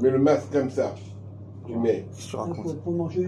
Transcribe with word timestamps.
mets 0.00 0.10
le 0.10 0.18
masque 0.18 0.50
comme 0.52 0.70
ça. 0.70 0.94
Tu 1.66 1.76
mets 1.76 2.04
tu 2.18 2.34
racontes 2.36 2.76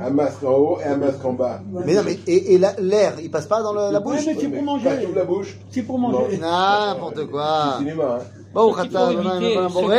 un 0.00 0.10
masque 0.10 0.42
en 0.42 0.52
haut 0.54 0.78
et 0.80 0.84
un 0.88 0.96
masque 0.96 1.24
en 1.24 1.32
bas. 1.32 1.60
Mais 1.86 1.94
non, 1.94 2.02
mais 2.04 2.18
et, 2.26 2.54
et 2.54 2.58
la- 2.58 2.74
l'air, 2.80 3.14
il 3.22 3.30
passe 3.30 3.46
pas 3.46 3.62
dans 3.62 3.72
le- 3.72 3.92
la 3.92 4.00
bouche? 4.00 4.16
mais 4.26 4.34
c'est 4.38 4.48
pour 4.48 4.62
manger. 4.62 4.84
Pas 4.84 4.96
la 5.14 5.24
bouche. 5.24 5.58
C'est 5.70 5.82
pour 5.82 5.98
manger. 5.98 6.38
N'importe 6.38 7.24
quoi. 7.30 7.74
C'est 7.78 7.84
cinéma, 7.84 8.18
hein. 8.20 8.24
Bon, 8.54 8.74
Ce 8.74 8.82
qu'il 8.82 8.90
faut 8.90 9.10
éviter, 9.10 9.54
ce 9.68 9.80
boré. 9.80 9.96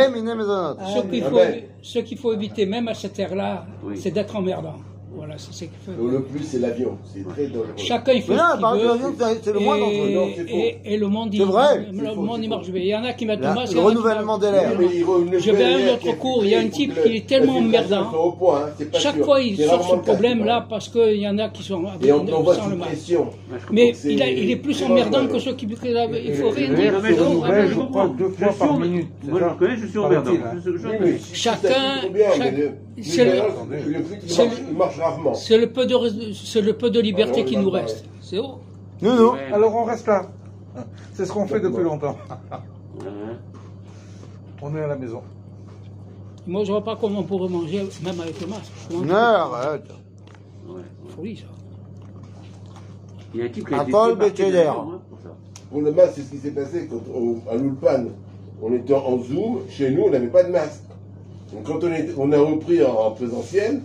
Ce 0.78 1.00
Ah 1.24 1.30
faut, 1.30 1.36
ben. 1.36 1.62
ce 1.82 2.00
qu'il 2.00 2.18
faut 2.18 2.34
éviter, 2.34 2.66
même 2.66 2.88
à 2.88 2.94
cette 2.94 3.18
ère-là, 3.18 3.66
Oui. 3.84 3.98
c'est 3.98 4.12
d'être 4.12 4.36
emmerdant. 4.36 4.76
Voilà, 5.26 5.38
c'est 5.38 5.54
ce 5.54 5.60
qu'il 5.60 5.70
faut. 5.86 5.92
Donc, 5.94 6.12
Le 6.12 6.22
plus, 6.24 6.44
c'est 6.44 6.60
l'avion. 6.60 6.98
C'est 7.06 7.26
très 7.26 7.48
dangereux. 7.48 7.68
Chacun 7.78 8.12
il 8.12 8.24
fait 8.24 8.34
Mais 8.34 8.38
non, 8.38 8.44
ce 8.54 9.24
c'est- 9.24 9.40
c'est 9.44 9.54
le 9.54 9.60
moins 9.62 9.78
dangereux. 9.78 10.10
Non, 10.10 10.28
c'est 10.36 10.50
faux. 10.50 10.56
Et, 10.58 10.80
et 10.84 10.98
le 10.98 11.08
monde, 11.08 11.30
il, 11.34 11.38
C'est 11.40 11.46
vrai. 11.46 11.88
le 11.94 12.16
monde, 12.16 12.40
il 12.44 12.50
marche 12.50 12.70
bien. 12.70 12.82
Il 12.82 12.88
y 12.90 12.96
en 12.96 13.06
a 13.06 13.14
qui 13.14 13.26
mettent 13.26 13.40
le 13.40 13.54
masque. 13.54 13.74
le 13.74 13.80
renouvellement 13.80 14.38
de 14.38 14.48
l'air. 14.48 14.72
Je 15.40 15.52
vais 15.52 15.64
à 15.64 15.78
un 15.78 15.94
autre 15.94 16.18
cours, 16.18 16.44
il 16.44 16.52
y 16.52 16.56
a 16.56 16.60
un 16.60 16.68
type 16.68 16.94
qui 17.02 17.16
est 17.16 17.26
tellement 17.26 17.62
point, 18.38 18.66
hein, 18.66 18.86
Chaque 19.00 19.24
fois, 19.24 19.40
il 19.40 19.56
sort 19.58 19.88
ce 19.92 19.96
problème-là 19.96 20.66
parce 20.70 20.90
qu'il 20.90 21.16
y 21.22 21.28
en 21.28 21.38
a 21.40 21.48
qui 21.48 21.64
sont 21.64 21.86
avec, 21.86 22.06
Et 22.06 22.12
on 22.12 22.26
sans 22.54 22.68
le 22.68 22.76
masque. 22.76 22.90
pression. 22.92 23.30
Mais 23.72 23.94
il, 24.04 24.52
est 24.52 24.56
plus 24.58 24.84
emmerdant 24.84 25.26
que 25.28 25.40
ceux 25.40 25.54
qui. 25.54 25.66
Il 25.66 26.34
faut 26.34 26.50
rien 26.50 26.74
dire. 26.74 26.94
je 27.02 27.80
crois, 27.80 28.12
deux 28.18 28.30
fois 28.30 28.50
suis 28.52 28.60
par 28.60 28.78
minute, 28.78 29.08
Moi, 29.24 29.40
je 29.40 29.58
connais, 29.58 29.78
je 29.78 29.88
suis 29.88 30.00
emmerdant. 30.00 30.32
hein. 30.32 30.58
Chacun- 31.34 32.02
c'est 33.02 33.26
le- 33.26 33.32
peu 35.68 35.86
de, 35.86 36.34
c'est 36.34 36.62
le 36.62 36.74
peu 36.74 36.90
de 36.90 37.00
liberté 37.00 37.40
Alors, 37.42 37.46
qui 37.46 37.58
nous 37.58 37.70
reste. 37.70 38.06
C'est 38.22 38.38
haut. 38.38 38.60
Non, 39.02 39.16
non. 39.16 39.34
Ouais. 39.34 39.52
Alors 39.52 39.76
on 39.76 39.84
reste 39.84 40.08
là. 40.08 40.30
C'est 41.14 41.26
ce 41.26 41.32
qu'on 41.32 41.48
fait 41.48 41.60
depuis 41.60 41.84
longtemps. 41.84 42.18
On 44.62 44.76
est 44.76 44.82
à 44.82 44.88
la 44.88 44.96
maison. 44.96 45.22
Moi, 46.46 46.64
je 46.66 46.72
vois 46.72 46.84
pas 46.84 46.96
comment 46.96 47.20
on 47.20 47.24
pourrait 47.24 47.50
manger, 47.50 47.88
même 48.04 48.20
avec 48.20 48.40
le 48.42 48.48
masque. 48.48 48.72
Non, 48.92 49.14
arrête. 49.16 49.86
Ouais. 50.68 50.82
Folie, 51.16 51.38
ça. 51.38 51.44
Il 53.34 53.40
y 53.40 53.44
a 53.44 53.46
un 53.46 53.50
type 53.50 53.68
qui 53.68 53.74
a 53.74 53.84
été 54.48 54.68
hein, 54.68 55.00
pour 55.72 55.82
le 55.82 55.92
masque, 55.92 56.14
c'est 56.16 56.22
ce 56.22 56.30
qui 56.32 56.38
s'est 56.38 56.52
passé 56.52 56.88
quand 56.88 57.02
on, 57.14 57.42
à 57.50 57.56
l'Ulpan, 57.56 58.06
on 58.62 58.74
était 58.74 58.94
en 58.94 59.18
Zoom, 59.18 59.62
chez 59.70 59.90
nous, 59.90 60.04
on 60.04 60.10
n'avait 60.12 60.28
pas 60.28 60.44
de 60.44 60.52
masque. 60.52 60.84
Donc 61.54 61.64
quand 61.66 61.84
on, 61.84 61.92
est- 61.92 62.14
on 62.18 62.32
a 62.32 62.38
repris 62.40 62.84
en, 62.84 62.92
en 62.94 63.12
présentiel, 63.12 63.82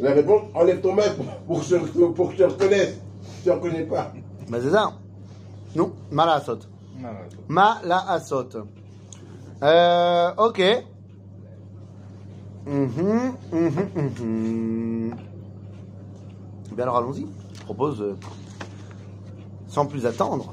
la 0.00 0.12
réponse, 0.12 0.42
enlève 0.54 0.80
ton 0.80 0.94
masque 0.94 1.16
pour, 1.46 1.60
que, 1.60 1.66
je, 1.66 1.76
pour 1.76 2.28
que 2.28 2.32
je 2.36 2.38
te 2.38 2.42
reconnaisse. 2.44 2.98
Je 3.44 3.50
te 3.50 3.54
reconnais 3.54 3.82
pas. 3.84 4.12
Bah, 4.48 4.58
c'est 4.62 4.70
ça. 4.70 4.92
Non, 5.76 5.92
mal 6.10 6.28
à 6.28 6.40
saute. 6.40 6.68
Voilà. 6.98 7.18
Mal 7.48 7.92
à 8.08 8.20
saute. 8.20 8.56
Euh, 9.62 10.30
ok. 10.38 10.62
Mhm, 12.66 13.32
mhm, 13.52 13.70
mhm. 13.96 15.14
Eh 16.70 16.74
Bien 16.74 16.82
alors 16.84 16.96
allons-y. 16.98 17.26
Je 17.58 17.62
propose, 17.62 18.00
euh, 18.00 18.16
sans 19.68 19.86
plus 19.86 20.06
attendre. 20.06 20.52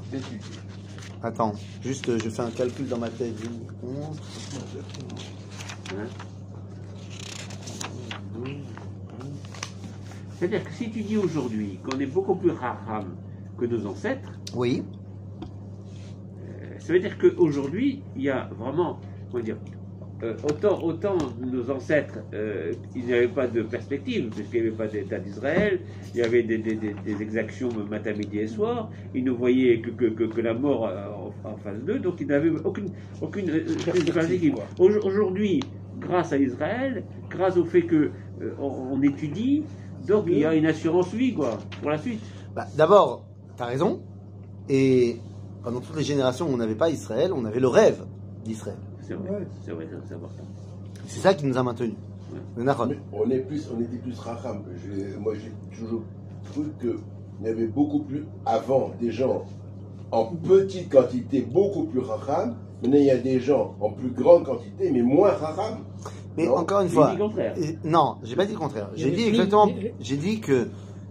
Attends, 1.22 1.52
juste 1.82 2.08
euh, 2.08 2.18
je 2.22 2.30
fais 2.30 2.42
un 2.42 2.50
calcul 2.50 2.88
dans 2.88 2.98
ma 2.98 3.10
tête. 3.10 3.34
11, 3.84 4.16
C'est-à-dire 10.36 10.64
que 10.64 10.72
si 10.72 10.90
tu 10.90 11.02
dis 11.02 11.16
aujourd'hui 11.16 11.80
qu'on 11.82 11.98
est 12.00 12.06
beaucoup 12.06 12.36
plus 12.36 12.50
raham 12.50 13.18
que 13.56 13.64
nos 13.66 13.86
ancêtres, 13.86 14.40
Oui. 14.54 14.82
euh, 16.42 16.78
ça 16.78 16.92
veut 16.92 17.00
dire 17.00 17.18
qu'aujourd'hui, 17.18 18.06
il 18.14 18.22
y 18.22 18.30
a 18.30 18.48
vraiment, 18.52 19.00
comment 19.30 19.42
dire, 19.44 19.58
euh, 20.22 20.36
autant, 20.42 20.82
autant 20.82 21.16
nos 21.38 21.70
ancêtres, 21.70 22.20
euh, 22.34 22.76
ils 22.94 23.06
n'avaient 23.08 23.28
pas 23.28 23.48
de 23.48 23.62
perspective, 23.62 24.32
puisqu'il 24.34 24.62
n'y 24.62 24.68
avait 24.68 24.76
pas 24.76 24.88
d'État 24.88 25.18
d'Israël, 25.18 25.84
il 26.14 26.20
y 26.20 26.22
avait 26.22 26.42
des, 26.42 26.58
des- 26.58 26.76
des- 26.76 26.94
des 26.94 27.22
exactions 27.22 27.72
matin, 27.72 28.12
midi 28.14 28.38
et 28.38 28.46
soir, 28.46 28.90
ils 29.14 29.24
ne 29.24 29.30
voyaient 29.30 29.80
que, 29.80 29.90
que, 29.90 30.06
que, 30.06 30.24
que 30.24 30.40
la 30.40 30.54
mort 30.54 30.84
en, 30.84 31.50
en 31.50 31.56
face 31.56 31.82
d'eux, 31.84 31.98
donc 31.98 32.20
ils 32.20 32.26
n'avaient 32.26 32.50
aucune, 32.50 32.92
aucune 33.20 33.50
euh, 33.50 33.76
Perspective, 33.84 34.54
Aujourd'hui, 34.78 35.60
grâce 36.00 36.32
à 36.32 36.38
Israël, 36.38 37.04
grâce 37.28 37.56
au 37.56 37.64
fait 37.64 37.82
que 37.82 38.10
euh, 38.42 38.54
on, 38.58 39.00
étudie, 39.02 39.64
donc 40.06 40.24
il 40.26 40.38
y 40.38 40.44
a 40.44 40.54
une 40.54 40.66
assurance 40.66 41.12
vie, 41.12 41.34
quoi, 41.34 41.58
pour 41.80 41.90
la 41.90 41.98
suite. 41.98 42.20
Bah, 42.54 42.66
D'abord, 42.76 43.26
t'as 43.56 43.66
raison. 43.66 44.00
Et 44.68 45.16
pendant 45.62 45.80
toutes 45.80 45.96
les 45.96 46.02
générations, 46.04 46.46
on 46.48 46.56
n'avait 46.56 46.74
pas 46.74 46.90
Israël, 46.90 47.32
on 47.34 47.44
avait 47.44 47.60
le 47.60 47.68
rêve 47.68 48.04
d'Israël. 48.44 48.78
C'est 49.00 49.14
vrai, 49.14 49.30
Ouais. 49.30 49.46
c'est 49.62 49.72
vrai, 49.72 49.88
c'est 50.08 50.14
important. 50.14 50.44
C'est 51.06 51.20
ça 51.20 51.34
qui 51.34 51.46
nous 51.46 51.58
a 51.58 51.62
maintenus. 51.62 51.94
Mais 52.56 52.64
on, 53.12 53.28
est 53.30 53.40
plus, 53.40 53.68
on 53.76 53.80
était 53.80 53.96
plus 53.96 54.18
raham. 54.18 54.62
J'ai- 54.84 55.16
Moi, 55.16 55.34
j'ai 55.34 55.52
toujours 55.76 56.02
cru 56.52 56.62
qu'il 56.80 56.94
y 57.44 57.48
avait 57.48 57.66
beaucoup 57.66 58.00
plus, 58.00 58.24
avant, 58.46 58.92
des 59.00 59.10
gens 59.10 59.44
en 60.12 60.26
petite 60.26 60.88
quantité, 60.90 61.42
beaucoup 61.42 61.84
plus 61.84 62.00
raham. 62.00 62.56
Maintenant, 62.82 62.98
il 62.98 63.04
y 63.04 63.10
a 63.10 63.18
des 63.18 63.40
gens 63.40 63.74
en 63.80 63.90
plus 63.90 64.10
grande 64.10 64.44
quantité, 64.44 64.90
mais 64.90 65.02
moins 65.02 65.30
raham. 65.32 65.78
Mais 66.36 66.46
Non, 66.46 66.56
encore 66.58 66.80
une 66.80 66.86
il 66.88 66.92
fois, 66.92 67.10
dit 67.10 67.16
le 67.18 67.24
contraire. 67.24 67.54
et- 67.58 67.78
non, 67.84 68.16
j'ai 68.22 68.36
pas 68.36 68.46
dit 68.46 68.52
le 68.52 68.58
contraire. 68.58 68.88
Il 68.96 69.02
J'ai 69.02 69.10
dit 69.10 69.24
exactement. 69.24 69.66
il 69.66 69.92
J'ai 70.00 70.16
dit 70.16 70.40
que 70.40 70.68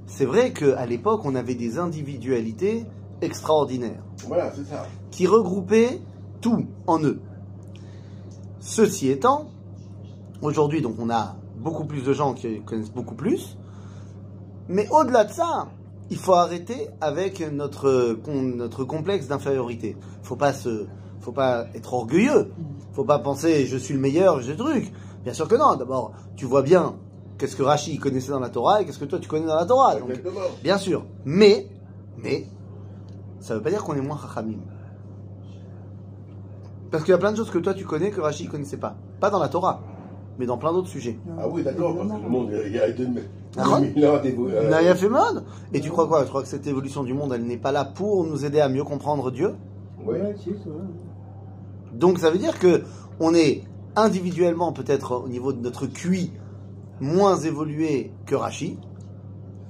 c'est 0.08 0.26
vrai 0.26 0.52
qu'à 0.54 0.86
l'époque, 0.86 1.22
on 1.26 1.36
avait 1.36 1.56
des 1.56 1.78
individualités 1.78 2.86
extraordinaires 3.22 4.02
Voilà, 4.28 4.52
c'est 4.56 4.64
ça. 4.66 4.86
qui 5.12 5.28
regroupaient 5.28 6.00
tout 6.42 6.66
en 6.88 7.04
eux. 7.04 7.20
Ceci 8.60 9.10
étant, 9.10 9.50
aujourd'hui, 10.42 10.82
donc, 10.82 10.96
on 11.00 11.10
a 11.10 11.36
beaucoup 11.58 11.86
plus 11.86 12.04
de 12.04 12.14
gens 12.14 12.34
qui 12.34 12.62
connaissent 12.62 12.92
beaucoup 12.94 13.16
plus. 13.16 13.58
Mais 14.68 14.88
au-delà 14.92 15.26
de 15.26 15.32
ça, 15.32 15.68
il 16.10 16.18
faut 16.18 16.34
arrêter 16.34 16.88
avec 17.02 17.42
notre, 17.52 18.14
con- 18.24 18.42
notre 18.42 18.84
complexe 18.84 19.28
d'infériorité. 19.28 19.98
Faut 20.24 20.36
pas 20.36 20.54
se, 20.54 20.86
faut 21.22 21.32
pas 21.32 21.66
être 21.76 21.94
orgueilleux. 21.94 22.52
Faut 22.94 23.04
pas 23.06 23.20
penser 23.20 23.66
je 23.66 23.78
suis 23.78 23.94
le 23.94 24.00
meilleur, 24.00 24.42
j'ai 24.42 24.52
le 24.54 24.58
truc. 24.58 24.92
Bien 25.24 25.34
sûr 25.34 25.48
que 25.48 25.56
non. 25.56 25.76
D'abord, 25.76 26.14
tu 26.36 26.46
vois 26.46 26.62
bien 26.62 26.96
qu'est-ce 27.38 27.56
que 27.56 27.64
Rachi 27.64 27.98
connaissait 28.00 28.32
dans 28.32 28.40
la 28.40 28.50
Torah 28.50 28.82
et 28.82 28.86
qu'est-ce 28.86 29.00
que 29.00 29.06
toi 29.06 29.20
tu 29.20 29.28
connais 29.30 29.46
dans 29.46 29.56
la 29.56 29.66
Torah. 29.66 29.96
Donc, 29.96 30.10
bien 30.64 30.78
sûr. 30.78 31.06
Mais, 31.26 31.68
mais, 32.18 32.46
ça 33.40 33.56
veut 33.56 33.62
pas 33.62 33.70
dire 33.70 33.84
qu'on 33.84 33.96
est 33.96 34.02
moins 34.02 34.18
chachamim. 34.18 34.58
Parce 36.92 37.04
qu'il 37.04 37.12
y 37.12 37.16
a 37.16 37.20
plein 37.20 37.32
de 37.32 37.38
choses 37.38 37.52
que 37.52 37.60
toi 37.60 37.74
tu 37.74 37.86
connais 37.86 38.10
que 38.12 38.20
Rachi 38.22 38.48
connaissait 38.48 38.78
pas. 38.78 38.96
Pas 39.20 39.30
dans 39.30 39.40
la 39.40 39.48
Torah, 39.50 39.82
mais 40.40 40.46
dans 40.46 40.58
plein 40.58 40.74
d'autres 40.74 40.88
sujets. 40.88 41.20
Ah 41.38 41.48
oui, 41.48 41.64
d'accord, 41.64 41.96
parce 41.96 42.10
que 42.10 42.24
le 42.24 42.30
monde, 42.30 42.52
il 42.66 42.72
y 42.74 42.80
a 42.80 42.92
deux 42.92 43.08
Ah, 43.58 43.80
2000 43.80 44.08
ans 44.08 44.20
d'évo- 44.22 44.48
euh, 44.50 44.70
Naya 44.70 44.96
fait 44.96 45.10
mode. 45.10 45.44
Et 45.74 45.80
tu 45.82 45.90
crois 45.90 46.08
quoi? 46.08 46.24
Tu 46.24 46.30
crois 46.30 46.42
que 46.42 46.48
cette 46.48 46.66
évolution 46.68 47.04
du 47.04 47.14
monde, 47.14 47.34
elle 47.34 47.44
n'est 47.46 47.58
pas 47.58 47.72
là 47.72 47.86
pour 47.86 48.24
nous 48.26 48.44
aider 48.46 48.60
à 48.60 48.70
mieux 48.70 48.84
comprendre 48.84 49.30
Dieu? 49.32 49.56
Ouais, 50.04 50.36
si, 50.38 50.50
ça 50.52 50.70
va. 50.70 50.84
Donc 52.00 52.20
ça 52.20 52.32
veut 52.32 52.38
dire 52.38 52.58
que 52.58 52.84
on 53.20 53.34
est 53.36 53.64
individuellement 53.96 54.72
peut-être 54.72 55.24
au 55.24 55.28
niveau 55.28 55.52
de 55.52 55.60
notre 55.60 55.86
QI 55.86 56.32
moins 57.02 57.38
évolué 57.38 58.14
que 58.26 58.36
Rachi, 58.36 58.78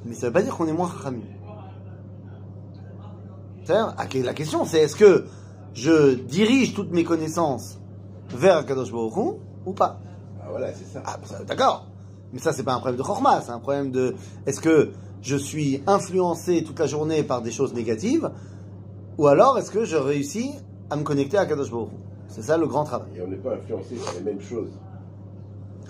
mais 0.06 0.14
ça 0.14 0.28
veut 0.28 0.34
pas 0.34 0.44
dire 0.44 0.56
qu'on 0.56 0.68
est 0.68 0.74
moins 0.74 0.90
Chachamim. 0.90 1.22
La 3.68 4.34
question 4.34 4.64
c'est 4.66 4.80
est-ce 4.80 4.96
que 4.96 5.26
je 5.74 6.14
dirige 6.14 6.74
toutes 6.74 6.92
mes 6.92 7.04
connaissances 7.04 7.80
vers 8.30 8.66
Kadosh 8.66 8.92
Baruch 8.92 9.16
Hu 9.18 9.40
ou 9.66 9.74
pas? 9.74 10.00
Ah 10.42 10.48
voilà, 10.50 10.74
c'est 10.74 10.86
ça. 10.86 11.02
Ah, 11.06 11.18
ça, 11.24 11.44
d'accord. 11.44 11.88
Mais 12.32 12.40
ça, 12.40 12.54
c'est 12.54 12.64
pas 12.64 12.74
un 12.74 12.80
problème 12.80 12.98
de 12.98 13.04
chorma, 13.04 13.42
c'est 13.42 13.52
un 13.52 13.60
problème 13.60 13.92
de 13.92 14.16
est-ce 14.46 14.62
que 14.62 14.92
je 15.22 15.36
suis 15.36 15.84
influencé 15.88 16.64
toute 16.64 16.80
la 16.80 16.86
journée 16.88 17.24
par 17.24 17.42
des 17.42 17.52
choses 17.52 17.74
négatives 17.74 18.30
ou 19.18 19.28
alors 19.28 19.58
est-ce 19.58 19.72
que 19.72 19.84
je 19.84 19.98
réussis 19.98 20.52
à 20.90 20.96
me 20.96 21.04
connecter 21.04 21.38
à 21.38 21.46
Kadosh 21.46 21.72
Baruch 21.72 21.90
Hu? 21.92 22.09
C'est 22.30 22.42
ça 22.44 22.58
le 22.58 22.68
grand 22.68 22.84
travail. 22.86 23.10
Et 23.18 23.22
on 23.22 23.28
n'est 23.28 23.36
pas 23.38 23.56
influencé 23.56 23.96
par 23.96 24.14
les 24.14 24.22
mêmes 24.22 24.40
choses. 24.42 24.70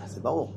Ah, 0.02 0.06
c'est 0.08 0.24
pas 0.24 0.32
bon. 0.32 0.50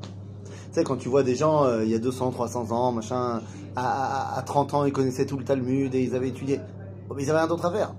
Tu 0.45 0.51
sais, 0.73 0.85
quand 0.85 0.97
tu 0.97 1.09
vois 1.11 1.23
des 1.23 1.35
gens, 1.35 1.65
euh, 1.65 1.85
il 1.85 1.91
y 1.91 1.95
a 1.95 1.99
200, 1.99 2.31
300 2.31 2.71
ans, 2.73 2.93
machin, 2.93 3.41
à, 3.77 4.33
à- 4.35 4.39
à 4.39 4.43
30 4.43 4.73
ans, 4.75 4.85
ils 4.85 4.93
connaissaient 4.93 5.27
tout 5.27 5.37
le 5.37 5.45
Talmud 5.45 5.95
et 5.95 6.03
ils 6.03 6.15
avaient 6.15 6.29
étudié. 6.29 6.61
Bon, 7.09 7.15
mais 7.15 7.25
ils 7.25 7.31
avaient 7.31 7.41
rien 7.41 7.49
d'autre 7.49 7.67
à 7.67 7.71
faire. 7.73 7.95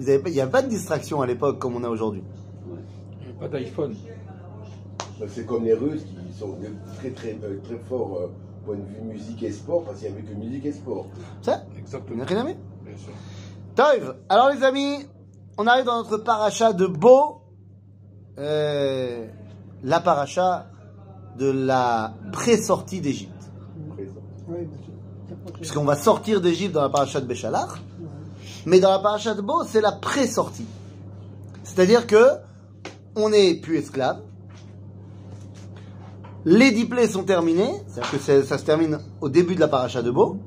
Ils 0.00 0.08
avaient 0.10 0.18
pas- 0.18 0.28
Il 0.30 0.34
n'y 0.34 0.40
avait 0.40 0.50
pas 0.50 0.62
de 0.62 0.68
distraction 0.68 1.20
à 1.22 1.26
l'époque 1.26 1.58
comme 1.58 1.76
on 1.76 1.84
a 1.84 1.88
aujourd'hui. 1.88 2.22
Pas 3.38 3.48
d'iPhone. 3.48 3.94
Donc, 5.20 5.28
C'est 5.30 5.44
comme 5.46 5.64
les 5.64 5.74
Russes 5.74 6.04
qui 6.04 6.32
sont 6.38 6.56
très 6.98 7.10
très 7.10 7.38
euh, 7.44 7.58
très 7.62 7.78
forts 7.88 8.18
euh, 8.22 8.26
point 8.64 8.76
de 8.76 8.82
vue 8.82 9.02
musique 9.12 9.42
et 9.42 9.52
sport, 9.52 9.84
parce 9.84 9.98
qu'il 10.00 10.10
n'y 10.10 10.18
avait 10.18 10.26
que 10.26 10.34
musique 10.34 10.64
et 10.66 10.72
sport. 10.72 11.06
Ça, 11.42 11.62
Exactement. 11.78 12.24
rien 12.26 12.40
à 12.40 12.44
mettre. 12.44 12.60
Bien 12.84 12.96
sûr. 12.96 13.12
Toiv, 13.74 14.14
alors 14.30 14.50
les 14.50 14.62
amis, 14.62 15.06
on 15.58 15.66
arrive 15.66 15.84
dans 15.84 15.98
notre 15.98 16.18
paracha 16.18 16.72
de 16.72 16.86
Beau, 16.86 17.42
euh, 18.38 19.26
la 19.82 20.00
paracha 20.00 20.66
de 21.38 21.50
la 21.50 22.14
pré-sortie 22.32 23.00
d'Égypte. 23.00 23.32
Puisqu'on 25.54 25.84
va 25.84 25.96
sortir 25.96 26.40
d'Égypte 26.40 26.74
dans 26.74 26.82
la 26.82 26.88
paracha 26.88 27.20
de 27.20 27.26
Béchalach, 27.26 27.70
mais 28.64 28.80
dans 28.80 28.90
la 28.90 28.98
paracha 28.98 29.34
de 29.34 29.42
Beau, 29.42 29.64
c'est 29.64 29.80
la 29.80 29.92
pré-sortie. 29.92 30.66
C'est-à-dire 31.62 32.06
que 32.06 32.24
on 33.14 33.30
n'est 33.30 33.54
plus 33.54 33.78
esclave, 33.78 34.20
Les 36.48 36.70
dix 36.70 36.84
plaies 36.84 37.08
sont 37.08 37.24
terminées, 37.24 37.82
c'est-à-dire 37.88 38.24
que 38.24 38.44
ça 38.44 38.56
se 38.56 38.64
termine 38.64 39.00
au 39.20 39.28
début 39.28 39.56
de 39.56 39.60
la 39.60 39.66
paracha 39.66 40.00
de 40.00 40.12
Beau, 40.12 40.38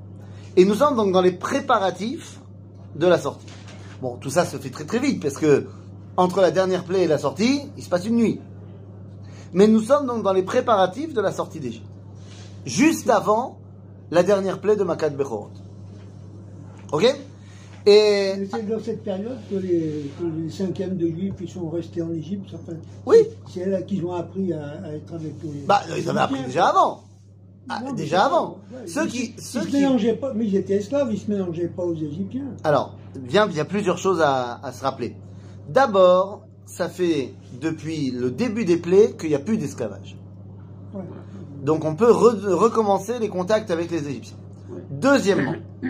et 0.55 0.63
nous 0.63 0.75
sommes 0.75 0.95
donc 0.95 1.11
dans 1.11 1.21
les 1.21 1.33
préparatifs 1.33 2.39
de 2.95 3.05
la 3.05 3.17
sortie. 3.17 3.45
Bon, 4.01 4.15
tout 4.17 4.29
ça 4.29 4.45
se 4.45 4.57
fait 4.57 4.69
très 4.69 4.85
très 4.85 4.99
vite, 4.99 5.21
parce 5.21 5.35
que 5.37 5.67
entre 6.17 6.41
la 6.41 6.51
dernière 6.51 6.83
plaie 6.85 7.03
et 7.03 7.07
la 7.07 7.17
sortie, 7.17 7.61
il 7.77 7.83
se 7.83 7.89
passe 7.89 8.05
une 8.05 8.15
nuit. 8.15 8.39
Mais 9.53 9.67
nous 9.67 9.81
sommes 9.81 10.05
donc 10.05 10.23
dans 10.23 10.33
les 10.33 10.43
préparatifs 10.43 11.13
de 11.13 11.21
la 11.21 11.31
sortie 11.31 11.59
d'Égypte. 11.59 11.85
Juste 12.65 13.09
avant 13.09 13.57
la 14.11 14.23
dernière 14.23 14.59
plaie 14.59 14.75
de 14.75 14.83
Makat 14.83 15.09
Bechorot. 15.09 15.49
Ok? 16.91 17.05
Et 17.85 18.33
C'est 18.51 18.67
dans 18.69 18.79
cette 18.79 19.03
période 19.03 19.37
que 19.49 19.55
les, 19.55 20.11
que 20.19 20.25
les 20.43 20.49
cinquièmes 20.49 20.97
de 20.97 21.07
Juifs 21.07 21.33
ils 21.39 21.49
sont 21.49 21.69
restés 21.69 22.01
en 22.01 22.11
Égypte. 22.13 22.49
Enfin, 22.53 22.77
Oui. 23.05 23.17
C'est 23.51 23.65
là 23.65 23.81
qu'ils 23.81 24.05
ont 24.05 24.13
appris 24.13 24.51
à, 24.53 24.81
à 24.83 24.91
être 24.93 25.13
avec 25.13 25.33
les. 25.43 25.61
Bah, 25.65 25.81
ils 25.97 26.07
avaient 26.09 26.19
appris 26.19 26.43
déjà 26.43 26.67
avant. 26.67 27.01
Ah, 27.69 27.81
Non, 27.85 27.93
déjà 27.93 28.25
avant. 28.25 28.57
ouais, 28.73 28.87
Ceux 28.87 29.05
ils- 29.05 29.09
qui, 29.11 29.33
Ils 29.37 29.41
se 29.43 29.59
qui. 29.59 29.77
mélangeaient 29.77 30.15
pas, 30.15 30.33
mais 30.33 30.45
ils 30.45 30.55
étaient 30.55 30.75
esclaves, 30.75 31.09
ils 31.11 31.19
se 31.19 31.29
mélangeaient 31.31 31.67
pas 31.67 31.83
aux 31.83 31.95
Égyptiens. 31.95 32.47
Alors, 32.63 32.95
il 33.15 33.31
y 33.55 33.59
a 33.59 33.65
plusieurs 33.65 33.97
choses 33.97 34.21
à, 34.21 34.59
à 34.63 34.71
se 34.71 34.83
rappeler. 34.83 35.15
D'abord, 35.67 36.41
ça 36.65 36.89
fait 36.89 37.33
depuis 37.61 38.11
le 38.11 38.31
début 38.31 38.65
des 38.65 38.77
plaies 38.77 39.15
qu'il 39.19 39.29
n'y 39.29 39.35
a 39.35 39.39
plus 39.39 39.57
d'esclavage. 39.57 40.17
Ouais. 40.93 41.01
Donc, 41.63 41.83
on 41.85 41.95
peut 41.95 42.11
re- 42.11 42.53
recommencer 42.53 43.19
les 43.19 43.29
contacts 43.29 43.69
avec 43.71 43.91
les 43.91 44.07
Égyptiens. 44.07 44.37
Deuxièmement, 44.91 45.55
Euh, 45.83 45.87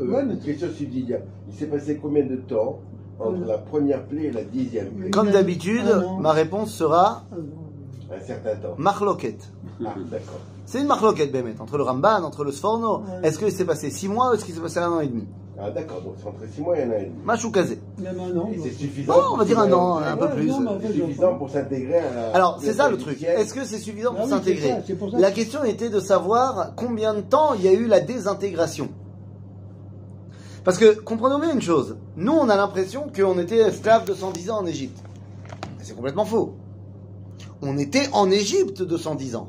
Ouais, 0.00 0.24
mais- 0.24 0.34
Une 0.34 0.40
question 0.40 0.68
subsidiaire. 0.74 1.20
Il 1.48 1.54
s'est 1.54 1.66
passé 1.66 1.98
combien 2.00 2.24
de 2.24 2.36
temps 2.36 2.80
entre 3.20 3.44
la 3.46 3.58
première 3.58 4.04
plaie 4.06 4.24
et 4.24 4.30
la 4.32 4.42
dixième 4.42 4.88
plaie? 4.90 5.10
Comme 5.10 5.30
d'habitude, 5.30 5.84
Ah 5.86 6.02
ma 6.20 6.32
réponse 6.32 6.72
sera 6.72 7.24
Ah. 7.30 7.34
Un 8.14 8.20
certain 8.20 8.56
temps. 8.56 8.74
marloquette. 8.78 9.50
Ah, 9.84 9.94
d'accord. 10.10 10.40
C'est 10.64 10.80
une 10.80 10.86
marloquette, 10.86 11.30
Bémet, 11.32 11.54
entre 11.60 11.76
le 11.76 11.82
Ramban, 11.82 12.22
entre 12.24 12.44
le 12.44 12.52
Sforno. 12.52 12.98
Ouais. 13.00 13.04
Est-ce 13.28 13.38
qu'il 13.38 13.52
s'est 13.52 13.64
passé 13.66 13.90
six 13.90 14.08
mois 14.08 14.30
ou 14.30 14.34
est-ce 14.34 14.44
qu'il 14.44 14.54
s'est 14.54 14.60
passé 14.60 14.78
un 14.78 14.90
an 14.92 15.00
et 15.00 15.08
demi? 15.08 15.26
Ah, 15.60 15.70
d'accord. 15.70 16.00
Donc, 16.02 16.14
c'est 16.20 16.26
entre 16.26 16.40
6 16.52 16.60
mois 16.62 16.78
et 16.78 16.82
un 16.84 16.88
an 16.90 16.94
et 16.98 17.04
demi. 17.04 17.14
Machoukazé. 17.24 17.78
Même 17.98 18.18
un 18.18 18.36
an. 18.38 18.50
Et 18.52 18.56
bon. 18.56 18.62
c'est 18.64 18.72
suffisant. 18.72 19.12
Bon, 19.12 19.20
pour 19.20 19.32
on 19.34 19.36
va 19.36 19.44
dire 19.44 19.58
un 19.60 19.72
an, 19.72 19.98
un 19.98 20.16
peu 20.16 20.24
Ouais, 20.26 20.30
plus. 20.34 20.46
non, 20.48 20.78
C'est 20.80 20.92
suffisant 20.92 21.34
pour 21.38 21.50
s'intégrer 21.50 21.98
à 21.98 22.14
la. 22.14 22.30
Alors, 22.34 22.58
c'est 22.62 22.72
ça 22.72 22.88
le 22.88 22.96
truc. 22.96 23.22
Est-ce 23.22 23.52
que 23.54 23.64
c'est 23.64 23.78
suffisant 23.78 24.10
Ah 24.12 24.16
pour 24.16 24.24
oui, 24.24 24.30
c'est 24.30 24.36
s'intégrer 24.36 24.74
La 25.18 25.30
que- 25.30 25.36
question 25.36 25.62
était 25.64 25.90
de 25.90 26.00
savoir 26.00 26.72
combien 26.74 27.14
de 27.14 27.20
temps 27.20 27.54
il 27.54 27.62
y 27.62 27.68
a 27.68 27.72
eu 27.72 27.86
la 27.86 28.00
désintégration. 28.00 28.88
Parce 30.64 30.78
que, 30.78 30.94
comprenons 31.00 31.38
bien 31.38 31.52
une 31.52 31.62
chose. 31.62 31.96
Nous, 32.16 32.32
on 32.32 32.48
a 32.48 32.56
l'impression 32.56 33.06
qu'on 33.14 33.38
était 33.38 33.56
esclaves 33.58 34.04
de 34.06 34.14
110 34.14 34.50
ans 34.50 34.58
en 34.60 34.66
Égypte. 34.66 34.98
C'est 35.82 35.94
complètement 35.94 36.24
faux. 36.24 36.54
On 37.62 37.76
était 37.78 38.08
en 38.12 38.30
Égypte 38.30 38.82
de 38.82 38.96
110 38.96 39.34
ans. 39.36 39.46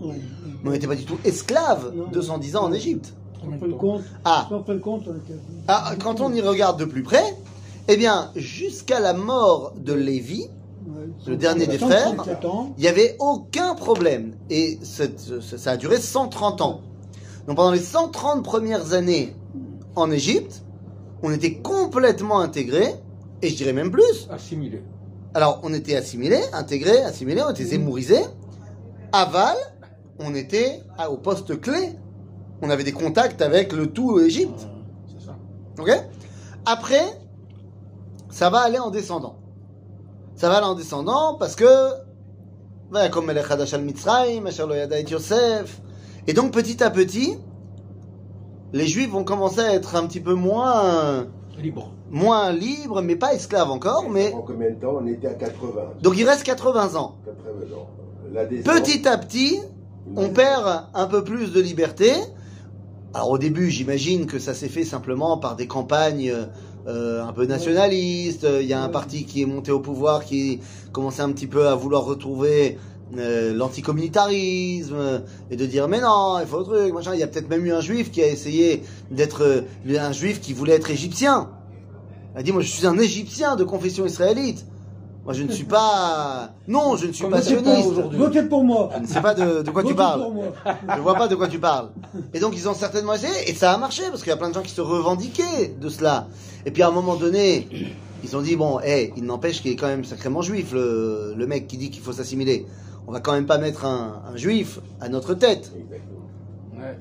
Mais 0.63 0.69
on 0.69 0.71
n'était 0.71 0.87
pas 0.87 0.95
du 0.95 1.05
tout 1.05 1.17
esclaves 1.23 1.91
Non. 1.95 2.07
de 2.11 2.19
110 2.21 2.55
ans 2.55 2.63
en 2.63 2.73
Égypte. 2.73 3.13
On 3.47 3.59
fait 3.59 3.67
le 3.67 3.73
compte. 3.73 4.01
Ah. 4.25 4.47
Compte. 4.49 4.69
on 5.07 5.15
était- 5.15 5.39
Ah, 5.67 5.93
quand 6.01 6.21
on 6.21 6.31
y 6.33 6.41
regarde 6.41 6.79
de 6.79 6.85
plus 6.85 7.03
près, 7.03 7.23
eh 7.87 7.97
bien, 7.97 8.31
jusqu'à 8.35 8.99
la 8.99 9.13
mort 9.13 9.73
de 9.77 9.93
Lévi, 9.93 10.47
Ouais, 10.85 11.07
Le 11.27 11.37
dernier 11.37 11.65
des 11.65 11.77
frères. 11.77 12.09
137 12.09 12.43
ans. 12.43 12.73
il 12.77 12.81
n'y 12.81 12.89
avait 12.89 13.15
aucun 13.19 13.73
problème. 13.73 14.33
Et 14.49 14.79
ça 14.83 15.71
a 15.71 15.77
duré 15.77 15.97
130 15.97 16.59
ans. 16.59 16.81
Donc 17.47 17.55
pendant 17.55 17.71
les 17.71 17.79
130 17.79 18.43
premières 18.43 18.91
années 18.91 19.33
en 19.95 20.11
Égypte, 20.11 20.61
on 21.21 21.31
était 21.31 21.53
complètement 21.53 22.41
intégrés, 22.41 22.95
et 23.41 23.47
je 23.47 23.55
dirais 23.55 23.71
même 23.71 23.91
plus. 23.91 24.27
Assimilé. 24.29 24.81
Alors 25.33 25.61
on 25.63 25.73
était 25.73 25.95
assimilés, 25.95 26.41
intégrés, 26.51 26.99
assimilés, 27.01 27.43
on 27.47 27.51
était 27.51 27.63
zémourisés. 27.63 28.25
Aval, 29.13 29.55
on 30.19 30.35
était 30.35 30.81
au 31.09 31.15
poste 31.15 31.59
clé. 31.61 31.91
On 32.61 32.69
avait 32.69 32.83
des 32.83 32.91
contacts 32.93 33.41
avec 33.41 33.73
le 33.73 33.87
tout 33.91 34.19
Égypte. 34.19 34.67
C'est 35.07 35.25
ça. 35.25 35.35
Ok? 35.79 35.89
Après, 36.65 37.03
ça 38.29 38.49
va 38.49 38.59
aller 38.59 38.79
en 38.79 38.89
descendant. 38.89 39.35
Ça 40.35 40.49
va 40.49 40.57
aller 40.57 40.65
en 40.65 40.75
descendant 40.75 41.35
parce 41.35 41.55
que. 41.55 41.65
et 44.99 45.09
Yosef. 45.09 45.81
Et 46.27 46.33
donc 46.33 46.51
petit 46.51 46.81
à 46.83 46.89
petit, 46.89 47.37
les 48.71 48.87
Juifs 48.87 49.09
vont 49.09 49.23
commencer 49.23 49.59
à 49.59 49.73
être 49.73 49.95
un 49.95 50.05
petit 50.07 50.19
peu 50.21 50.33
moins, 50.35 51.27
Libre. 51.57 51.91
moins 52.11 52.51
libres, 52.51 53.01
mais 53.01 53.15
pas 53.15 53.33
esclaves 53.33 53.71
encore. 53.71 54.09
Mais 54.09 54.31
En 54.33 54.41
combien 54.41 54.69
de 54.69 54.75
temps? 54.75 54.95
On 55.01 55.05
était 55.07 55.27
à 55.27 55.33
80. 55.33 55.81
donc 56.01 56.13
il 56.17 56.27
reste 56.27 56.43
80 56.43 56.95
ans. 56.95 57.15
80 57.25 57.75
ans. 57.75 57.87
La 58.31 58.45
descente, 58.45 58.73
Petit 58.75 59.07
à 59.07 59.17
petit, 59.17 59.59
on 60.15 60.29
perd 60.29 60.85
un 60.93 61.07
peu 61.07 61.23
plus 61.23 61.51
de 61.51 61.59
liberté. 61.59 62.11
Alors 63.13 63.29
au 63.29 63.37
début, 63.37 63.69
j'imagine 63.69 64.25
que 64.25 64.39
ça 64.39 64.53
s'est 64.53 64.69
fait 64.69 64.83
simplement 64.83 65.37
par 65.37 65.55
des 65.55 65.67
campagnes 65.67 66.33
euh, 66.87 67.23
un 67.23 67.31
peu 67.33 67.45
nationalistes. 67.45 68.47
Il 68.61 68.65
y 68.65 68.73
a 68.73 68.81
un 68.81 68.89
parti 68.89 69.25
qui 69.25 69.41
est 69.41 69.45
monté 69.45 69.71
au 69.71 69.79
pouvoir, 69.79 70.25
qui 70.25 70.59
commençait 70.91 71.21
un 71.21 71.31
petit 71.31 71.47
peu 71.47 71.67
à 71.67 71.75
vouloir 71.75 72.05
retrouver 72.05 72.77
euh, 73.17 73.53
l'anticommunitarisme 73.53 74.95
euh, 74.95 75.19
et 75.51 75.55
de 75.55 75.67
dire 75.67 75.87
mais 75.87 76.01
non, 76.01 76.39
il 76.39 76.47
faut 76.47 76.59
le 76.59 76.63
truc, 76.63 76.93
machin. 76.93 77.13
Il 77.13 77.19
y 77.19 77.23
a 77.23 77.27
peut-être 77.27 77.49
même 77.49 77.63
eu 77.63 77.71
un 77.71 77.81
juif 77.81 78.09
qui 78.09 78.23
a 78.23 78.27
essayé 78.27 78.81
d'être 79.11 79.43
euh, 79.43 79.99
un 79.99 80.11
juif 80.11 80.41
qui 80.41 80.53
voulait 80.53 80.73
être 80.73 80.89
égyptien. 80.89 81.51
Il 82.33 82.39
a 82.39 82.43
dit 82.43 82.51
moi 82.51 82.63
je 82.63 82.71
suis 82.71 82.87
un 82.87 82.97
égyptien 82.97 83.55
de 83.55 83.63
confession 83.63 84.07
israélite. 84.07 84.65
Moi 85.23 85.33
je 85.33 85.43
ne 85.43 85.51
suis 85.51 85.63
pas 85.63 86.49
non, 86.67 86.97
je 86.97 87.07
ne 87.07 87.13
suis 87.13 87.21
Comme 87.23 87.31
pas 87.31 87.41
sioniste. 87.41 87.87
aujourd'hui. 87.87 88.19
Votez 88.19 88.43
pour 88.43 88.63
moi. 88.63 88.89
Je 88.97 88.99
ne 89.01 89.07
sais 89.07 89.21
pas 89.21 89.33
de, 89.33 89.61
de 89.61 89.71
quoi 89.71 89.83
tu 89.83 89.95
parles. 89.95 90.21
pour 90.21 90.33
moi. 90.33 90.45
Je 90.95 91.01
vois 91.01 91.15
pas 91.15 91.27
de 91.29 91.35
quoi 91.35 91.47
tu 91.47 91.59
parles. 91.59 91.89
Et 92.33 92.39
donc 92.39 92.53
ils 92.57 92.67
ont 92.67 92.73
certainement 92.73 93.13
essayé, 93.13 93.33
et 93.49 93.53
ça 93.53 93.71
a 93.73 93.77
marché, 93.77 94.03
parce 94.09 94.21
qu'il 94.21 94.29
y 94.31 94.33
a 94.33 94.37
plein 94.37 94.49
de 94.49 94.53
gens 94.53 94.61
qui 94.61 94.71
se 94.73 94.81
revendiquaient 94.81 95.75
de 95.79 95.89
cela. 95.89 96.27
Et 96.65 96.71
puis 96.71 96.83
à 96.83 96.89
un 96.89 96.91
moment 96.91 97.15
donné, 97.15 97.67
ils 98.23 98.35
ont 98.35 98.41
dit, 98.41 98.55
bon, 98.57 98.79
hé, 98.83 99.13
il 99.15 99.23
n'empêche 99.23 99.61
qu'il 99.61 99.71
est 99.71 99.75
quand 99.77 99.87
même 99.87 100.03
sacrément 100.05 100.41
juif, 100.41 100.73
le, 100.73 101.33
le 101.37 101.47
mec 101.47 101.67
qui 101.67 101.77
dit 101.77 101.89
qu'il 101.89 102.01
faut 102.01 102.13
s'assimiler. 102.13 102.65
On 103.07 103.11
va 103.11 103.19
quand 103.21 103.33
même 103.33 103.45
pas 103.45 103.57
mettre 103.57 103.85
un, 103.85 104.21
un 104.31 104.35
juif 104.37 104.79
à 105.01 105.07
notre 105.09 105.33
tête. 105.33 105.71
Exactement. 105.77 106.81
Ouais. 106.85 106.97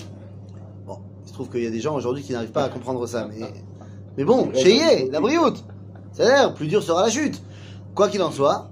Bon, 0.85 0.97
il 1.25 1.29
se 1.29 1.33
trouve 1.33 1.49
qu'il 1.49 1.63
y 1.63 1.67
a 1.67 1.71
des 1.71 1.79
gens 1.81 1.95
aujourd'hui 1.95 2.23
qui 2.23 2.31
n'arrivent 2.33 2.51
pas 2.51 2.63
à 2.65 2.69
comprendre 2.69 3.05
ça. 3.07 3.27
Mais, 3.29 3.45
mais 4.17 4.23
bon, 4.25 4.49
chez 4.53 5.09
la 5.11 5.19
brioute. 5.21 5.63
C'est-à-dire, 6.13 6.53
plus 6.53 6.67
dur 6.67 6.83
sera 6.83 7.03
la 7.03 7.09
chute. 7.09 7.41
Quoi 7.95 8.09
qu'il 8.09 8.21
en 8.23 8.31
soit, 8.31 8.69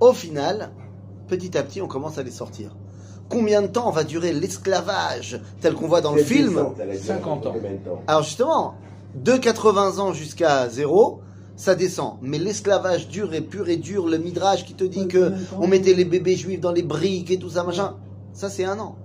au 0.00 0.12
final, 0.12 0.70
petit 1.28 1.56
à 1.56 1.62
petit, 1.62 1.80
on 1.80 1.86
commence 1.86 2.18
à 2.18 2.22
les 2.22 2.30
sortir. 2.30 2.74
Combien 3.28 3.62
de 3.62 3.66
temps 3.66 3.90
va 3.90 4.04
durer 4.04 4.32
l'esclavage 4.32 5.40
tel 5.60 5.74
qu'on 5.74 5.86
voit 5.86 6.00
dans 6.00 6.14
le 6.14 6.22
film 6.22 6.54
descente, 6.54 6.76
elle 6.80 6.90
a 6.90 6.96
duré 6.96 7.06
50 7.06 7.46
ans. 7.46 7.54
Alors 8.06 8.22
justement, 8.22 8.74
de 9.14 9.36
80 9.36 9.98
ans 9.98 10.12
jusqu'à 10.12 10.68
0, 10.68 11.20
ça 11.54 11.74
descend. 11.74 12.14
Mais 12.22 12.38
l'esclavage 12.38 13.08
dur 13.08 13.34
et 13.34 13.42
pur 13.42 13.68
et 13.68 13.76
dur, 13.76 14.06
le 14.06 14.16
midrash 14.16 14.64
qui 14.64 14.74
te 14.74 14.84
dit 14.84 15.08
que 15.08 15.32
on 15.60 15.66
mettait 15.66 15.94
les 15.94 16.04
bébés 16.04 16.36
juifs 16.36 16.60
dans 16.60 16.72
les 16.72 16.82
briques 16.82 17.30
et 17.30 17.38
tout 17.38 17.50
ça, 17.50 17.64
machin, 17.64 17.96
ça 18.32 18.48
c'est 18.48 18.64
un 18.64 18.78
an. 18.78 18.96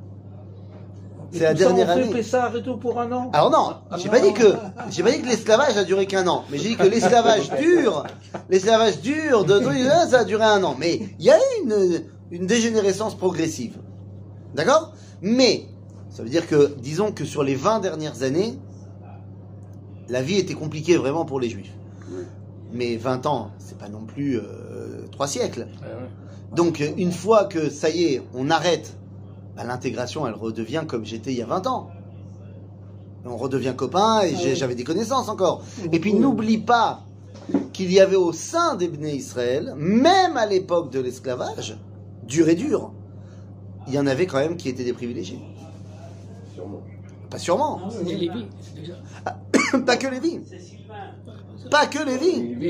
C'est 1.34 1.44
la 1.44 1.54
dernière 1.56 1.90
on 1.90 1.96
fait 1.96 2.02
année. 2.04 2.12
Pessar 2.14 2.56
et 2.56 2.62
tout 2.62 2.78
pour 2.78 3.00
un 3.02 3.12
an. 3.12 3.32
Alors 3.34 3.50
non, 3.50 3.98
j'ai 3.98 4.10
pas 4.10 4.20
dit 4.20 4.34
que 4.34 4.54
j'ai 4.92 5.02
pas 5.02 5.12
dit 5.12 5.22
que 5.22 5.28
l'esclavage 5.28 5.76
a 5.78 5.84
duré 5.84 6.06
qu'un 6.06 6.28
an, 6.28 6.46
mais 6.50 6.60
j'ai 6.60 6.70
dit 6.70 6.78
que 6.78 6.84
l'esclavage 6.84 7.50
dur, 7.60 8.04
l'esclavage 8.50 9.02
dur 9.02 9.44
de 9.44 9.60
ça 10.10 10.20
a 10.20 10.24
duré 10.24 10.44
un 10.44 10.64
an. 10.64 10.76
Mais 10.78 11.02
il 11.18 11.26
y 11.26 11.32
a 11.32 11.38
eu 11.38 11.64
une, 11.64 12.04
une 12.32 12.46
dégénérescence 12.46 13.18
progressive, 13.18 13.78
d'accord? 14.54 14.94
Mais 15.22 15.66
ça 16.10 16.22
veut 16.22 16.30
dire 16.30 16.48
que 16.48 16.76
disons 16.78 17.12
que 17.12 17.26
sur 17.26 17.44
les 17.44 17.56
20 17.56 17.80
dernières 17.80 18.22
années, 18.22 18.60
la 20.10 20.22
vie 20.22 20.38
était 20.38 20.54
compliquée 20.54 20.98
vraiment 20.98 21.26
pour 21.26 21.40
les 21.40 21.50
juifs. 21.50 21.74
Mais 22.72 22.96
20 22.98 23.26
ans, 23.26 23.52
c'est 23.60 23.78
pas 23.78 23.90
non 23.90 24.06
plus 24.06 24.38
euh, 24.38 25.08
trois 25.12 25.28
siècles. 25.28 25.68
Ouais, 25.82 25.88
ouais. 25.88 26.10
Donc 26.56 26.84
une 26.98 27.12
fois 27.12 27.46
que 27.46 27.70
ça 27.70 27.90
y 27.90 28.04
est, 28.06 28.22
on 28.36 28.50
arrête, 28.50 28.94
bah, 29.56 29.64
l'intégration 29.64 30.28
elle 30.28 30.34
redevient 30.34 30.84
comme 30.88 31.06
j'étais 31.06 31.32
il 31.32 31.38
y 31.38 31.42
a 31.42 31.46
20 31.46 31.68
ans. 31.68 31.90
On 33.26 33.38
redevient 33.38 33.74
copain 33.76 34.22
et 34.22 34.36
j'ai- 34.36 34.50
oui. 34.52 34.56
j'avais 34.56 34.76
des 34.76 34.84
connaissances 34.84 35.30
encore. 35.30 35.64
Et 35.92 36.00
puis 36.00 36.14
n'oublie 36.14 36.58
pas 36.58 37.02
qu'il 37.72 37.92
y 37.92 38.00
avait 38.00 38.16
au 38.18 38.34
sein 38.34 38.76
des 38.76 38.88
Bnei 38.88 39.16
Israël, 39.16 39.74
même 39.78 40.38
à 40.38 40.46
l'époque 40.46 40.92
de 40.92 41.00
l'esclavage, 41.00 41.78
dur 42.28 42.50
et 42.50 42.56
dur, 42.56 42.92
il 43.88 43.94
y 43.94 44.00
en 44.00 44.08
avait 44.08 44.28
quand 44.28 44.40
même 44.40 44.56
qui 44.58 44.70
étaient 44.70 44.84
des 44.84 44.94
privilégiés. 44.94 45.40
Sûrement. 46.54 46.82
Pas 47.30 47.38
sûrement. 47.40 47.82
Ah. 47.86 47.90
Lévi, 48.06 48.46
pas 49.86 49.98
que 49.98 50.08
Lévi. 50.08 50.40
Pas 51.70 51.88
que 51.88 52.00
Lévi. 52.04 52.70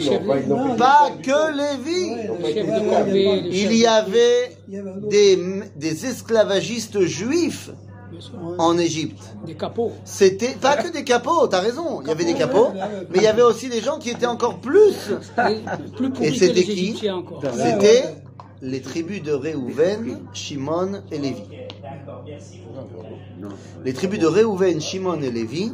Pas- 0.77 1.11
que 1.21 1.41
Lévi. 1.57 3.49
Il 3.51 3.75
y 3.75 3.85
avait 3.85 4.57
des, 5.09 5.39
des 5.75 6.05
esclavagistes 6.05 7.01
juifs 7.01 7.69
en 8.57 8.77
Égypte. 8.77 9.21
Des 9.45 9.55
capots. 9.55 9.91
C'était 10.05 10.53
pas 10.55 10.77
que 10.77 10.91
des 10.91 11.03
capots, 11.03 11.47
t'as 11.47 11.61
raison. 11.61 12.01
Il 12.01 12.07
y 12.07 12.11
avait 12.11 12.25
des 12.25 12.35
capots, 12.35 12.69
mais 13.09 13.17
il 13.17 13.23
y 13.23 13.27
avait 13.27 13.41
aussi 13.41 13.69
des 13.69 13.81
gens 13.81 13.97
qui 13.97 14.09
étaient 14.11 14.27
encore 14.27 14.59
plus. 14.59 14.95
Et 15.49 15.61
plus 15.95 16.11
Et 16.21 16.31
c'était 16.33 16.63
qui 16.63 16.95
C'était 17.55 18.03
les 18.61 18.81
tribus 18.81 19.21
de 19.23 19.33
Réhouven, 19.33 20.19
Shimon 20.31 21.01
et 21.11 21.17
Lévi. 21.17 21.43
Les 23.83 23.93
tribus 23.93 24.19
de 24.19 24.27
Réhouven, 24.27 24.79
Shimon 24.79 25.21
et 25.21 25.31
Lévi 25.31 25.73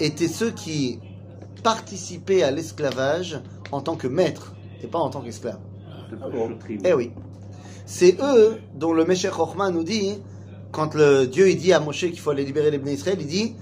étaient 0.00 0.28
ceux 0.28 0.50
qui 0.50 0.98
participaient 1.64 2.44
à 2.44 2.52
l'esclavage 2.52 3.40
en 3.72 3.80
tant 3.80 3.96
que 3.96 4.06
maîtres 4.06 4.54
et 4.82 4.86
pas 4.86 5.00
en 5.00 5.10
tant 5.10 5.22
pas 5.22 6.26
toujours 6.26 6.58
tribu. 6.58 6.82
Eh 6.84 6.92
oui. 6.92 7.10
C'est 7.86 8.16
eux 8.20 8.58
dont 8.76 8.92
le 8.92 9.04
Meshech 9.04 9.32
Chochma 9.32 9.70
nous 9.70 9.82
dit, 9.82 10.18
quand 10.70 10.94
le 10.94 11.26
Dieu 11.26 11.50
il 11.50 11.56
dit 11.56 11.72
à 11.72 11.80
Moshe 11.80 12.00
qu'il 12.00 12.20
faut 12.20 12.30
aller 12.30 12.44
libérer 12.44 12.70
les 12.70 12.78
Bnei 12.78 12.94
Israël, 12.94 13.18
il 13.20 13.26
dit 13.26 13.54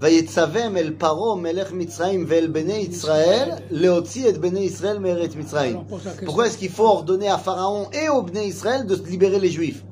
Vayetzavem 0.00 0.76
el 0.76 0.94
paro 0.94 1.36
melech 1.36 1.70
Mitzrayim 1.72 2.24
vel 2.24 2.48
bnei 2.48 2.82
Israël 2.82 3.62
leotzi 3.70 4.26
et 4.26 4.34
Israël 4.64 5.00
meret 5.00 5.30
Mitzrayim. 5.36 5.84
Pourquoi 6.24 6.48
est-ce 6.48 6.58
qu'il 6.58 6.70
faut 6.70 6.84
ordonner 6.84 7.28
à 7.28 7.38
Pharaon 7.38 7.88
et 7.92 8.08
aux 8.08 8.22
Bnei 8.22 8.48
Israël 8.48 8.86
de 8.86 8.96
libérer 9.08 9.38
les 9.38 9.50
Juifs? 9.50 9.84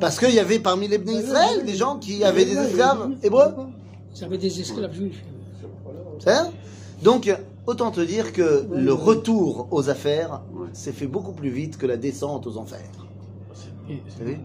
Parce 0.00 0.18
qu'il 0.18 0.34
y 0.34 0.40
avait 0.40 0.58
parmi 0.58 0.88
les 0.88 0.98
Bnei 0.98 1.22
Israël 1.22 1.64
des 1.64 1.74
gens 1.74 1.98
qui 1.98 2.24
avaient 2.24 2.44
des 2.44 2.56
esclaves 2.56 3.10
hébreux. 3.22 3.54
Ils 4.14 4.24
avaient 4.24 4.38
des 4.38 4.60
esclaves 4.60 4.92
juifs. 4.92 5.22
Donc, 7.02 7.34
autant 7.66 7.90
te 7.90 8.00
dire 8.00 8.32
que 8.32 8.66
le 8.72 8.92
retour 8.92 9.68
aux 9.70 9.90
affaires 9.90 10.40
s'est 10.72 10.92
fait 10.92 11.06
beaucoup 11.06 11.32
plus 11.32 11.50
vite 11.50 11.78
que 11.78 11.86
la 11.86 11.96
descente 11.96 12.46
aux 12.46 12.56
enfers. 12.56 12.78
Vu 14.20 14.38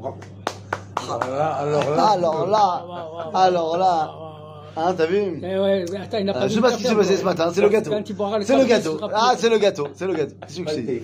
Alors 0.98 1.20
là, 1.30 1.46
alors 1.54 1.90
là, 1.96 2.06
Alors 2.08 2.48
là, 2.48 2.86
alors 3.34 3.78
là, 3.78 4.12
hein, 4.76 4.94
t'as 4.98 5.06
vu? 5.06 5.40
Eh 5.42 5.60
ouais, 5.60 5.86
attends, 5.98 6.18
il 6.18 6.30
Euh, 6.30 6.48
Je 6.48 6.56
sais 6.56 6.62
pas 6.62 6.72
ce 6.72 6.78
qui 6.78 6.84
s'est 6.84 6.96
passé 6.96 7.18
ce 7.18 7.24
matin, 7.24 7.52
c'est 7.54 7.62
le 7.62 7.70
gâteau. 7.70 7.92
C'est 8.42 8.58
le 8.58 8.66
gâteau. 8.66 9.00
Ah, 9.14 9.36
c'est 9.38 9.50
le 9.50 9.58
gâteau, 9.58 9.88
c'est 9.94 10.08
le 10.08 10.14
gâteau. 10.14 10.36
Dis 10.48 11.02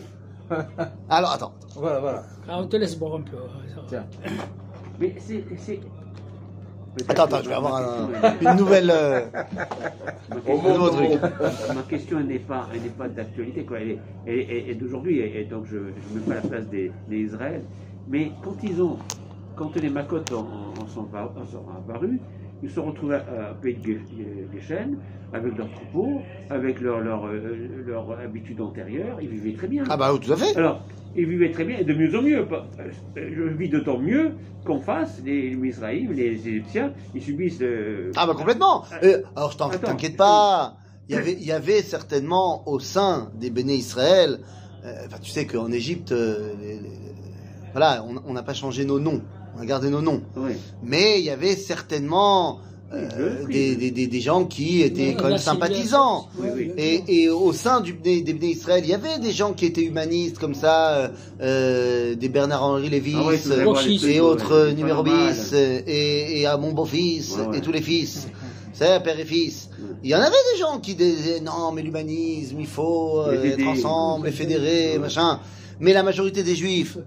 Alors 1.10 1.32
attends. 1.32 1.54
voilà, 1.76 2.00
voilà. 2.00 2.24
Ah, 2.50 2.60
on 2.60 2.68
te 2.68 2.76
laisse 2.76 2.96
boire 2.98 3.16
un 3.16 3.22
peu. 3.22 3.38
Tiens. 3.88 4.06
Mais 5.00 5.16
c'est. 5.20 5.80
Attends, 7.10 7.24
attends, 7.24 7.42
je 7.44 7.50
vais 7.50 7.56
avoir 7.56 7.76
un- 7.76 8.10
une 8.42 8.58
nouvelle. 8.58 8.92
euh, 8.94 9.22
Au 10.48 10.62
nouveau 10.62 10.90
truc. 10.90 11.10
ma 11.76 11.82
question 11.84 12.20
n'est 12.22 12.40
pas, 12.40 12.68
elle 12.74 12.90
pas 12.92 13.08
d'actualité, 13.10 13.64
quoi. 13.66 13.80
Elle 13.80 13.92
est, 13.92 14.00
elle 14.28 14.34
est- 14.40 14.48
elle 14.66 14.70
est 14.70 14.76
d'aujourd'hui, 14.76 15.20
et, 15.20 15.44
donc 15.46 15.66
je 15.66 15.78
ne 15.78 15.84
mets 16.20 16.26
pas 16.28 16.36
la 16.36 16.42
place 16.42 16.68
des, 16.68 16.92
des 17.08 17.18
Israël. 17.18 17.64
Mais 18.08 18.32
quand 18.44 18.56
ils 18.64 18.82
ont, 18.82 18.98
quand 19.56 19.76
les 19.76 19.90
Makot 19.90 20.22
en, 20.34 20.82
en 20.82 20.88
sont 20.88 21.08
apparus, 21.14 22.20
ils 22.64 22.70
se 22.70 22.76
sont 22.76 22.86
retrouvés 22.86 23.16
à, 23.16 23.50
à 23.50 23.54
Pays 23.56 23.76
de 23.76 23.92
Ge- 23.92 24.52
Geshen, 24.54 24.98
avec 25.34 25.56
leurs 25.58 25.72
troupeaux, 25.72 26.24
avec 26.50 26.80
leur, 26.82 27.00
leur, 27.02 27.26
euh, 27.28 27.84
leur 27.86 28.20
habitude 28.20 28.62
antérieure, 28.62 29.18
ils 29.22 29.30
vivaient 29.30 29.54
très 29.58 29.68
bien. 29.68 29.84
Ah 29.90 29.98
bah 29.98 30.16
tout 30.22 30.32
à 30.32 30.38
fait. 30.38 30.56
Alors, 30.56 30.86
ils 31.16 31.28
vivaient 31.28 31.52
très 31.52 31.66
bien, 31.66 31.78
et 31.78 31.84
de 31.84 31.94
mieux 31.94 32.16
en 32.18 32.22
mieux. 32.22 32.40
Euh, 32.40 32.92
Je 33.16 33.44
vis 33.44 33.70
d'autant 33.70 34.00
mieux 34.00 34.38
qu'en 34.64 34.80
face, 34.80 35.22
les, 35.24 35.50
Israéliens, 35.64 36.10
les 36.12 36.48
Égyptiens, 36.48 36.94
ils 37.14 37.22
subissent. 37.22 37.62
euh, 37.62 38.12
Ah 38.16 38.26
bah 38.28 38.34
complètement. 38.36 38.84
Euh, 39.04 39.22
alors 39.36 39.52
je 39.52 39.58
t'inquiète 39.58 40.18
pas. 40.18 40.78
Il 41.10 41.16
y 41.16 41.18
avait, 41.18 41.34
il 41.34 41.44
y 41.46 41.52
avait 41.52 41.82
certainement 41.82 42.68
au 42.68 42.80
sein 42.80 43.30
des 43.36 43.50
béné 43.50 43.76
Israël. 43.76 44.40
euh, 44.86 44.94
Enfin, 45.06 45.18
tu 45.22 45.30
sais 45.32 45.46
qu'en 45.46 45.70
Égypte, 45.72 46.12
les- 46.12 46.80
les- 46.80 47.00
voilà, 47.74 48.04
on 48.04 48.34
n'a 48.34 48.44
pas 48.44 48.54
changé 48.54 48.86
nos 48.86 49.00
noms. 49.00 49.22
On 49.58 49.62
a 49.62 49.66
gardé 49.66 49.90
nos 49.90 50.02
noms. 50.02 50.22
ouais. 50.36 50.58
Mais 50.84 51.20
il 51.20 51.26
y 51.26 51.30
avait 51.30 51.56
certainement 51.56 52.60
euh, 52.94 53.08
Oui, 53.18 53.46
oui. 53.48 53.54
des, 53.54 53.76
des, 53.76 53.92
des, 53.92 54.08
des 54.08 54.20
gens 54.22 54.46
qui 54.46 54.82
étaient 54.82 55.10
Oui, 55.10 55.16
quand 55.18 55.30
même 55.30 55.38
sympathisants. 55.40 56.28
Oui, 56.38 56.50
oui. 56.56 56.72
Et, 56.78 57.24
et 57.24 57.30
au 57.30 57.52
sein 57.54 57.82
du, 57.82 57.94
des, 57.94 58.22
des 58.22 58.34
Bnei 58.34 58.52
Israël, 58.52 58.84
il 58.84 58.90
y 58.90 58.94
avait 58.94 59.18
des 59.20 59.32
gens 59.32 59.54
qui 59.54 59.66
étaient 59.66 59.82
humanistes 59.84 60.38
comme 60.38 60.54
ça, 60.56 60.90
euh, 60.98 61.08
euh, 61.42 62.16
des 62.16 62.30
Bernard-Henri 62.30 62.90
Lévis 62.90 63.16
Ah 63.18 63.30
euh, 63.30 64.08
et 64.08 64.20
autres 64.20 64.70
numéro 64.76 65.04
normal. 65.04 65.32
bis 65.34 65.52
euh, 65.54 65.82
et, 65.88 66.42
et 66.42 66.46
à 66.46 66.58
mon 66.58 66.72
beau-fils 66.72 67.36
Ouais, 67.38 67.48
ouais. 67.48 67.58
et 67.58 67.62
tous 67.62 67.72
les 67.72 67.82
fils. 67.82 68.28
C'est 68.74 69.04
père 69.04 69.20
et 69.20 69.26
fils. 69.26 69.70
Il 70.04 70.10
y 70.10 70.16
en 70.16 70.20
avait 70.20 70.30
des 70.54 70.60
gens 70.60 70.80
qui 70.80 70.96
disaient 70.96 71.40
non 71.42 71.72
mais 71.74 71.82
l'humanisme, 71.84 72.58
il 72.60 72.66
faut 72.68 73.20
euh, 73.22 73.44
être 73.44 73.68
ensemble, 73.68 74.26
les 74.28 74.32
fédérer, 74.32 74.94
Ouais. 74.94 74.98
machin. 75.00 75.40
Mais 75.80 75.94
la 75.94 76.04
majorité 76.04 76.44
des 76.44 76.56
juifs 76.56 76.98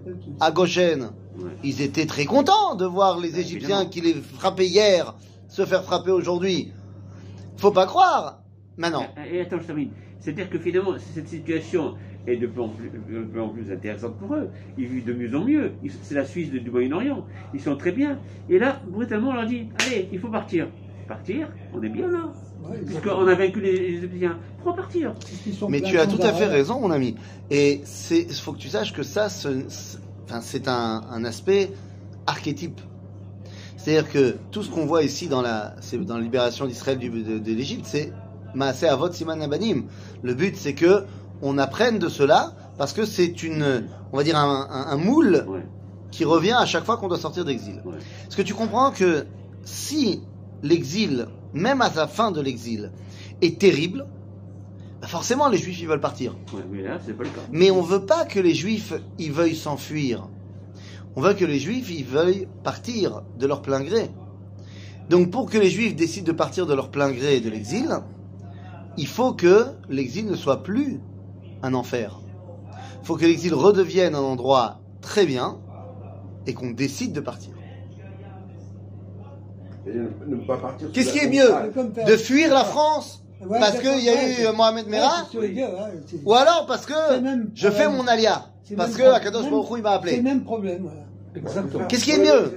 à 0.40 0.50
Goshen, 0.50 1.10
Ouais. 1.38 1.50
ils 1.64 1.82
étaient 1.82 2.06
très 2.06 2.24
contents 2.24 2.74
de 2.76 2.84
voir 2.86 3.18
les 3.18 3.34
Ouais, 3.34 3.40
Égyptiens 3.40 3.80
évidemment. 3.82 3.90
qui 3.90 4.00
les 4.00 4.14
frappaient 4.14 4.66
hier 4.66 5.14
se 5.48 5.64
faire 5.64 5.84
frapper 5.84 6.10
aujourd'hui. 6.10 6.72
Faut 7.56 7.70
pas 7.70 7.86
croire. 7.86 8.40
Maintenant, 8.76 9.04
Et 9.32 9.40
attends, 9.40 9.58
je 9.60 9.66
termine. 9.66 9.90
C'est-à-dire 10.20 10.50
que 10.50 10.58
finalement, 10.58 10.92
cette 11.14 11.28
situation 11.28 11.94
est 12.26 12.36
de 12.36 12.46
plus 12.46 12.60
en 12.60 12.68
plus, 12.68 12.90
de 12.90 12.98
plus, 12.98 13.40
en 13.40 13.48
plus 13.48 13.70
intéressante 13.72 14.18
pour 14.18 14.34
eux. 14.34 14.48
Ils 14.76 14.86
vivent 14.86 15.04
de 15.06 15.12
mieux 15.14 15.34
en 15.36 15.44
mieux. 15.44 15.72
C'est 16.02 16.14
la 16.14 16.24
Suisse 16.24 16.50
de- 16.50 16.58
du 16.58 16.70
Moyen-Orient. 16.70 17.24
Ils 17.54 17.60
sont 17.60 17.76
très 17.76 17.92
bien. 17.92 18.18
Et 18.50 18.58
là, 18.58 18.80
brutalement, 18.88 19.30
on 19.30 19.34
leur 19.34 19.46
dit 19.46 19.68
Allez, 19.86 20.08
il 20.12 20.18
faut 20.18 20.28
partir. 20.28 20.68
Partir 21.08 21.48
On 21.72 21.80
est 21.82 21.88
bien 21.88 22.08
là. 22.08 22.32
Ouais, 22.68 22.78
Puisqu'on 22.84 23.26
a 23.28 23.34
vaincu 23.36 23.60
les 23.60 23.70
Égyptiens. 23.76 24.38
Pourquoi 24.56 24.74
partir? 24.82 25.14
Mais 25.68 25.80
tu 25.80 25.96
as 25.98 26.06
tout 26.08 26.20
à 26.22 26.32
fait 26.32 26.46
raison, 26.46 26.80
mon 26.80 26.90
ami. 26.90 27.14
Et 27.50 27.80
c'est, 27.84 28.30
faut 28.34 28.52
que 28.52 28.58
tu 28.58 28.68
saches 28.68 28.92
que 28.92 29.04
ça, 29.04 29.28
ce- 29.28 29.68
ce- 29.68 29.98
enfin, 30.26 30.40
c'est 30.42 30.68
un, 30.68 31.02
un 31.10 31.24
aspect 31.24 31.72
archétype. 32.26 32.80
C'est-à-dire 33.76 34.10
que 34.10 34.36
tout 34.50 34.62
ce 34.62 34.70
qu'on 34.70 34.86
voit 34.86 35.02
ici 35.02 35.28
dans 35.28 35.42
la, 35.42 35.74
dans 36.06 36.16
la 36.16 36.22
libération 36.22 36.66
d'Israël 36.66 36.98
de, 36.98 37.38
de 37.38 37.52
l'Égypte, 37.52 37.86
c'est 37.86 38.12
Maaseh 38.54 38.88
Avot 38.88 39.12
Siman 39.12 39.40
Abanim. 39.42 39.84
Le 40.22 40.34
but, 40.34 40.56
c'est 40.56 40.74
que 40.74 41.04
on 41.42 41.58
apprenne 41.58 41.98
de 41.98 42.08
cela 42.08 42.52
parce 42.78 42.92
que 42.92 43.04
c'est 43.04 43.42
une, 43.42 43.84
on 44.12 44.16
va 44.16 44.24
dire 44.24 44.36
un, 44.38 44.66
un- 44.70 44.86
un 44.92 44.96
moule 44.96 45.44
Ouais. 45.46 45.64
qui 46.10 46.24
revient 46.24 46.56
à 46.58 46.66
chaque 46.66 46.84
fois 46.84 46.96
qu'on 46.96 47.08
doit 47.08 47.18
sortir 47.18 47.44
d'exil. 47.44 47.80
Ouais. 47.84 47.96
Est-ce 48.26 48.36
que 48.36 48.42
tu 48.42 48.54
comprends 48.54 48.90
que 48.90 49.26
si 49.64 50.22
l'exil, 50.62 51.26
même 51.52 51.80
à 51.82 51.90
la 51.94 52.06
fin 52.08 52.32
de 52.32 52.40
l'exil, 52.40 52.90
est 53.42 53.58
terrible, 53.60 54.06
bah 55.00 55.08
forcément 55.08 55.48
les 55.48 55.58
juifs 55.58 55.80
ils 55.80 55.88
veulent 55.88 56.00
partir. 56.00 56.34
Ouais, 56.54 56.62
mais 56.70 56.82
là, 56.82 56.98
c'est 57.04 57.16
pas 57.16 57.24
le 57.24 57.28
cas. 57.28 57.40
Mais 57.52 57.70
on 57.70 57.82
veut 57.82 58.06
pas 58.06 58.24
que 58.24 58.40
les 58.40 58.54
juifs 58.54 58.94
ils 59.18 59.32
veuillent 59.32 59.56
s'enfuir. 59.56 60.28
On 61.16 61.20
veut 61.20 61.34
que 61.34 61.44
les 61.44 61.58
juifs 61.58 61.90
ils 61.90 62.04
veuillent 62.04 62.48
partir 62.62 63.22
de 63.38 63.46
leur 63.46 63.62
plein 63.62 63.82
gré. 63.82 64.10
Donc 65.10 65.30
pour 65.30 65.50
que 65.50 65.58
les 65.58 65.70
juifs 65.70 65.94
décident 65.94 66.26
de 66.26 66.32
partir 66.32 66.66
de 66.66 66.74
leur 66.74 66.90
plein 66.90 67.10
gré 67.10 67.40
de 67.40 67.50
l'exil, 67.50 68.00
il 68.96 69.06
faut 69.06 69.32
que 69.32 69.66
l'exil 69.88 70.26
ne 70.26 70.34
soit 70.34 70.62
plus 70.62 71.00
un 71.62 71.74
enfer. 71.74 72.20
Il 73.02 73.06
faut 73.06 73.16
que 73.16 73.24
l'exil 73.24 73.54
redevienne 73.54 74.14
un 74.14 74.20
endroit 74.20 74.80
très 75.00 75.26
bien 75.26 75.58
et 76.46 76.54
qu'on 76.54 76.70
décide 76.70 77.12
de 77.12 77.20
partir. 77.20 77.52
Et 79.86 79.92
partir. 80.46 80.90
Qu'est-ce 80.92 81.12
qui 81.12 81.18
est 81.18 81.28
mieux 81.30 82.04
De 82.04 82.16
fuir 82.16 82.52
la 82.52 82.64
France 82.64 83.25
Ouais, 83.44 83.60
parce 83.60 83.78
qu'il 83.80 84.02
y 84.02 84.08
a 84.08 84.14
eu 84.14 84.46
euh, 84.46 84.52
Mohamed 84.52 84.86
Ouais, 84.86 84.90
Merah 84.92 85.26
je 85.32 85.38
ouais, 85.38 85.54
Ou 86.24 86.34
alors 86.34 86.64
parce 86.66 86.86
que 86.86 86.94
je 87.54 87.70
fais 87.70 87.88
mon 87.88 88.06
alia 88.06 88.46
Parce 88.76 88.96
que. 88.96 89.02
Akadosh 89.02 89.50
Baruch 89.50 89.66
il 89.76 89.82
m'a 89.82 90.00
C'est 90.00 90.06
le 90.06 90.12
appelé. 90.12 90.22
même 90.22 90.42
problème, 90.42 90.82
voilà. 90.82 91.00
Exactement. 91.36 91.84
Qu'est-ce 91.86 92.04
qui 92.04 92.12
est 92.12 92.18
mieux 92.18 92.52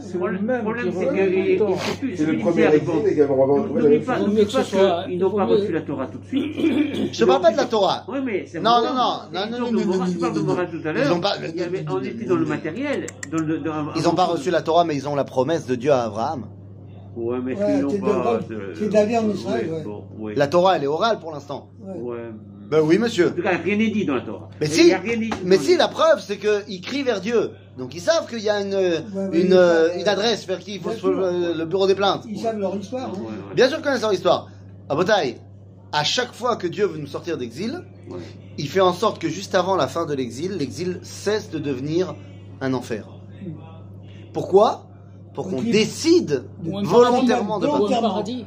C'est 0.00 0.18
Le 0.18 0.38
même 0.38 0.62
problème, 0.62 0.92
c'est 0.96 1.06
que 1.06 2.16
c'est 2.16 2.26
le 2.26 2.38
premier 2.38 2.68
N'oublie 2.68 3.98
pas, 3.98 4.18
n'oublie 4.20 4.44
pas 4.44 4.62
qu'ils 4.62 5.12
il 5.14 5.18
n'ont 5.18 5.30
pas 5.30 5.44
reçu 5.44 5.72
la 5.72 5.80
Torah 5.80 6.06
tout 6.06 6.18
de 6.18 6.26
suite. 6.26 7.12
Je 7.12 7.24
parle 7.24 7.42
pas 7.42 7.50
de 7.50 7.56
la 7.56 7.64
Torah. 7.64 8.04
Oui, 8.06 8.18
mais 8.24 8.44
c'est 8.46 8.60
Non, 8.60 8.82
non, 8.82 8.94
non, 8.94 9.12
non, 9.32 9.40
Ils 9.46 9.50
non, 9.50 9.58
non, 9.58 9.70
de 9.70 9.84
non, 9.84 10.06
tu 10.06 10.18
parles 10.18 10.34
de 10.34 10.40
non. 10.40 10.54
tout 10.54 10.88
à 10.88 10.92
l'heure. 10.92 11.20
On 11.90 12.00
était 12.02 12.24
dans 12.26 12.36
le 12.36 12.46
matériel. 12.46 13.06
Ils 13.96 14.02
n'ont 14.02 14.14
pas 14.14 14.26
reçu 14.26 14.50
la 14.50 14.62
Torah, 14.62 14.84
mais 14.84 14.94
ils 14.94 15.08
ont 15.08 15.16
la 15.16 15.24
promesse 15.24 15.66
de 15.66 15.74
Dieu 15.74 15.90
à 15.90 16.04
Abraham. 16.04 16.46
Ouais, 17.16 17.38
mais 17.42 17.54
Ouais, 17.56 17.64
qu'ils 17.66 17.80
l'ont 17.82 17.90
c'est 17.90 17.98
pas 18.00 18.40
de- 18.48 18.54
euh, 18.54 18.74
c'est 18.78 18.88
d'aller 18.88 19.18
en 19.18 19.28
Israël, 19.30 19.68
ouais. 19.70 19.82
bon, 19.82 20.04
ouais. 20.18 20.34
La 20.36 20.46
Torah, 20.46 20.76
elle 20.76 20.84
est 20.84 20.88
orale 20.88 21.18
pour 21.18 21.32
l'instant. 21.32 21.70
Ben 22.70 22.80
oui, 22.84 22.98
En 22.98 23.00
monsieur. 23.00 23.32
tout 23.34 23.42
cas, 23.42 23.56
rien 23.56 23.76
n'est 23.76 23.90
dit 23.90 24.04
dans 24.04 24.14
la 24.14 24.20
Torah. 24.20 24.48
Mais 24.60 24.66
si, 24.68 24.92
mais 25.44 25.58
si, 25.58 25.76
la 25.76 25.88
preuve, 25.88 26.20
c'est 26.20 26.38
qu'ils 26.38 26.80
crient 26.80 27.02
vers 27.02 27.20
Dieu. 27.20 27.50
Donc 27.78 27.94
ils 27.96 28.00
savent 28.00 28.28
qu'il 28.28 28.38
y 28.40 28.48
a 28.48 28.60
une, 28.60 28.74
ouais, 28.74 29.02
une, 29.32 29.52
euh, 29.54 29.88
une 29.96 30.06
euh, 30.06 30.10
adresse 30.12 30.46
vers 30.46 30.60
qui 30.60 30.74
il 30.76 30.80
faut 30.80 30.92
se, 30.92 31.06
le, 31.06 31.58
le 31.58 31.64
bureau 31.64 31.88
des 31.88 31.94
plaintes. 31.96 32.24
Ils 32.28 32.38
savent 32.38 32.58
leur 32.60 32.76
histoire. 32.76 33.08
hein. 33.08 33.12
Ouais, 33.18 33.26
ouais. 33.26 33.54
Bien 33.56 33.66
sûr 33.68 33.78
qu'ils 33.78 33.86
connaissent 33.86 34.02
leur 34.02 34.12
histoire. 34.12 34.48
À 34.88 34.94
Botaï, 34.94 35.36
à 35.92 36.04
chaque 36.04 36.32
fois 36.32 36.54
que 36.56 36.68
Dieu 36.68 36.86
veut 36.86 36.98
nous 36.98 37.06
sortir 37.08 37.36
d'exil, 37.38 37.82
Ouais. 38.08 38.18
il 38.58 38.68
fait 38.68 38.80
en 38.80 38.92
sorte 38.92 39.20
que 39.20 39.28
juste 39.28 39.54
avant 39.56 39.74
la 39.76 39.88
fin 39.88 40.06
de 40.06 40.14
l'exil, 40.14 40.52
l'exil 40.56 41.00
cesse 41.02 41.50
de 41.50 41.58
devenir 41.58 42.14
un 42.60 42.72
enfer. 42.74 43.08
Pourquoi? 44.32 44.86
Pour 45.42 45.50
qu'on 45.50 45.62
décide 45.62 46.44
volontairement 46.62 47.58
de 47.58 47.66
paradis, 47.66 47.82
Ou 47.82 47.86
un 47.86 47.88
partir. 47.88 48.00
paradis. 48.02 48.44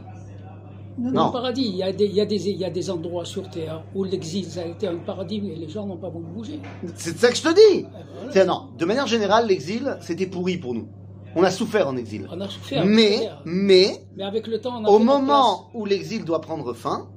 Non, 1.00 1.12
Non. 1.12 1.22
Un 1.22 1.32
paradis. 1.32 1.66
Il 1.66 1.76
y, 1.76 1.84
a 1.84 1.92
des, 1.92 2.06
il, 2.06 2.14
y 2.14 2.22
a 2.22 2.26
des, 2.26 2.50
il 2.50 2.58
y 2.58 2.66
a 2.66 2.70
des 2.70 2.90
endroits 2.92 3.26
sur 3.26 3.50
Terre 3.50 3.84
où 3.96 4.04
l'exil 4.04 4.46
ça 4.46 4.62
a 4.62 4.66
été 4.66 4.88
un 4.88 4.98
paradis 4.98 5.38
et 5.38 5.56
les 5.56 5.68
gens 5.70 5.86
n'ont 5.88 5.98
pas 5.98 6.10
voulu 6.10 6.26
bouger. 6.28 6.60
C'est 6.96 7.18
ça 7.18 7.30
que 7.30 7.36
je 7.36 7.42
te 7.42 7.54
dis. 7.54 7.86
Voilà. 8.26 8.46
Non, 8.46 8.70
de 8.78 8.86
manière 8.86 9.08
générale, 9.08 9.48
l'exil, 9.48 9.98
c'était 10.02 10.28
pourri 10.28 10.58
pour 10.58 10.74
nous. 10.76 10.88
On 11.36 11.42
a 11.42 11.50
souffert 11.50 11.88
en 11.88 11.98
exil. 11.98 12.28
On 12.32 12.40
a 12.42 12.48
souffert. 12.48 12.86
Mais, 12.86 13.28
mais, 13.44 14.06
Mais 14.16 14.24
avec 14.24 14.46
le 14.46 14.62
temps, 14.62 14.80
on 14.80 14.86
a 14.86 14.90
au 14.90 15.00
moment 15.00 15.70
où 15.74 15.84
l'exil 15.86 16.24
doit 16.26 16.42
prendre 16.42 16.74
fin, 16.74 17.08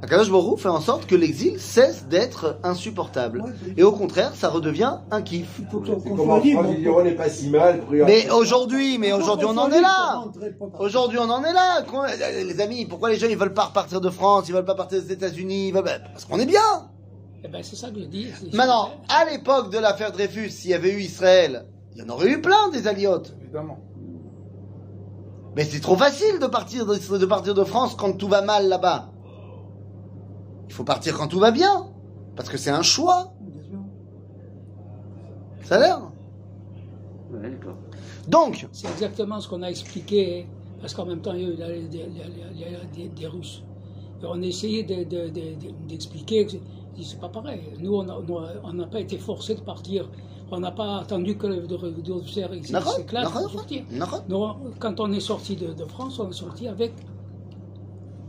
Akadosh 0.00 0.28
Hu 0.28 0.56
fait 0.56 0.68
en 0.68 0.80
sorte 0.80 1.06
que 1.06 1.16
l'exil 1.16 1.58
cesse 1.58 2.06
d'être 2.06 2.58
insupportable. 2.62 3.42
Et 3.76 3.82
au 3.82 3.90
contraire, 3.90 4.32
ça 4.34 4.48
redevient 4.48 4.92
un 5.10 5.22
kiff. 5.22 5.60
Pas 7.16 7.28
si 7.28 7.48
mal. 7.50 7.80
Mais 8.06 8.30
aujourd'hui, 8.30 8.98
mais 8.98 9.12
aujourd'hui 9.12 9.46
on 9.50 9.56
en 9.58 9.70
est 9.72 9.80
là. 9.80 10.22
Aujourd'hui, 10.78 11.18
on 11.20 11.28
en 11.28 11.42
est 11.42 11.52
là. 11.52 11.84
Les 12.44 12.60
amis, 12.60 12.86
pourquoi 12.86 13.10
les 13.10 13.16
gens 13.16 13.26
ils 13.28 13.36
veulent 13.36 13.54
pas 13.54 13.64
repartir 13.64 14.00
de 14.00 14.08
France, 14.10 14.44
ils 14.48 14.54
veulent 14.54 14.64
pas 14.64 14.76
partir 14.76 15.02
des 15.02 15.12
États-Unis, 15.12 15.68
ils 15.68 15.74
veulent 15.74 15.82
pas- 15.84 15.98
parce 16.12 16.24
qu'on 16.24 16.38
est 16.38 16.46
bien. 16.46 16.60
Eh 17.44 17.48
ben, 17.48 17.62
c'est 17.62 17.76
ça 17.76 17.90
que 17.90 17.98
je 18.00 18.04
dis. 18.04 18.28
Maintenant, 18.52 18.90
à 19.08 19.24
l'époque 19.30 19.72
de 19.72 19.78
l'affaire 19.78 20.12
Dreyfus, 20.12 20.50
s'il 20.50 20.70
y 20.70 20.74
avait 20.74 20.92
eu 20.92 21.00
Israël, 21.00 21.66
il 21.94 22.02
y 22.02 22.04
en 22.04 22.08
aurait 22.08 22.28
eu 22.30 22.40
plein 22.40 22.68
des 22.72 22.86
aliotes. 22.86 23.34
Évidemment. 23.42 23.78
Mais 25.56 25.64
c'est 25.64 25.80
trop 25.80 25.96
facile 25.96 26.38
de 26.40 26.46
partir 26.46 26.86
de, 26.86 26.94
de 27.18 27.26
partir 27.26 27.54
de 27.54 27.64
France 27.64 27.96
quand 27.96 28.12
tout 28.12 28.28
va 28.28 28.42
mal 28.42 28.68
là-bas. 28.68 29.10
Il 30.68 30.72
faut 30.72 30.84
partir 30.84 31.16
quand 31.16 31.28
tout 31.28 31.38
va 31.40 31.50
bien, 31.50 31.86
parce 32.36 32.48
que 32.48 32.56
c'est 32.58 32.70
un 32.70 32.82
choix. 32.82 33.32
Ça 35.64 35.76
a 35.76 35.78
l'air. 35.80 36.00
Ouais. 37.32 37.58
Donc, 38.28 38.66
C'est 38.72 38.88
exactement 38.88 39.40
ce 39.40 39.48
qu'on 39.48 39.62
a 39.62 39.68
expliqué, 39.70 40.46
parce 40.80 40.94
qu'en 40.94 41.06
même 41.06 41.20
temps, 41.20 41.34
il 41.34 41.42
y 41.58 41.62
a 41.62 41.76
eu 41.76 41.82
des- 41.88 43.26
Russes. 43.26 43.62
Et 44.22 44.26
on 44.26 44.42
a 44.42 44.46
essayé 44.46 44.82
de- 44.82 45.04
de- 45.04 45.28
de- 45.28 45.86
d'expliquer 45.88 46.46
c'est- 46.48 46.60
c'est 47.02 47.20
pas 47.20 47.28
pareil. 47.28 47.60
Nous, 47.80 47.94
on 47.94 48.72
n'a 48.72 48.86
pas 48.86 49.00
été 49.00 49.16
forcés 49.18 49.54
de 49.54 49.60
partir. 49.60 50.08
On 50.50 50.60
n'a 50.60 50.70
pas 50.72 51.00
attendu 51.00 51.36
que 51.36 51.46
le 51.46 51.66
d'officier 51.66 52.44
D'accord, 52.72 52.92
s'éclate 52.94 53.24
pour 53.42 53.50
sortir. 53.50 53.84
Nous, 54.28 54.44
quand 54.78 54.98
on 55.00 55.12
est 55.12 55.20
sorti 55.20 55.56
de, 55.56 55.72
de 55.74 55.84
France, 55.84 56.18
on 56.18 56.30
est 56.30 56.32
sorti 56.32 56.66
avec 56.68 56.92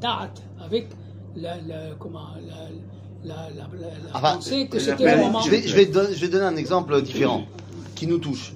date, 0.01 0.41
avec 0.59 0.87
la, 1.41 1.55
la- 1.67 1.95
comment, 1.99 2.27
la, 2.47 2.55
la, 3.23 3.35
la, 3.49 3.67
la- 3.79 3.87
la 3.87 4.15
Enfin, 4.15 4.35
pensée 4.35 4.67
que 4.67 4.77
la 4.77 4.83
c'était 4.83 5.03
peine- 5.03 5.19
le 5.19 5.25
moment. 5.25 5.41
je 5.41 5.49
vais, 5.51 5.61
je 5.67 5.75
vais, 5.75 5.85
don- 5.85 6.07
je 6.11 6.19
vais 6.21 6.27
donner 6.29 6.45
un 6.45 6.55
exemple 6.55 7.01
différent 7.01 7.43
qui 7.95 8.07
nous 8.07 8.17
touche. 8.17 8.53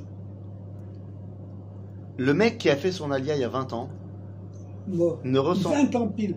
Le 2.17 2.33
mec 2.33 2.57
qui 2.57 2.69
a 2.69 2.75
fait 2.75 2.91
son 2.91 3.11
alia 3.11 3.35
il 3.35 3.41
y 3.41 3.43
a 3.43 3.49
20 3.49 3.73
ans 3.73 3.89
Bon. 4.87 5.17
ne 5.23 5.39
ressemble, 5.39 5.75
20 5.75 5.95
ans 5.95 6.07
pile. 6.07 6.35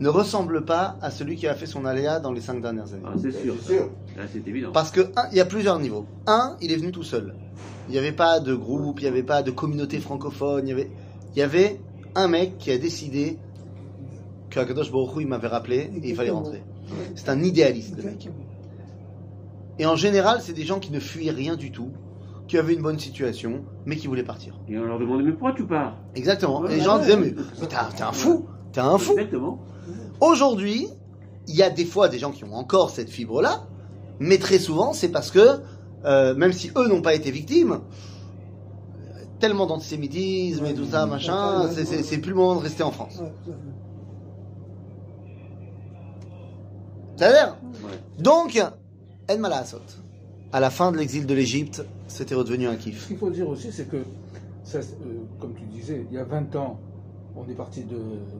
ne 0.00 0.08
ressemble 0.08 0.64
pas 0.64 0.96
à 1.00 1.10
celui 1.10 1.36
qui 1.36 1.46
a 1.46 1.54
fait 1.54 1.66
son 1.66 1.84
alia 1.84 2.20
dans 2.20 2.32
les 2.32 2.40
5 2.40 2.60
dernières 2.60 2.92
années. 2.92 3.02
Ah, 3.06 3.12
c'est 3.20 3.32
sûr. 3.32 3.54
C'est 3.66 3.80
c'est 4.32 4.46
évident. 4.48 4.70
Parce 4.72 4.90
que, 4.90 5.00
un, 5.16 5.28
il 5.30 5.36
y 5.38 5.40
a 5.40 5.44
plusieurs 5.46 5.78
niveaux. 5.78 6.04
Un, 6.26 6.56
il 6.60 6.72
est 6.72 6.76
venu 6.76 6.92
tout 6.92 7.02
seul. 7.04 7.34
Il 7.88 7.92
n'y 7.92 7.98
avait 7.98 8.12
pas 8.12 8.40
de 8.40 8.54
groupe, 8.54 9.00
il 9.00 9.04
n'y 9.04 9.08
avait 9.08 9.22
pas 9.22 9.42
de 9.42 9.50
communauté 9.50 9.98
francophone, 9.98 10.66
il 10.66 10.70
y 10.70 10.72
avait, 10.72 10.90
il 11.34 11.38
y 11.38 11.42
avait 11.42 11.80
un 12.14 12.28
mec 12.28 12.58
qui 12.58 12.70
a 12.70 12.78
décidé 12.78 13.38
que 14.50 14.58
Akadosh 14.60 14.90
Baruch 14.92 15.10
il 15.20 15.26
m'avait 15.26 15.48
rappelé 15.48 15.90
et 16.02 16.08
il 16.10 16.14
fallait 16.14 16.30
rentrer. 16.30 16.62
C'est 17.14 17.28
un 17.28 17.42
idéaliste, 17.42 17.96
le 17.96 18.02
mec. 18.02 18.14
Exactement. 18.14 18.44
Et 19.78 19.86
en 19.86 19.96
général, 19.96 20.38
c'est 20.42 20.52
des 20.52 20.64
gens 20.64 20.78
qui 20.78 20.90
ne 20.92 21.00
fuyaient 21.00 21.30
rien 21.30 21.56
du 21.56 21.70
tout, 21.70 21.88
qui 22.48 22.58
avaient 22.58 22.74
une 22.74 22.82
bonne 22.82 22.98
situation, 22.98 23.64
mais 23.86 23.96
qui 23.96 24.08
voulaient 24.08 24.24
partir. 24.24 24.58
Et 24.68 24.76
on 24.78 24.84
leur 24.84 24.98
demandait, 24.98 25.22
mais 25.24 25.32
pourquoi 25.32 25.52
tu 25.52 25.64
pars? 25.66 25.96
Exactement. 26.14 26.60
Ouais, 26.60 26.66
Et 26.66 26.74
les 26.74 26.78
ouais, 26.80 26.84
gens 26.84 26.96
ouais. 26.96 27.02
disaient, 27.04 27.16
mais, 27.16 27.32
mais 27.60 27.66
t'es 27.66 27.76
un- 28.02 28.12
fou, 28.12 28.46
t'es 28.72 28.80
un 28.80 28.98
fou. 28.98 29.12
Exactement. 29.12 29.58
Aujourd'hui, 30.20 30.88
il 31.48 31.54
y 31.54 31.62
a 31.62 31.70
des 31.70 31.84
fois 31.86 32.08
des 32.08 32.18
gens 32.18 32.30
qui 32.32 32.44
ont 32.44 32.52
encore 32.54 32.90
cette 32.90 33.08
fibre-là, 33.08 33.62
mais 34.18 34.36
très 34.38 34.58
souvent, 34.58 34.92
c'est 34.92 35.08
parce 35.10 35.30
que, 35.30 35.60
euh, 36.04 36.34
même 36.34 36.52
si 36.52 36.70
eux 36.76 36.88
n'ont 36.88 37.00
pas 37.02 37.14
été 37.14 37.30
victimes, 37.30 37.80
tellement 39.38 39.66
d'antisémitisme 39.66 40.66
et 40.66 40.74
tout 40.74 40.84
ça, 40.84 41.06
machin, 41.06 41.68
c'est 41.72 42.18
plus 42.18 42.30
le 42.30 42.36
moment 42.36 42.56
de 42.56 42.60
rester 42.60 42.82
en 42.82 42.90
France. 42.90 43.22
Donc, 48.18 48.60
En 49.30 49.38
Malasot. 49.38 49.78
À 50.52 50.58
la 50.60 50.70
fin 50.70 50.90
de 50.90 50.96
l'exil 50.98 51.26
de 51.26 51.34
l'Égypte, 51.34 51.84
c'était 52.08 52.34
redevenu 52.34 52.66
un 52.66 52.72
Ce 52.72 52.78
kiff. 52.78 53.06
qu'il 53.06 53.16
faut 53.16 53.30
dire 53.30 53.48
aussi, 53.48 53.70
c'est 53.70 53.88
que, 53.88 53.98
ça, 54.64 54.78
euh, 54.78 54.82
comme 55.38 55.54
tu 55.54 55.62
disais, 55.66 56.04
il 56.10 56.14
y 56.16 56.18
a 56.18 56.24
20 56.24 56.56
ans, 56.56 56.80
on 57.36 57.48
est 57.48 57.54
parti 57.54 57.84
de 57.84 57.96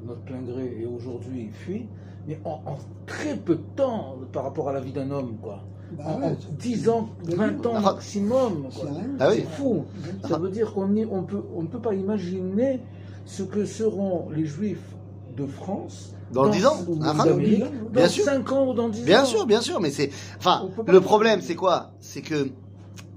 notre 0.07 0.21
plein 0.23 0.41
gré 0.41 0.77
et 0.81 0.87
aujourd'hui, 0.87 1.47
il 1.49 1.53
fuit. 1.53 1.87
Mais 2.27 2.39
en, 2.45 2.61
en 2.67 2.77
très 3.07 3.37
peu 3.37 3.55
de 3.55 3.63
temps 3.77 4.17
par 4.33 4.43
rapport 4.45 4.69
à 4.69 4.73
la 4.73 4.81
vie 4.81 4.93
d'un 4.93 5.11
homme, 5.11 5.37
quoi. 5.41 5.61
Bah 5.97 6.05
en, 6.09 6.21
ouais, 6.21 6.27
en 6.27 6.37
10 6.59 6.89
ans, 6.89 7.09
20 7.25 7.67
ans 7.67 7.81
maximum, 7.81 8.67
C'est. 8.71 8.81
Ah 9.21 9.29
oui. 9.31 9.45
Fou. 9.57 9.85
Ça 10.29 10.39
veut 10.39 10.51
dire 10.51 10.73
qu'on 10.75 10.95
y- 10.97 11.07
on 11.07 11.23
peut, 11.23 11.43
on 11.55 11.63
ne 11.63 11.67
peut 11.69 11.81
pas 11.81 11.95
imaginer 11.95 12.81
ce 13.25 13.43
que 13.45 13.65
seront 13.65 14.29
les 14.31 14.45
Juifs 14.47 14.95
de 15.37 15.47
France 15.47 16.15
Dans 16.33 16.49
10 16.49 16.65
ans 16.67 16.77
ou 16.87 16.99
Ah, 17.03 17.13
d'Amérique, 17.13 17.65
Bien 17.91 18.05
dans 18.05 18.09
sûr. 18.09 18.25
5 18.25 18.53
ans 18.53 18.67
ou 18.69 18.75
dans 18.75 18.89
10 18.89 19.01
ans. 19.01 19.05
Bien 19.05 19.25
sûr, 19.25 19.47
bien 19.47 19.61
sûr, 19.61 19.81
mais 19.81 19.91
c'est. 19.91 20.11
Enfin, 20.39 20.69
le 20.87 21.01
problème, 21.01 21.41
c'est 21.43 21.57
quoi? 21.57 21.91
C'est 22.01 22.23
que 22.23 22.51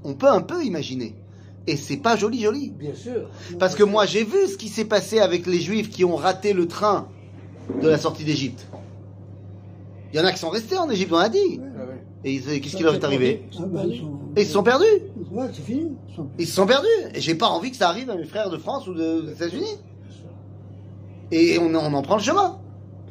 on 0.03 0.13
peut 0.13 0.27
un 0.29 0.41
peu 0.41 0.63
imaginer. 0.63 1.15
Et 1.67 1.77
c'est 1.77 1.97
pas 1.97 2.15
joli, 2.17 2.41
joli. 2.41 2.71
Bien 2.71 2.93
sûr. 2.95 3.29
Parce 3.59 3.75
que 3.75 3.83
moi, 3.83 4.05
j'ai 4.05 4.23
vu 4.23 4.47
ce 4.51 4.57
qui 4.57 4.67
s'est 4.67 4.85
passé 4.85 5.19
avec 5.19 5.45
les 5.45 5.61
Juifs 5.61 5.89
qui 5.89 6.03
ont 6.03 6.15
raté 6.15 6.53
le 6.53 6.67
train 6.67 7.07
de 7.81 7.87
la 7.87 7.97
sortie 7.97 8.23
d'Égypte. 8.25 8.67
Il 10.11 10.19
y 10.19 10.21
en 10.21 10.25
a 10.25 10.31
qui 10.31 10.39
sont 10.39 10.49
restés 10.49 10.77
en 10.77 10.89
Égypte, 10.89 11.11
on 11.13 11.17
a 11.17 11.29
dit. 11.29 11.59
Ah. 11.61 11.81
Et 12.25 12.33
ils- 12.35 12.61
qu'est-ce 12.61 12.75
qui 12.75 12.83
leur 12.83 12.93
est 12.95 13.03
arrivé? 13.03 13.45
Ah 13.59 13.63
Et 14.35 14.41
ils 14.41 14.45
se 14.45 14.53
sont 14.53 14.63
perdus. 14.63 14.85
Ouais, 15.31 15.45
c'est 15.53 15.61
fini. 15.61 15.91
Ils 16.39 16.47
se 16.47 16.53
sont 16.55 16.65
perdus. 16.65 16.87
Et 17.15 17.21
j'ai 17.21 17.35
pas 17.35 17.47
envie 17.47 17.71
que 17.71 17.77
ça 17.77 17.89
arrive 17.89 18.09
à 18.09 18.15
mes 18.15 18.25
frères 18.25 18.49
de 18.49 18.57
France 18.57 18.87
ou 18.87 18.93
de- 18.93 19.21
des 19.21 19.31
États-Unis. 19.33 19.77
Et 21.31 21.57
on, 21.59 21.73
on 21.73 21.93
en 21.93 22.01
prend 22.01 22.17
le 22.17 22.21
chemin. 22.23 22.59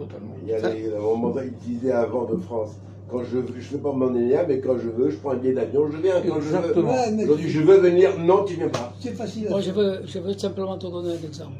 Totalement. 0.02 0.34
Il 0.42 0.48
y 0.48 0.54
a 0.54 0.60
des 0.60 0.88
moments 0.98 1.34
utilisés 1.40 1.92
avant 1.92 2.24
de 2.24 2.36
France. 2.36 2.70
Quand 3.10 3.22
je 3.24 3.38
veux, 3.38 3.46
je 3.54 3.60
fais 3.60 3.78
pas 3.78 3.92
mon 3.92 4.08
ENIA, 4.08 4.46
mais 4.46 4.60
quand 4.60 4.78
je 4.78 4.88
veux, 4.88 5.10
je 5.10 5.16
prends 5.16 5.32
un 5.32 5.36
billet 5.36 5.52
d'avion, 5.52 5.90
je 5.90 5.98
viens. 5.98 6.20
Quand 6.22 6.40
je 6.40 6.48
veux, 6.48 6.56
Exactement. 6.56 6.94
Mais 7.12 7.24
aujourd'hui, 7.24 7.48
je 7.50 7.60
veux 7.60 7.76
venir, 7.78 8.18
non, 8.18 8.44
tu 8.44 8.54
viens 8.54 8.68
pas. 8.70 8.92
c'est 8.98 9.14
facile. 9.14 9.48
Moi, 9.50 9.60
je 9.60 9.70
veux, 9.70 10.00
je 10.06 10.18
veux 10.18 10.32
simplement 10.32 10.78
te 10.78 10.86
donner 10.86 11.10
un 11.10 11.22
exemple. 11.26 11.56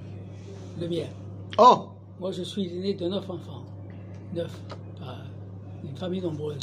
Le 0.81 0.88
mien. 0.88 1.05
Oh 1.59 1.88
Moi, 2.18 2.31
je 2.33 2.42
suis 2.42 2.66
l'aîné 2.68 2.94
de 2.94 3.07
neuf 3.07 3.28
enfants. 3.28 3.64
Neuf. 4.35 4.59
Une 5.85 5.96
famille 5.96 6.22
nombreuse. 6.22 6.59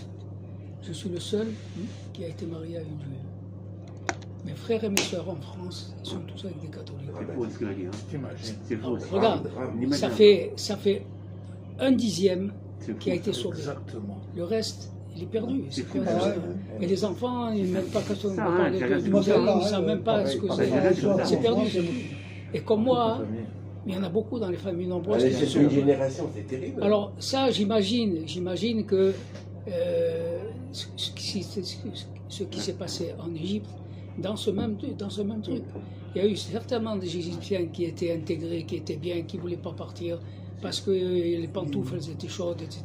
Je 0.82 0.94
suis 0.94 1.10
le 1.10 1.20
seul 1.20 1.48
qui 2.14 2.24
a 2.24 2.28
été 2.28 2.46
marié 2.46 2.78
à 2.78 2.82
une 2.82 3.00
juive. 3.00 3.30
Mes 4.46 4.54
frères 4.54 4.84
et 4.84 4.90
mes 4.90 4.98
soeurs 5.02 5.30
en 5.30 5.36
France 5.36 5.94
ils 6.02 6.10
sont 6.10 6.20
tous 6.22 6.46
avec 6.46 6.60
des 6.62 6.68
catholiques. 6.68 7.10
C'est 7.20 7.36
faux 7.36 7.46
ce 7.50 7.58
qu'il 7.58 7.68
a 7.68 7.74
dit. 7.74 7.86
Hein. 7.86 7.92
T'imagines. 8.10 8.56
C'est 8.64 8.76
faux. 8.78 8.98
c'est 8.98 9.10
Regarde, 9.14 9.50
grave, 9.54 9.94
ça 9.94 10.10
fait, 10.10 10.54
ça 10.56 10.78
fait 10.78 11.04
un 11.80 11.92
dixième 11.92 12.52
qui 13.00 13.12
a 13.12 13.16
été 13.16 13.34
sauvé. 13.34 13.58
Exactement. 13.58 14.18
Le 14.36 14.44
reste, 14.44 14.92
il 15.16 15.24
est 15.24 15.26
perdu. 15.28 15.64
C'est. 15.70 15.86
Ah 16.08 16.34
Et 16.82 16.88
les 16.88 17.04
enfants, 17.06 17.52
ils 17.52 17.68
ne 17.68 17.74
même 17.74 17.86
pas 17.86 18.02
Ça, 18.02 18.14
hein, 18.30 18.36
parler 18.36 18.80
de 18.80 19.08
ils 19.08 19.12
ne 19.14 19.62
savent 19.62 19.86
même 19.86 20.02
pas 20.02 20.26
ce 20.26 20.38
que 20.38 20.48
c'est. 20.54 20.70
C'est 21.26 21.42
perdu. 21.42 21.64
Et 22.54 22.60
comme 22.62 22.84
moi, 22.84 23.22
il 23.86 23.94
y 23.94 23.98
en 23.98 24.04
a 24.04 24.10
beaucoup 24.10 24.40
dans 24.40 24.50
les 24.50 24.58
familles 24.58 24.88
nombreuses. 24.88 25.24
C'est 25.32 25.60
une 25.60 25.70
génération, 25.70 26.30
c'est 26.36 26.48
terrible. 26.48 26.82
Alors 26.84 27.12
ça, 27.20 27.50
j'imagine, 27.52 28.24
j'imagine 28.26 28.86
que 28.86 29.14
euh, 29.68 30.40
ce, 30.72 30.86
ce 30.96 31.12
qui, 31.12 31.44
ce- 31.44 31.60
ce 32.28 32.44
qui 32.44 32.60
s'est 32.60 32.74
passé 32.74 33.14
en 33.20 33.34
Égypte, 33.36 33.70
dans 34.18 34.36
ce 34.36 34.52
même 34.52 34.78
truc, 34.78 34.96
dans 34.98 35.10
ce 35.10 35.22
même 35.22 35.42
truc, 35.42 35.64
il 36.16 36.22
y 36.22 36.26
a 36.26 36.28
eu 36.28 36.36
certainement 36.36 36.96
des 36.96 37.16
Égyptiens 37.18 37.66
qui 37.68 37.86
étaient 37.86 38.14
intégrés, 38.14 38.64
qui 38.64 38.76
étaient 38.78 38.98
bien, 38.98 39.22
qui 39.24 39.38
voulaient 39.38 39.58
pas 39.58 39.72
partir 39.74 40.20
parce 40.62 40.82
que 40.82 40.92
les 40.92 41.48
pantoufles 41.48 41.96
elles 41.96 42.10
étaient 42.12 42.28
chaudes, 42.28 42.62
etc. 42.62 42.84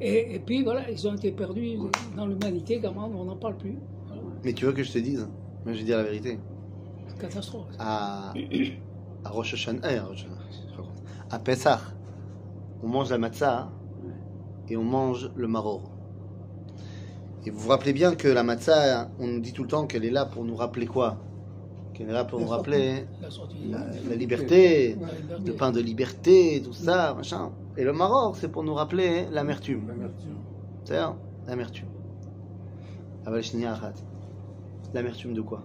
Et, 0.00 0.34
et 0.34 0.38
puis 0.40 0.62
voilà, 0.64 0.90
ils 0.90 1.06
ont 1.06 1.14
été 1.14 1.30
perdus 1.32 1.76
dans 2.16 2.26
l'humanité, 2.26 2.80
gamin, 2.80 3.08
on 3.14 3.24
n'en 3.24 3.36
parle 3.36 3.56
plus. 3.56 3.78
Voilà, 4.06 4.22
Mais 4.44 4.52
tu 4.52 4.64
veux 4.64 4.72
que 4.72 4.82
je 4.82 4.92
te 4.92 4.98
dise? 4.98 5.28
Moi, 5.64 5.74
je 5.74 5.78
vais 5.78 5.84
dire 5.84 5.96
la 5.98 6.02
vérité. 6.04 6.38
catastrophe. 7.20 7.66
À, 7.78 8.32
à 9.24 9.30
Rosh 9.30 9.54
Hashanah, 9.54 9.86
à, 9.86 10.02
raconte. 10.02 11.02
à 11.30 11.38
Pessah, 11.38 11.80
on 12.82 12.88
mange 12.88 13.10
la 13.10 13.18
matzah 13.18 13.70
et 14.68 14.76
on 14.76 14.82
mange 14.84 15.30
le 15.36 15.46
maror. 15.46 15.90
Et 17.46 17.50
vous 17.50 17.58
vous 17.60 17.68
rappelez 17.68 17.92
bien 17.92 18.14
que 18.14 18.28
la 18.28 18.42
matzah, 18.42 19.10
on 19.20 19.26
nous 19.28 19.40
dit 19.40 19.52
tout 19.52 19.62
le 19.62 19.68
temps 19.68 19.86
qu'elle 19.86 20.04
est 20.04 20.10
là 20.10 20.26
pour 20.26 20.44
nous 20.44 20.56
rappeler 20.56 20.86
quoi? 20.86 21.18
Là 22.00 22.24
pour 22.24 22.40
nous 22.40 22.46
rappeler 22.48 23.06
La 23.20 23.30
sortie. 23.30 23.56
la, 23.70 23.78
la 24.08 24.16
liberté, 24.16 24.96
La 25.00 25.12
liberté. 25.12 25.44
le 25.46 25.52
pain 25.54 25.70
de 25.72 25.80
liberté, 25.80 26.60
tout 26.64 26.72
ça, 26.72 27.14
machin. 27.14 27.52
Et 27.76 27.84
le 27.84 27.92
maror, 27.92 28.34
c'est 28.36 28.48
pour 28.48 28.64
nous 28.64 28.74
rappeler 28.74 29.26
l'amertume. 29.30 29.86
L'amertume. 29.88 30.36
C'est-à-dire 30.84 31.14
l'amertume. 31.46 31.88
L'amertume 34.94 35.32
de 35.34 35.40
quoi? 35.42 35.62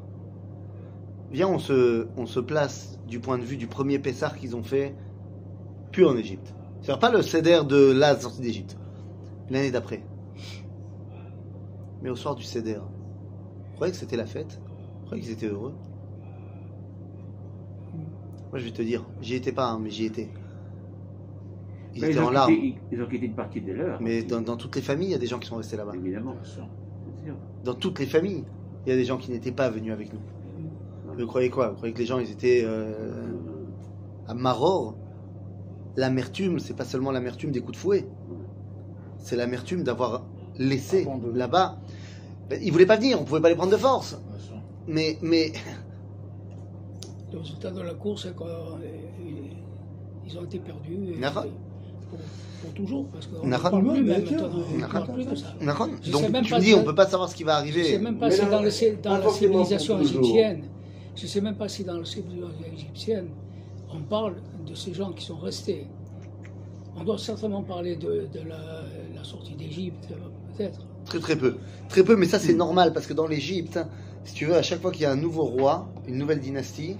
Viens, 1.31 1.47
on 1.47 1.59
se, 1.59 2.07
on 2.17 2.25
se 2.25 2.39
place 2.39 2.99
du 3.07 3.19
point 3.19 3.37
de 3.37 3.43
vue 3.43 3.57
du 3.57 3.67
premier 3.67 3.99
Pessar 3.99 4.37
qu'ils 4.37 4.55
ont 4.55 4.63
fait, 4.63 4.95
plus 5.91 6.05
en 6.05 6.15
Égypte. 6.15 6.53
C'est-à-dire 6.81 6.99
pas 6.99 7.11
le 7.11 7.21
céder 7.21 7.61
de 7.67 7.91
la 7.91 8.17
sortie 8.19 8.41
d'Égypte, 8.41 8.77
l'année 9.49 9.71
d'après. 9.71 10.03
Mais 12.01 12.09
au 12.09 12.15
soir 12.15 12.35
du 12.35 12.43
céder, 12.43 12.75
vous 12.75 13.73
croyez 13.75 13.91
que 13.91 13.97
c'était 13.99 14.17
la 14.17 14.25
fête? 14.27 14.61
Vous 14.99 15.05
croyez 15.07 15.23
qu'ils 15.23 15.33
étaient 15.33 15.47
heureux? 15.47 15.73
Moi, 18.57 18.63
je 18.63 18.69
vais 18.71 18.75
te 18.75 18.81
dire, 18.81 19.05
j'y 19.21 19.35
étais 19.35 19.51
pas, 19.51 19.67
hein, 19.67 19.79
mais 19.79 19.91
j'y 19.91 20.05
étais. 20.05 20.29
ils 21.93 22.01
Mais 22.01 22.07
étaient 22.09 22.17
ils, 22.17 22.23
en 22.23 22.31
larmes. 22.31 22.51
quitté, 22.55 22.79
ils 22.91 22.99
ont 23.03 23.05
quitté 23.05 23.25
une 23.27 23.35
partie 23.35 23.61
de 23.61 23.71
leur. 23.71 24.01
Mais 24.01 24.23
dans, 24.23 24.41
dans 24.41 24.57
toutes 24.57 24.75
les 24.75 24.81
familles, 24.81 25.09
il 25.09 25.11
y 25.11 25.13
a 25.13 25.19
des 25.19 25.27
gens 25.27 25.37
qui 25.37 25.47
sont 25.47 25.57
restés 25.57 25.77
là-bas. 25.77 25.91
Évidemment. 25.95 26.33
Dans 27.63 27.75
toutes 27.75 27.99
les 27.99 28.07
familles, 28.07 28.45
il 28.83 28.89
y 28.89 28.93
a 28.93 28.95
des 28.95 29.05
gens 29.05 29.17
qui 29.17 29.29
n'étaient 29.29 29.51
pas 29.51 29.69
venus 29.69 29.93
avec 29.93 30.11
nous. 30.11 30.19
Vous 31.15 31.27
croyez 31.27 31.51
quoi? 31.51 31.69
Vous 31.69 31.75
croyez 31.75 31.93
que 31.93 31.99
les 31.99 32.07
gens, 32.07 32.17
ils 32.17 32.31
étaient 32.31 32.63
euh, 32.65 33.27
à 34.27 34.33
Maror? 34.33 34.95
L'amertume, 35.95 36.57
c'est 36.57 36.75
pas 36.75 36.85
seulement 36.85 37.11
l'amertume 37.11 37.51
des 37.51 37.59
coups 37.59 37.73
de 37.73 37.77
fouet. 37.77 38.07
C'est 39.19 39.35
l'amertume 39.35 39.83
d'avoir 39.83 40.25
laissé 40.57 41.07
là-bas. 41.35 41.77
Ben, 42.49 42.59
Ils 42.63 42.71
voulaient 42.71 42.87
pas 42.87 42.97
venir, 42.97 43.21
on 43.21 43.23
pouvait 43.23 43.39
pas 43.39 43.49
les 43.49 43.55
prendre 43.55 43.71
de 43.71 43.77
force. 43.77 44.19
Mais, 44.87 45.19
mais 45.21 45.51
Le 47.37 47.43
résultat 47.43 47.71
de 47.71 47.81
la 47.81 47.93
course, 47.93 48.23
c'est 48.23 48.35
qu'ils 48.35 50.37
ont 50.39 50.43
été 50.43 50.59
perdus. 50.59 51.13
et-. 51.13 51.17
Pour, 52.09 52.19
pour 52.61 52.73
toujours, 52.73 53.05
parce 53.07 53.27
qu'on 53.27 53.45
ne 53.47 53.57
parle 53.57 53.83
plus 53.91 54.03
même. 54.03 54.23
On 54.29 54.77
ne 54.77 55.13
plus 55.13 55.25
de 55.25 55.35
ça. 55.35 55.53
Donc 56.11 56.29
même 56.29 56.43
tu 56.43 56.49
pas 56.51 56.57
me 56.57 56.61
dis, 56.63 56.73
on 56.73 56.83
peut 56.83 56.95
pas 56.95 57.07
savoir 57.07 57.29
ce 57.29 57.35
qui 57.35 57.43
va 57.43 57.63
Je 57.65 57.69
ne 57.69 57.73
sais 57.73 57.79
arriver. 57.81 57.99
même 57.99 58.17
pas 58.17 58.27
Mais 58.29 58.35
si 58.35 58.41
non, 58.43 58.49
dans, 58.51 58.61
le- 58.61 59.01
dans 59.03 59.09
pas 59.11 59.19
la 59.19 59.29
civilisation 59.29 60.01
égyptienne, 60.01 60.63
je 61.15 61.23
ne 61.23 61.27
sais 61.27 61.41
même 61.41 61.55
pas 61.55 61.69
si 61.69 61.83
dans 61.83 61.97
la 61.99 62.05
civilisation 62.05 62.65
égyptienne, 62.73 63.27
on 63.93 64.01
parle 64.01 64.35
de 64.65 64.75
ces 64.75 64.93
gens 64.93 65.11
qui 65.11 65.25
sont 65.25 65.37
restés. 65.37 65.87
On 66.99 67.03
doit 67.03 67.17
certainement 67.17 67.61
parler 67.63 67.95
de, 67.95 68.27
de 68.33 68.47
la, 68.47 68.83
la 69.15 69.23
sortie 69.23 69.53
d'Égypte, 69.53 70.07
peut-être. 70.57 70.79
Très 71.05 71.19
très 71.19 71.35
peu. 71.35 71.55
Très 71.89 72.03
peu, 72.03 72.15
mais 72.15 72.25
ça 72.25 72.39
c'est 72.39 72.53
normal 72.55 72.91
parce 72.93 73.05
que 73.05 73.13
dans 73.13 73.27
l'Égypte, 73.27 73.79
si 74.23 74.33
tu 74.33 74.45
veux, 74.45 74.55
à 74.55 74.63
chaque 74.63 74.81
fois 74.81 74.91
qu'il 74.91 75.03
y 75.03 75.05
a 75.05 75.11
un 75.11 75.15
nouveau 75.15 75.43
roi, 75.45 75.87
une 76.07 76.17
nouvelle 76.17 76.39
dynastie, 76.39 76.95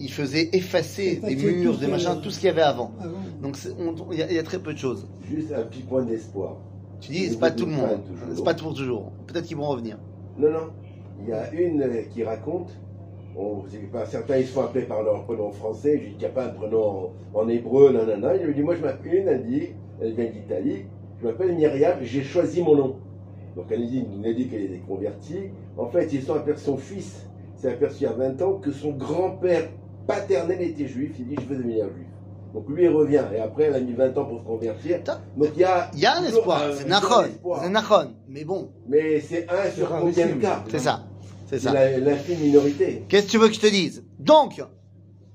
il 0.00 0.10
faisait 0.10 0.48
effacer 0.52 1.16
des 1.16 1.34
murs, 1.36 1.78
des 1.78 1.86
machins, 1.86 2.20
tout 2.22 2.30
ce 2.30 2.38
qu'il 2.40 2.46
y 2.48 2.50
avait 2.50 2.62
avant. 2.62 2.92
Avant. 3.00 3.12
Donc 3.42 3.56
c'est- 3.56 3.70
on- 3.78 4.12
il 4.12 4.18
y, 4.18 4.22
a- 4.22 4.28
il 4.30 4.34
y 4.36 4.38
a 4.38 4.42
très 4.42 4.58
peu 4.58 4.72
de 4.72 4.78
choses. 4.78 5.06
Juste 5.28 5.52
un 5.52 5.62
petit 5.62 5.82
point 5.82 6.02
d'espoir. 6.02 6.56
Tu 7.00 7.12
dis, 7.12 7.26
c'est 7.28 7.38
pas 7.38 7.50
tout 7.50 7.66
le 7.66 7.72
monde, 7.72 8.00
c'est 8.34 8.44
pas 8.44 8.54
pour 8.54 8.74
toujours. 8.74 9.12
Peut-être 9.26 9.44
qu'ils 9.46 9.56
vont 9.56 9.68
revenir. 9.68 9.98
Non, 10.38 10.50
non. 10.50 10.58
Il 11.22 11.28
y 11.28 11.32
a 11.32 11.52
une 11.52 11.82
euh, 11.82 12.02
qui 12.12 12.22
raconte. 12.24 12.70
On, 13.36 13.62
pas, 13.92 14.04
certains 14.06 14.38
ils 14.38 14.46
sont 14.46 14.62
appelés 14.62 14.84
par 14.84 15.02
leur 15.02 15.24
prénom 15.24 15.50
français. 15.52 15.98
Je 15.98 16.04
dis 16.06 16.10
qu'il 16.12 16.18
n'y 16.18 16.24
a 16.24 16.28
pas 16.30 16.46
un 16.46 16.48
prénom 16.48 17.12
en, 17.34 17.38
en 17.40 17.48
hébreu, 17.48 17.92
non, 17.92 18.04
non, 18.04 18.16
non. 18.18 18.34
Je 18.40 18.46
lui 18.46 18.54
dis, 18.54 18.62
moi 18.62 18.74
je 18.74 18.82
m'appelle 18.82 19.14
une, 19.14 19.28
elle 19.28 19.46
dit, 19.46 19.68
elle 20.00 20.12
vient 20.14 20.24
d'Italie. 20.24 20.84
Je 21.20 21.26
m'appelle 21.26 21.54
Myriam, 21.54 21.98
j'ai 22.02 22.22
choisi 22.24 22.62
mon 22.62 22.74
nom. 22.74 22.96
Donc 23.56 23.66
elle 23.70 23.86
dit, 23.88 24.04
elle 24.24 24.34
dit 24.34 24.48
qu'elle 24.48 24.72
est 24.72 24.82
convertie. 24.88 25.50
En 25.76 25.86
fait, 25.86 26.12
ils 26.12 26.22
sont 26.22 26.34
aperçus, 26.34 26.64
son 26.64 26.76
fils 26.76 27.26
s'est 27.56 27.68
aperçu 27.72 27.98
il 28.00 28.04
y 28.04 28.06
a 28.06 28.12
20 28.12 28.42
ans 28.42 28.54
que 28.54 28.72
son 28.72 28.90
grand-père 28.92 29.68
paternel 30.08 30.60
était 30.62 30.88
juif. 30.88 31.14
Il 31.20 31.28
dit, 31.28 31.36
je 31.40 31.46
veux 31.46 31.56
devenir 31.56 31.84
juif. 31.94 32.08
Donc 32.54 32.68
lui 32.68 32.84
il 32.84 32.88
revient. 32.88 33.24
Et 33.34 33.38
après, 33.38 33.64
elle 33.64 33.74
a 33.74 33.80
mis 33.80 33.92
20 33.92 34.16
ans 34.18 34.24
pour 34.24 34.40
se 34.40 34.44
convertir. 34.44 35.00
Donc 35.36 35.50
il 35.54 35.60
y 35.60 35.64
a. 35.64 35.90
Il 35.94 36.00
y 36.00 36.06
a 36.06 36.18
un 36.18 36.24
espoir, 36.24 36.62
un- 36.62 36.72
c'est 36.72 36.88
Nahon. 36.88 38.14
Mais 38.26 38.44
bon, 38.44 38.72
Mais 38.88 39.20
c'est 39.20 39.48
un 39.50 39.70
sur 39.70 39.88
combien 39.88 40.26
de 40.28 40.40
cas? 40.40 40.64
C'est 40.70 40.78
ça, 40.78 41.06
c'est 41.46 41.58
C'est 41.58 41.66
ça. 41.66 41.72
la- 41.74 41.98
l'infime 41.98 42.40
minorité. 42.40 43.04
Qu'est-ce 43.08 43.26
que 43.26 43.30
tu 43.30 43.38
veux 43.38 43.48
que 43.48 43.54
je 43.54 43.60
te 43.60 43.66
dise? 43.70 44.02
Donc, 44.18 44.62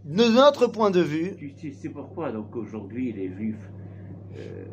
de 0.04 0.26
notre 0.28 0.68
point 0.68 0.92
de 0.92 1.02
vue, 1.02 1.36
Tu 1.38 1.72
sais 1.74 1.90
pourquoi? 1.90 2.32
Donc 2.32 2.56
aujourd'hui 2.56 3.14
les 3.14 3.30
juifs 3.32 3.72
euh, 4.36 4.66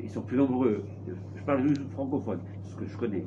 ils 0.00 0.10
sont 0.10 0.22
plus 0.22 0.36
nombreux. 0.36 0.84
Je 1.06 1.42
parle 1.46 1.62
de 1.62 1.68
juifs 1.68 1.90
francophones, 1.92 2.40
ce 2.70 2.76
que 2.76 2.86
je 2.86 2.96
connais. 2.96 3.24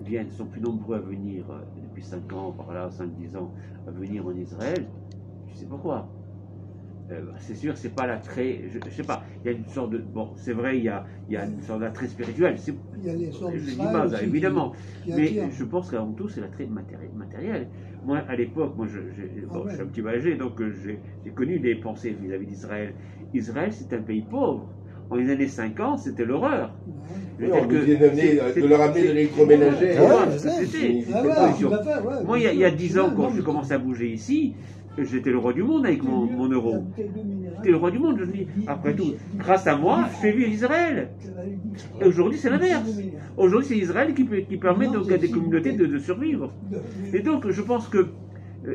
Viennent, 0.00 0.30
sont 0.32 0.46
plus 0.46 0.60
nombreux 0.60 0.96
à 0.96 1.00
venir 1.00 1.44
euh, 1.50 1.60
depuis 1.76 2.02
5 2.02 2.32
ans, 2.32 2.50
par 2.50 2.72
là, 2.72 2.90
5-10 2.90 3.36
ans, 3.36 3.52
à 3.86 3.90
venir 3.92 4.26
en 4.26 4.34
Israël. 4.34 4.86
Tu 5.52 5.58
sais 5.58 5.66
pourquoi 5.66 6.08
Euh, 7.10 7.20
c'est 7.40 7.54
sûr, 7.56 7.76
c'est 7.76 7.90
pas 7.94 8.06
l'attrait. 8.06 8.62
Je, 8.68 8.78
je 8.84 8.90
sais 8.90 9.02
pas. 9.02 9.24
Il 9.44 9.50
y 9.50 9.54
a 9.54 9.56
une 9.58 9.66
sorte 9.66 9.90
de. 9.90 9.98
Bon, 9.98 10.32
c'est 10.36 10.52
vrai, 10.52 10.78
il 10.78 10.84
y 10.84 10.88
a, 10.88 11.04
il 11.28 11.34
y 11.34 11.36
a 11.36 11.44
une 11.44 11.60
sorte 11.60 11.80
d'attrait 11.80 12.08
spirituel. 12.08 12.58
C'est, 12.58 12.74
Il 12.96 13.04
y 13.04 13.10
a 13.10 13.14
les 13.14 13.30
je 13.32 13.76
pas 13.92 14.06
aussi 14.06 14.24
évidemment. 14.24 14.74
qui- 15.02 15.10
qui 15.10 15.16
Mais 15.16 15.50
je 15.50 15.64
pense 15.64 15.90
qu'avant 15.90 16.12
tout, 16.12 16.28
c'est 16.28 16.40
l'attrait 16.40 16.66
matéri- 16.66 17.12
matériel. 17.12 17.68
Moi, 18.04 18.18
à 18.18 18.36
l'époque, 18.36 18.76
moi, 18.76 18.86
je, 18.86 19.00
je- 19.16 19.46
bon, 19.46 19.60
Ah 19.60 19.64
ouais. 19.64 19.70
je 19.70 19.74
suis 19.74 19.82
un 19.82 19.86
petit 19.86 20.02
peu 20.02 20.08
âgé, 20.08 20.36
donc 20.36 20.60
euh, 20.60 20.72
j'ai, 20.72 21.02
j'ai 21.24 21.32
connu 21.32 21.58
des 21.58 21.74
pensées 21.74 22.10
vis-à-vis 22.12 22.46
d'Israël. 22.46 22.94
Israël, 23.34 23.72
c'est 23.72 23.92
un 23.92 24.02
pays 24.02 24.22
pauvre. 24.22 24.72
En 25.10 25.16
les 25.16 25.28
années 25.30 25.48
50, 25.48 25.98
c'était 25.98 26.24
l'horreur. 26.24 26.74
Je 27.38 27.44
Oui, 27.46 27.50
on 27.52 27.68
que 27.68 27.74
d'amener, 27.96 28.38
c'est- 28.54 28.60
de 28.60 28.66
leur 28.66 28.80
amener 28.80 29.02
de 29.02 29.12
l'électroménager. 29.12 29.98
Ouais, 29.98 29.98
Ah 29.98 31.22
ouais, 31.22 32.06
ouais, 32.06 32.24
Moi, 32.24 32.38
il 32.38 32.44
y 32.44 32.46
a, 32.46 32.52
il 32.52 32.58
y 32.60 32.64
a 32.64 32.70
bien 32.70 32.76
10 32.78 32.92
sûr. 32.92 33.04
ans, 33.04 33.12
quand 33.14 33.30
je 33.30 33.42
commençais 33.42 33.74
à 33.74 33.78
bouger 33.78 34.10
ici, 34.12 34.56
j'étais 34.98 35.30
le 35.30 35.38
roi 35.38 35.52
du 35.52 35.62
monde 35.62 35.86
avec 35.86 36.02
mon, 36.02 36.26
mon 36.26 36.48
euro. 36.48 36.84
J'étais 37.56 37.70
le 37.70 37.76
roi 37.76 37.90
du 37.90 37.98
monde, 37.98 38.18
je 38.18 38.24
dis. 38.24 38.46
Après 38.66 38.94
tout, 38.94 39.14
grâce 39.36 39.66
à 39.66 39.76
moi, 39.76 40.04
je 40.10 40.16
fais 40.16 40.32
vivre 40.32 40.50
Israël. 40.50 41.08
Et 42.00 42.04
aujourd'hui, 42.04 42.38
c'est 42.38 42.50
l'inverse. 42.50 42.88
Aujourd'hui, 43.36 43.68
c'est 43.68 43.78
Israël 43.78 44.14
qui, 44.14 44.26
qui 44.26 44.56
permet 44.56 44.88
donc 44.88 45.10
à 45.10 45.18
des 45.18 45.30
communautés 45.30 45.72
de, 45.72 45.86
de 45.86 45.98
survivre. 45.98 46.52
Et 47.12 47.20
donc, 47.20 47.50
je 47.50 47.62
pense 47.62 47.88
que, 47.88 48.08
euh, 48.66 48.74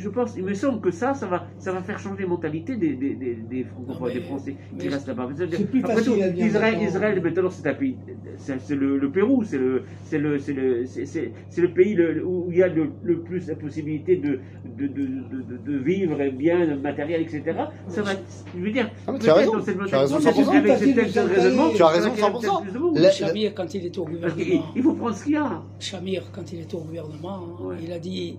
je 0.00 0.08
pense, 0.08 0.34
il 0.36 0.44
me 0.44 0.54
semble 0.54 0.80
que 0.80 0.90
ça, 0.90 1.14
ça 1.14 1.26
va, 1.26 1.46
ça 1.58 1.72
va 1.72 1.82
faire 1.82 1.98
changer 1.98 2.22
la 2.22 2.28
mentalité 2.28 2.76
des, 2.76 2.94
des, 2.94 3.14
des, 3.14 3.34
des 3.34 3.64
francophones, 3.64 4.12
des 4.12 4.20
Français 4.20 4.56
qui 4.78 4.88
restent 4.88 5.06
là-bas. 5.08 5.28
C'est 5.36 5.70
plus 5.70 5.82
Après 5.84 6.02
tout, 6.02 6.14
Israël, 6.16 6.72
maintenant. 6.74 6.88
Israël, 6.88 7.22
maintenant, 7.22 7.50
c'est 7.50 7.66
un 7.68 7.74
pays, 7.74 7.96
c'est 8.38 8.70
le, 8.70 8.96
le 8.98 9.10
Pérou, 9.10 9.44
c'est 9.44 9.58
le, 9.58 9.84
c'est 10.04 10.18
le, 10.18 10.38
c'est 10.38 10.52
le, 10.54 10.86
c'est- 10.86 11.32
le 11.60 11.68
pays 11.72 11.94
le- 11.94 12.24
où 12.24 12.48
il 12.50 12.58
y 12.58 12.62
a 12.62 12.68
le, 12.68 12.90
le 13.02 13.20
plus 13.20 13.46
la 13.46 13.54
possibilité 13.54 14.16
de, 14.16 14.40
de, 14.64 14.86
de, 14.86 15.02
de, 15.06 15.42
de- 15.42 15.56
de 15.72 15.76
vivre 15.78 16.18
bien, 16.30 16.76
matériel, 16.76 17.20
etc. 17.22 17.42
Ça 17.88 18.02
va, 18.02 18.12
je 18.56 18.60
veux 18.60 18.70
dire, 18.70 18.90
Ah, 19.06 19.12
tu 19.20 19.28
as 19.28 19.34
peut-être 19.34 19.36
raison, 19.36 19.52
dans 19.52 19.62
cette 19.64 19.78
tu 19.86 19.94
as 19.94 19.98
raison, 20.00 20.14
mentalité, 20.16 21.02
100%. 21.02 21.18
avec 21.18 21.36
raisonnement, 21.36 21.68
Tu 21.74 21.82
as 21.82 21.86
raison, 21.88 22.14
ça 22.14 22.22
va 22.30 22.30
créer 22.38 22.48
100%. 22.50 22.62
plus 22.62 22.72
de 22.72 22.78
monde. 22.78 22.98
La- 22.98 23.10
Chamir, 23.10 23.54
quand 23.54 23.74
il 23.74 23.86
était 23.86 23.98
au 23.98 24.04
gouvernement, 24.06 24.64
il 24.76 24.82
faut 24.82 24.94
prendre 24.94 25.14
ce 25.14 25.24
qu'il 25.24 25.32
y 25.34 25.36
a. 25.36 25.62
Chamir, 25.78 26.22
quand 26.32 26.52
il 26.52 26.60
était 26.60 26.74
au 26.74 26.80
gouvernement, 26.80 27.40
Ouais. 27.60 27.76
il 27.82 27.92
a 27.92 27.98
dit 27.98 28.38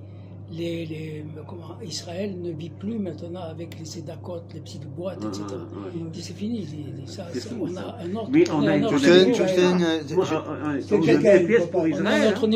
les, 0.52 0.86
les, 0.86 1.26
comment, 1.48 1.78
Israël 1.84 2.40
ne 2.42 2.52
vit 2.52 2.70
plus 2.70 3.00
maintenant 3.00 3.42
avec 3.42 3.80
les 3.80 3.86
sédacotes, 3.86 4.54
les 4.54 4.60
petites 4.60 4.86
boîtes, 4.88 5.24
etc. 5.24 5.44
Ouais. 5.50 5.92
Il 5.96 6.10
dit 6.10 6.22
c'est 6.22 6.34
fini, 6.34 6.68
ça, 7.06 7.28
C'est 7.34 7.40
ça, 7.40 7.50
fou, 7.50 7.68
on 7.70 7.74
ça. 7.74 7.82
a 7.82 8.04
un 8.04 8.16
autre, 8.16 8.30
Oui, 8.32 8.44
on 8.52 8.66
a 8.68 8.72
un 8.72 8.78
une 8.78 8.86
autre 8.86 8.94
niveau, 9.00 9.34
je 9.34 9.44
euh, 9.44 10.38
euh, 10.58 10.82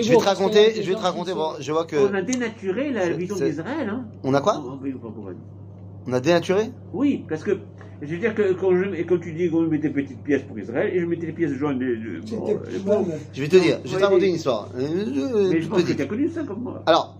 je 0.01 0.09
vais 0.09 0.17
te 0.17 0.23
raconter, 0.23 0.81
je 0.81 0.89
vais 0.89 0.95
te 0.95 0.99
raconter, 0.99 1.31
je 1.59 1.71
vois 1.71 1.85
que... 1.85 1.95
On 1.95 2.13
a 2.13 2.21
dénaturé 2.21 2.91
la 2.91 3.09
vision 3.09 3.35
d'Israël. 3.35 3.89
Hein. 3.89 4.05
On 4.23 4.33
a 4.33 4.41
quoi? 4.41 4.63
On 6.07 6.13
a 6.13 6.19
dénaturé 6.19 6.71
Oui, 6.93 7.25
parce 7.27 7.43
que 7.43 7.57
je 8.01 8.07
veux 8.07 8.17
dire 8.17 8.35
que 8.35 8.53
quand, 8.53 8.75
je, 8.75 8.93
et 8.93 9.05
quand 9.05 9.17
tu 9.19 9.33
dis 9.33 9.49
qu'on 9.49 9.61
mettait 9.63 9.89
petites 9.89 10.21
pièces 10.23 10.43
pour 10.43 10.59
Israël, 10.59 10.91
et 10.93 10.99
je 10.99 11.05
mettais 11.05 11.25
les 11.27 11.31
pièces 11.33 11.53
jaunes. 11.53 11.79
de- 11.79 11.85
de- 11.85 12.79
bon. 12.85 13.07
Je 13.33 13.41
vais 13.41 13.47
te 13.47 13.55
dire, 13.57 13.79
je 13.85 13.91
vais 13.91 13.97
te 13.97 14.03
raconter 14.03 14.27
une 14.27 14.35
histoire. 14.35 14.69
Euh, 14.77 15.49
Mais 15.51 15.61
je 15.61 15.67
pense 15.67 15.83
que 15.83 15.93
tu 15.93 16.01
as 16.01 16.05
connu 16.05 16.29
ça 16.29 16.43
comme 16.43 16.61
moi. 16.61 16.83
Alors, 16.85 17.17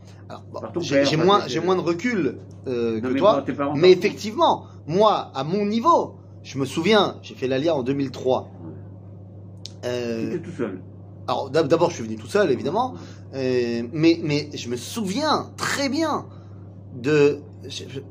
bon, 0.52 0.60
j'ai 0.82 1.18
moins, 1.18 1.42
tes- 1.42 1.50
j'ai 1.50 1.60
moins 1.62 1.76
de 1.76 1.82
recul 1.82 2.38
euh, 2.68 2.96
Non, 2.96 3.08
que 3.10 3.14
mais 3.14 3.20
toi, 3.20 3.34
moi, 3.34 3.42
tes 3.44 3.54
parents, 3.54 3.76
mais 3.76 3.92
effectivement, 3.92 4.66
moi, 4.88 5.32
à 5.34 5.44
mon 5.44 5.66
niveau, 5.66 6.16
je 6.44 6.58
me 6.60 6.66
souviens, 6.66 7.16
j'ai 7.24 7.36
fait 7.36 7.48
l'ALIA 7.48 7.76
en 7.76 7.82
2003. 7.84 8.52
Euh, 9.86 10.30
Tu 10.30 10.36
étais 10.36 10.44
tout 10.44 10.52
seul. 10.56 10.80
alors 11.28 11.50
d'ab- 11.50 11.68
d'abord, 11.68 11.90
je 11.90 11.96
suis 11.96 12.04
venu 12.04 12.16
tout 12.18 12.28
seul, 12.28 12.52
évidemment, 12.52 12.96
euh, 13.34 13.84
mais, 13.94 14.20
mais 14.24 14.50
je 14.54 14.70
me 14.70 14.76
souviens 14.76 15.52
très 15.58 15.90
bien 15.90 16.26
de, 16.94 17.40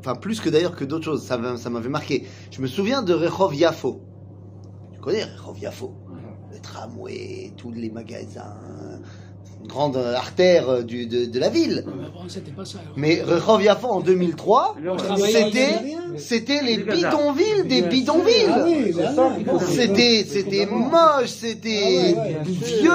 enfin 0.00 0.14
plus 0.14 0.40
que 0.40 0.48
d'ailleurs 0.48 0.74
que 0.76 0.84
d'autres 0.84 1.04
choses, 1.04 1.24
ça, 1.24 1.36
m'a- 1.38 1.56
ça 1.56 1.70
m'avait 1.70 1.88
marqué. 1.88 2.26
Je 2.50 2.60
me 2.60 2.66
souviens 2.66 3.02
de 3.02 3.14
Rehov 3.14 3.54
Yafo. 3.54 4.00
Tu 4.92 5.00
connais 5.00 5.24
Rehov 5.24 5.58
Yafo? 5.58 5.94
Le 6.52 6.60
tramway, 6.60 7.52
tous 7.56 7.72
les 7.72 7.90
magasins, 7.90 8.56
grande 9.66 9.96
artère 9.96 10.68
euh, 10.68 10.83
du, 10.83 11.07
de, 11.07 11.24
de 11.27 11.38
la 11.38 11.48
ville. 11.48 11.85
Mais 12.96 13.22
Rehov 13.22 13.62
Yafo 13.62 13.88
en 13.88 14.00
2003, 14.00 14.77
Alors, 14.79 14.96
travaillait- 14.96 15.44
c'était, 15.44 15.96
c'était 16.18 16.62
les 16.62 16.79
bidonvilles 16.79 17.64
des 17.66 17.83
bidonvilles. 17.83 18.46
Ah 18.48 18.64
faire. 18.64 19.61
C'était, 19.68 20.24
c'était 20.29 20.66
moche, 20.66 21.27
c'était 21.29 22.14
vieux, 22.44 22.90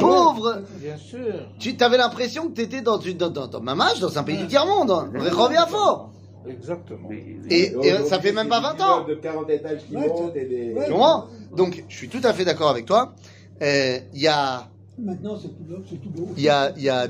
pauvre. 0.00 0.62
Bien 0.80 0.96
sûr. 0.96 1.18
Tu 1.58 1.74
avais 1.80 1.96
l'impression 1.98 2.48
que 2.48 2.54
tu 2.54 2.62
étais 2.62 2.80
dans, 2.80 2.98
une- 3.00 3.16
dans, 3.16 3.30
dans, 3.30 3.46
dans 3.46 3.60
Mamage, 3.60 4.00
dans 4.00 4.18
un 4.18 4.22
pays 4.22 4.36
du 4.38 4.46
tiers-monde. 4.46 4.90
hein. 4.90 5.10
Rehov 5.14 5.52
Yafo. 5.52 6.06
Exactement. 6.48 7.08
Et, 7.50 7.72
et 7.82 7.92
ça 8.08 8.18
fait 8.18 8.32
même 8.32 8.48
pas 8.48 8.56
c'est 8.56 8.62
20 8.62 8.74
des 8.74 8.82
ans. 8.82 8.94
immeubles 9.04 9.10
de 9.10 9.14
40 9.22 9.50
étages 9.50 9.80
qui 9.88 9.94
Ouais, 9.96 10.08
montent 10.08 10.34
et 10.36 10.44
des. 10.44 10.72
ouais. 10.74 10.84
Tu 10.86 10.92
comprends 10.92 11.26
Donc, 11.56 11.84
je 11.88 11.96
suis 11.96 12.08
tout 12.08 12.20
à 12.24 12.32
fait 12.32 12.44
d'accord 12.44 12.70
avec 12.70 12.84
toi. 12.84 13.14
Euh, 13.62 13.98
Il 14.12 14.20
y 14.20 14.26
a, 14.26 14.68
Maintenant, 14.98 15.36
c'est 15.40 15.48
tout, 15.48 15.64
beau, 15.64 15.76
c'est 15.88 16.00
tout 16.00 16.10
beau. 16.10 16.28
il 16.36 16.42
y 16.42 16.48
a, 16.48 16.72
il 16.76 16.82
y 16.82 16.88
a, 16.90 17.06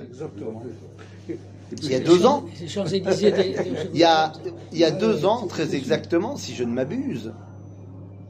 il 1.82 1.90
y 1.90 1.94
a 1.94 2.00
deux 2.00 2.26
ans, 2.26 2.44
il 2.60 3.96
y 3.98 4.04
a, 4.04 4.32
il 4.72 4.78
y 4.78 4.84
a 4.84 4.90
deux 4.90 5.24
ans, 5.26 5.46
très 5.46 5.74
exactement, 5.74 6.36
si 6.36 6.54
je 6.54 6.64
ne 6.64 6.72
m'abuse. 6.72 7.32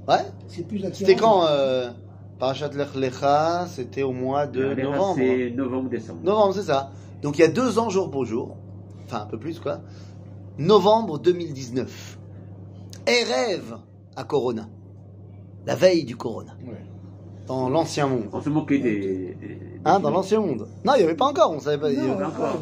Ouais. 0.08 0.24
C'est 0.48 0.66
plus 0.66 0.84
attirant. 0.84 0.94
C'était 1.08 1.20
quand 1.20 1.44
euh, 1.46 1.90
Parashat 2.38 2.70
Lech 2.70 2.94
Lecha 2.96 3.66
C'était 3.68 4.02
au 4.02 4.12
mois 4.12 4.46
de 4.46 4.74
novembre. 4.74 5.16
C'est 5.18 5.50
novembre-décembre. 5.50 6.20
Novembre, 6.24 6.54
c'est 6.54 6.62
ça. 6.62 6.90
Donc 7.22 7.38
il 7.38 7.42
y 7.42 7.44
a 7.44 7.48
deux 7.48 7.78
ans 7.78 7.88
jour 7.88 8.10
pour 8.10 8.24
jour, 8.24 8.56
enfin 9.04 9.22
un 9.22 9.26
peu 9.26 9.38
plus 9.38 9.60
quoi. 9.60 9.80
Novembre 10.58 11.18
2019. 11.18 12.18
Erev 13.06 13.76
à 14.16 14.24
Corona. 14.24 14.68
la 15.66 15.74
veille 15.74 16.04
du 16.04 16.16
Corona, 16.16 16.56
Ouais. 16.66 16.74
Dans 17.46 17.68
l'ancien 17.68 18.07
monde. 18.07 18.28
On 18.33 18.40
se 18.40 18.48
moquait 18.48 18.78
des. 18.78 18.98
des- 19.00 19.59
Hein, 19.85 19.98
dans 19.98 20.11
l'ancien 20.11 20.40
monde. 20.40 20.68
Non, 20.85 20.92
il 20.94 20.98
n'y 20.98 21.05
avait 21.05 21.16
pas 21.16 21.24
encore, 21.26 21.50
on 21.50 21.59
savait 21.59 21.78
pas. 21.78 21.87
avait-. 21.88 21.98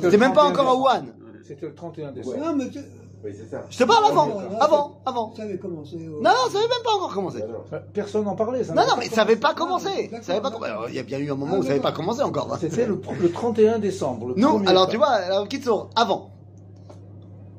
C'était 0.02 0.16
même 0.16 0.32
pas 0.32 0.44
encore 0.44 0.68
à 0.68 0.74
Wuhan. 0.74 1.06
C'était 1.46 1.66
le 1.66 1.74
31 1.74 2.12
décembre. 2.12 2.36
Non, 2.38 2.56
mais 2.56 2.70
tu- 2.70 2.78
Oui, 3.22 3.32
c'est 3.36 3.50
ça. 3.50 3.64
Je 3.68 3.76
te 3.76 3.84
parle 3.84 4.06
avant, 4.06 4.38
avant, 4.58 5.00
avant. 5.04 5.34
ça 5.36 5.42
avait 5.42 5.58
commencé. 5.58 5.96
euh, 5.96 6.08
Non, 6.22 6.30
non, 6.30 6.48
ça 6.48 6.54
n'avait 6.54 6.68
même 6.68 6.82
pas 6.82 6.92
encore 6.96 7.12
commencé. 7.12 7.44
Personne 7.92 8.24
n'en 8.24 8.34
parlait. 8.34 8.64
ça 8.64 8.72
Non, 8.72 8.82
non, 8.88 8.94
mais 8.98 9.04
ça 9.06 9.16
n'avait 9.16 9.36
pas 9.36 9.52
commencé. 9.52 10.10
Ça 10.22 10.32
avait 10.32 10.40
pas 10.40 10.50
commencé. 10.50 10.70
Alors, 10.70 10.88
Il 10.88 10.94
y 10.94 10.98
a 10.98 11.02
bien 11.02 11.18
eu 11.18 11.30
un 11.30 11.34
moment 11.34 11.56
Ah, 11.56 11.58
où 11.58 11.62
ça 11.62 11.68
n'avait 11.68 11.80
pas 11.82 11.92
commencé 11.92 12.22
encore. 12.22 12.56
C'était 12.58 12.86
le, 12.86 12.98
le 13.20 13.30
31 13.30 13.78
décembre. 13.78 14.28
Le 14.28 14.34
Non, 14.36 14.52
premier 14.54 14.68
alors 14.68 14.88
tu 14.88 14.96
vois, 14.96 15.08
alors 15.08 15.46
Kitsour, 15.48 15.90
avant, 15.96 16.30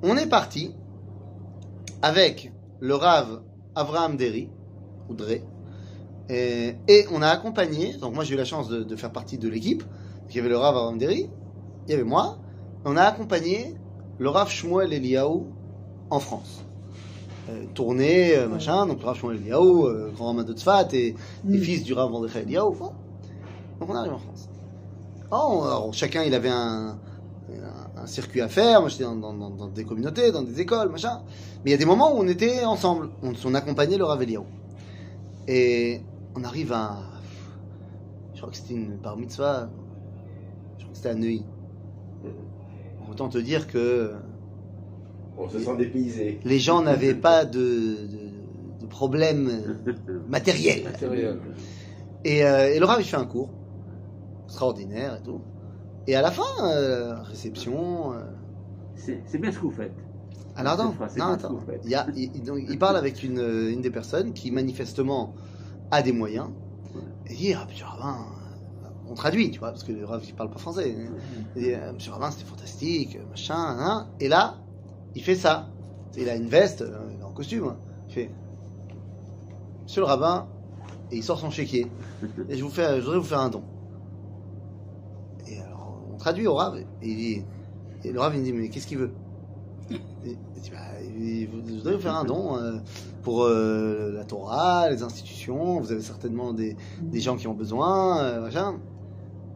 on 0.02 0.18
est 0.18 0.26
parti 0.28 0.74
avec 2.02 2.52
le 2.80 2.96
Rav 2.96 3.42
Avraham 3.76 4.18
Deri, 4.18 4.50
ou 5.10 5.14
Dre, 5.14 5.36
et, 6.34 6.76
et 6.88 7.06
on 7.12 7.22
a 7.22 7.28
accompagné, 7.28 7.94
donc 8.02 8.15
moi 8.15 8.24
j'ai 8.24 8.34
eu 8.36 8.38
la 8.38 8.46
chance 8.46 8.67
de, 8.70 8.84
de 8.84 8.96
faire 8.96 9.12
partie 9.12 9.38
de 9.38 9.50
l'équipe, 9.50 9.84
il 10.30 10.36
y 10.36 10.39
avait 10.39 10.50
le 10.50 10.58
Rav 10.58 10.76
Avraham 10.76 10.98
Deri, 10.98 11.30
il 11.88 11.91
y 11.91 11.94
avait 11.94 12.04
moi, 12.06 12.38
on 12.86 12.96
a 12.96 13.04
accompagné 13.04 13.76
le 14.17 14.30
Rav 14.30 14.50
Shmuel 14.50 14.94
Eliaou 14.94 15.48
en 16.10 16.20
France. 16.20 16.63
Euh, 17.50 17.65
tournée, 17.74 18.36
euh, 18.38 18.48
machin, 18.48 18.86
donc 18.86 19.00
le 19.02 19.06
Rav 19.06 19.17
Shmuel 19.17 19.38
Eliaou, 19.38 19.88
euh, 19.88 20.12
grand 20.15 20.34
de 20.36 20.54
Tzfat, 20.54 20.88
et, 20.94 21.08
et 21.08 21.15
Mm. 21.44 21.58
fils 21.60 21.84
du 21.84 21.94
Rav 21.94 22.10
Mordechai 22.10 22.44
Eliaou. 22.44 22.72
Bon. 22.76 22.91
Donc 23.80 23.89
on 23.89 23.96
arrive 23.96 24.13
en 24.13 24.20
France. 24.20 24.48
Oh, 25.32 25.63
alors, 25.63 25.94
chacun 25.94 26.24
il 26.24 26.34
avait 26.36 26.50
un, 26.50 26.98
un, 27.98 28.02
un 28.04 28.06
circuit 28.06 28.41
à 28.41 28.48
faire. 28.48 28.82
Moi 28.82 28.89
j'étais 28.89 29.04
dans, 29.06 29.15
dans- 29.15 29.34
dans- 29.34 29.50
dans 29.50 29.67
des 29.67 29.84
communautés, 29.86 30.32
dans 30.32 30.44
des 30.44 30.62
écoles, 30.62 30.89
machin. 30.89 31.22
Mais 31.63 31.72
il 31.72 31.74
y 31.74 31.76
a 31.76 31.78
des 31.78 31.86
moments 31.86 32.13
où 32.15 32.20
on 32.20 32.28
était 32.28 32.63
ensemble. 32.63 33.10
On, 33.24 33.34
on 33.46 33.54
accompagnait 33.56 33.98
le 33.98 34.06
Rav 34.06 34.22
Eliaou. 34.22 34.46
Et 35.48 36.02
on 36.36 36.44
arrive 36.44 36.74
à. 36.74 37.00
Je 38.34 38.39
crois 38.39 38.50
que 38.52 38.58
c'était 38.58 38.74
une 38.74 38.96
bar 38.98 39.17
mitzvah. 39.17 39.70
Je 40.78 40.84
crois 40.84 40.91
que 40.91 40.98
c'était 40.98 41.10
à 41.10 41.15
Neuilly. 41.15 41.46
Autant 43.10 43.30
te 43.30 43.38
dire 43.38 43.67
que 43.67 44.13
On 45.38 45.50
se 45.50 45.60
sent 45.60 45.76
dépaysé. 45.78 46.39
les 46.46 46.60
gens 46.60 46.82
n'avaient 46.82 47.13
pas 47.13 47.44
de, 47.46 47.60
de, 47.60 48.82
de 48.82 48.86
problème 48.88 49.50
matériel. 50.30 50.84
Matériel. 50.86 51.39
Et, 52.24 52.46
euh, 52.46 52.74
et 52.74 52.80
le 52.80 52.86
Rav, 52.86 53.02
il 53.02 53.04
fait 53.06 53.17
un 53.17 53.26
cours 53.26 53.50
extraordinaire 54.46 55.17
et 55.20 55.24
tout. 55.24 55.41
Et 56.08 56.15
à 56.15 56.22
la 56.22 56.32
fin, 56.32 56.44
euh, 56.63 57.22
réception. 57.24 58.13
euh, 58.13 58.22
C'est 58.96 59.38
bien 59.39 59.52
ce 59.52 59.58
que 59.58 59.63
vous 59.63 59.72
faites. 59.72 59.94
Alors 60.56 60.74
attends, 60.74 60.94
non. 61.17 61.38
Il, 61.84 61.89
y 61.89 61.96
a, 61.96 62.08
il, 62.15 62.32
il- 62.36 62.44
donc, 62.44 62.60
il 62.70 62.78
parle 62.80 62.98
avec 62.98 63.24
une, 63.24 63.39
euh, 63.39 63.72
une 63.72 63.82
des 63.82 63.89
personnes 63.91 64.34
qui 64.34 64.52
manifestement 64.52 65.34
a 65.92 66.02
des 66.02 66.12
moyens. 66.12 66.50
Et 67.28 67.36
dit, 67.36 67.54
ah, 67.54 67.66
monsieur 67.70 67.86
Ravin, 67.86 68.18
euh, 68.84 68.88
on 69.10 69.14
traduit, 69.14 69.52
tu 69.52 69.60
vois, 69.60 69.72
parce 69.72 69.84
que 69.84 69.92
le 69.92 70.06
Rav, 70.06 70.22
il 70.26 70.34
parle 70.34 70.50
pas 70.50 70.60
français. 70.60 70.96
Il 71.56 71.62
dit, 71.62 71.74
euh, 71.74 71.94
monsieur 71.94 72.12
Ravin, 72.12 72.32
c'était 72.32 72.46
fantastique, 72.46 73.18
machin. 73.30 74.08
Et 74.20 74.28
là, 74.28 74.56
il 75.16 75.22
fait 75.24 75.36
ça. 75.36 75.70
Il 76.18 76.28
a 76.30 76.36
une 76.36 76.48
veste, 76.48 76.82
euh, 76.82 77.22
en 77.24 77.32
costume. 77.32 77.68
hein. 77.68 77.78
Il 78.10 78.14
fait, 78.14 78.30
monsieur 79.84 80.02
le 80.02 80.08
rabbin, 80.08 80.48
et 81.12 81.18
il 81.18 81.24
sort 81.24 81.40
son 81.40 81.50
chéquier. 81.50 81.88
Et 82.50 82.58
je, 82.58 82.64
vous 82.64 82.70
fais, 82.70 82.98
je 82.98 83.02
voudrais 83.06 83.20
vous 83.20 83.24
faire 83.26 83.40
un 83.40 83.50
don. 83.50 83.64
Et 85.48 85.58
alors, 85.60 86.02
on 86.14 86.18
traduit 86.18 86.48
au 86.48 86.56
Rav, 86.56 86.78
et, 86.78 86.86
il 87.02 87.16
dit, 87.16 87.46
le 88.12 88.20
Rav, 88.20 88.34
il 88.36 88.40
me 88.42 88.46
dit, 88.46 88.54
mais 88.54 88.70
qu'est-ce 88.70 88.88
qu'il 88.88 88.98
veut? 88.98 89.12
Bah, 90.72 91.01
vous 91.46 92.00
faire 92.00 92.16
un 92.16 92.24
don 92.24 92.58
euh, 92.58 92.78
pour 93.24 93.44
euh, 93.44 94.12
la 94.14 94.24
Torah, 94.24 94.90
les 94.90 95.04
institutions, 95.04 95.80
vous 95.80 95.92
avez 95.92 96.02
certainement 96.02 96.54
des, 96.54 96.76
des 97.02 97.20
gens 97.20 97.36
qui 97.36 97.48
ont 97.48 97.54
besoin, 97.54 98.22
euh, 98.22 98.42
machin. 98.42 98.80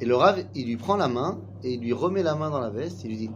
Et 0.02 0.06
le 0.06 0.16
Rav, 0.16 0.44
il 0.56 0.66
lui 0.68 0.78
prend 0.78 0.98
la 0.98 1.08
main, 1.08 1.40
et 1.64 1.74
il 1.74 1.82
lui 1.82 1.94
remet 1.94 2.24
la 2.24 2.36
main 2.36 2.50
dans 2.50 2.60
la 2.60 2.70
veste, 2.70 3.04
il 3.04 3.10
lui 3.10 3.18
dit, 3.18 3.30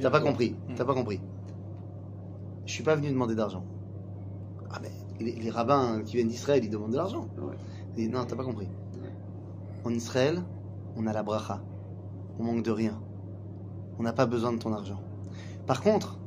t'as 0.00 0.10
pas 0.10 0.20
compris, 0.20 0.54
t'as 0.76 0.84
pas 0.84 0.94
compris. 0.94 1.20
Je 2.66 2.72
suis 2.72 2.84
pas 2.84 2.96
venu 2.96 3.08
demander 3.08 3.34
d'argent. 3.34 3.64
Ah 4.70 4.78
mais 4.82 4.90
les, 5.20 5.32
les 5.32 5.50
rabbins 5.50 6.02
qui 6.04 6.16
viennent 6.16 6.28
d'Israël, 6.28 6.64
ils 6.64 6.70
demandent 6.70 6.92
de 6.92 6.96
l'argent. 6.96 7.26
Il 7.96 8.06
dit, 8.06 8.08
non, 8.08 8.24
t'as 8.24 8.36
pas 8.36 8.44
compris. 8.44 8.68
En 9.84 9.90
Israël, 9.90 10.42
on 10.96 11.06
a 11.06 11.12
la 11.12 11.22
bracha. 11.22 11.60
On 12.38 12.44
manque 12.44 12.62
de 12.62 12.70
rien. 12.70 13.00
On 13.98 14.02
n'a 14.02 14.12
pas 14.12 14.26
besoin 14.26 14.52
de 14.52 14.58
ton 14.58 14.72
argent. 14.72 15.00
Par 15.66 15.82
contre, 15.82 16.17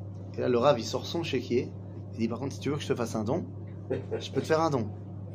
et 0.42 0.44
là 0.44 0.50
le 0.50 0.58
Rav 0.58 0.80
il 0.80 0.84
sort 0.84 1.06
son 1.06 1.22
chéquier. 1.22 1.70
Il 2.14 2.20
dit 2.20 2.28
par 2.28 2.40
contre 2.40 2.54
si 2.54 2.60
tu 2.60 2.70
veux 2.70 2.76
que 2.76 2.82
je 2.82 2.88
te 2.88 2.96
fasse 2.96 3.14
un 3.16 3.24
don, 3.24 3.46
je 3.92 4.32
peux 4.32 4.42
te 4.42 4.48
faire 4.48 4.62
un 4.62 4.72
don. 4.72 4.88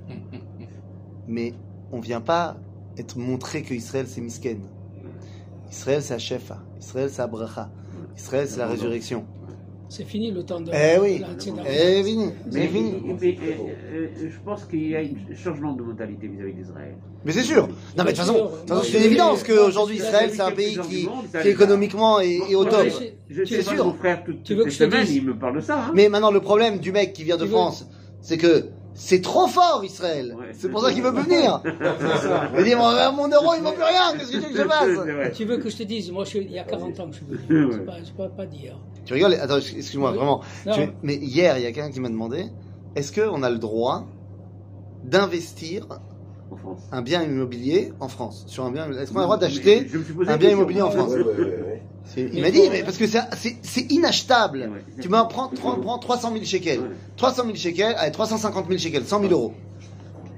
Mais 1.29 1.55
on 1.92 2.01
vient 2.01 2.21
pas 2.21 2.57
être 2.99 3.16
montré 3.16 3.62
que 3.62 3.73
Israël 3.73 4.07
c'est 4.09 4.21
misken. 4.21 4.61
Israël 5.71 6.03
c'est 6.03 6.19
shefa. 6.19 6.59
Israël 6.81 7.09
c'est 7.09 7.23
la 7.23 7.29
bracha. 7.29 7.71
Israël 8.16 8.49
c'est 8.49 8.59
la 8.59 8.66
résurrection. 8.66 9.25
C'est 9.88 10.05
fini 10.05 10.31
le 10.33 10.42
temps 10.42 10.61
de 10.61 10.72
Eh 10.75 10.99
oui. 10.99 11.22
Eh 11.68 12.03
fini, 12.03 12.31
c'est 12.51 12.59
Mais, 12.59 12.66
fini. 12.66 12.94
mais, 13.20 13.38
euh, 13.40 14.09
je 14.29 14.38
pense 14.44 14.64
qu'il 14.64 14.88
y 14.88 14.96
a 14.96 14.99
un 15.01 15.35
changement 15.37 15.72
de 15.75 15.83
mentalité 15.83 16.27
vis-à-vis 16.27 16.55
d'Israël. 16.55 16.94
Mais 17.25 17.33
c'est 17.33 17.42
sûr. 17.44 17.68
Non 17.68 17.75
mais 17.99 18.05
de 18.05 18.09
toute 18.09 18.16
façon, 18.18 18.51
c'est 18.83 18.92
je 18.92 18.99
une 18.99 19.05
évidence 19.05 19.42
qu'aujourd'hui 19.44 19.99
je 19.99 20.03
Israël 20.03 20.31
c'est 20.33 20.40
un 20.42 20.51
pays 20.51 20.77
qui, 20.88 21.09
qui 21.42 21.49
économiquement 21.49 22.18
est, 22.20 22.38
est 22.51 22.55
au 22.57 22.64
top. 22.64 22.87
je- 23.31 23.44
c'est- 23.44 23.57
Je 23.57 23.61
sûr. 23.62 23.85
mon 23.87 23.94
frère, 23.94 24.25
toute, 24.25 24.42
Tu 24.42 24.55
veux 24.55 24.64
que 24.64 24.70
je 24.70 24.79
te 24.79 24.85
semaine, 24.85 25.05
dise 25.05 25.16
il 25.16 25.25
me 25.25 25.38
parle 25.38 25.57
de 25.57 25.61
ça. 25.61 25.87
hein. 25.87 25.92
Mais 25.94 26.09
maintenant, 26.09 26.31
le 26.33 26.40
problème 26.40 26.79
du 26.79 26.90
mec 26.92 27.12
qui 27.12 27.22
vient 27.25 27.37
de 27.37 27.44
Tu 27.44 27.51
France, 27.51 27.87
c'est 28.20 28.38
que 28.38 28.66
c'est 28.94 29.20
trop 29.20 29.46
fort, 29.46 29.83
Israël. 29.85 30.35
Ouais. 30.38 30.46
c'est 30.53 30.70
pour 30.70 30.81
ça 30.81 30.90
qu'il 30.92 31.03
veut 31.03 31.12
plus 31.12 31.22
venir. 31.31 31.62
Il 32.59 32.64
dit, 32.64 32.75
mon, 32.75 33.12
mon 33.12 33.29
euro, 33.29 33.55
il 33.57 33.62
vaut 33.62 33.72
plus 33.72 33.83
rien. 33.83 34.16
Qu'est-ce 34.18 34.33
que 34.33 34.37
tu 34.38 34.42
veux 34.42 34.49
que 34.53 34.57
je 34.57 34.62
fasse. 35.29 35.37
Tu 35.37 35.44
veux 35.44 35.59
que 35.59 35.68
je 35.68 35.77
te 35.77 35.83
dise, 35.83 36.11
moi, 36.11 36.25
je 36.25 36.38
il 36.38 36.51
y 36.53 36.59
a 36.59 36.64
40 36.64 36.99
ans 37.01 37.07
que 37.09 37.12
je 37.12 37.16
suis 37.18 37.27
venu. 37.27 37.66
Ouais. 37.66 37.77
C'est 38.05 38.37
pas, 38.37 38.46
d'hier. 38.46 38.79
Tu 39.07 39.14
rigoles 39.14 39.35
Attends, 39.35 39.57
excuse-moi, 39.59 40.11
Oui. 40.11 40.16
vraiment. 40.19 40.40
Tu- 40.75 40.90
mais 41.03 41.14
hier, 41.14 41.57
il 41.59 41.62
y 41.64 41.66
a 41.66 41.73
quelqu'un 41.73 41.90
qui 41.90 42.01
m'a 42.01 42.09
demandé, 42.11 42.47
est-ce 42.95 43.12
qu'on 43.19 43.42
a 43.42 43.49
le 43.51 43.59
droit 43.59 44.05
d'investir 45.05 45.87
un 46.92 47.03
bien 47.03 47.23
immobilier 47.23 47.92
en 48.01 48.09
France 48.09 48.45
sur 48.47 48.64
un 48.64 48.71
bien, 48.71 48.90
Est-ce 48.92 49.11
qu'on 49.12 49.19
a 49.19 49.23
le 49.23 49.27
droit 49.27 49.38
d'acheter 49.38 49.87
un 50.27 50.37
bien 50.37 50.51
immobilier 50.51 50.83
en 50.83 50.90
France? 50.90 51.12
Il 52.16 52.40
m'a 52.40 52.51
dit, 52.51 52.62
mais 52.71 52.83
parce 52.85 52.97
que 52.99 53.07
c'est- 53.07 53.92
inachetable. 53.92 54.71
Tu 55.01 55.09
m'en 55.09 55.27
prends, 55.27 55.49
prends, 55.49 55.75
prends 55.77 55.99
300 55.99 56.33
000 56.33 56.45
shekels. 56.45 56.81
Ouais. 56.81 56.87
300 57.16 57.42
000 57.45 57.57
shekels, 57.57 57.95
allez, 57.99 58.12
350 58.12 58.66
000 58.69 58.79
shekels, 58.79 59.05
100 59.05 59.21
000 59.21 59.33
euros. 59.33 59.55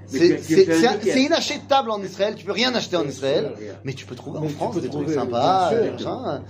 C'est 0.08 1.22
inachetable 1.22 1.90
en 1.90 2.02
Israël, 2.02 2.34
tu 2.36 2.44
peux 2.46 2.52
rien 2.52 2.74
acheter 2.74 2.96
en 2.96 3.04
Israël, 3.06 3.52
sûr. 3.58 3.74
mais 3.84 3.92
tu 3.92 4.06
peux 4.06 4.14
trouver 4.14 4.38
en 4.38 4.48
France 4.48 4.80
des 4.80 4.88
trucs 4.88 5.10
sympas, 5.10 5.72
bien 5.74 5.98
sûr. 5.98 6.08
hein. 6.08 6.42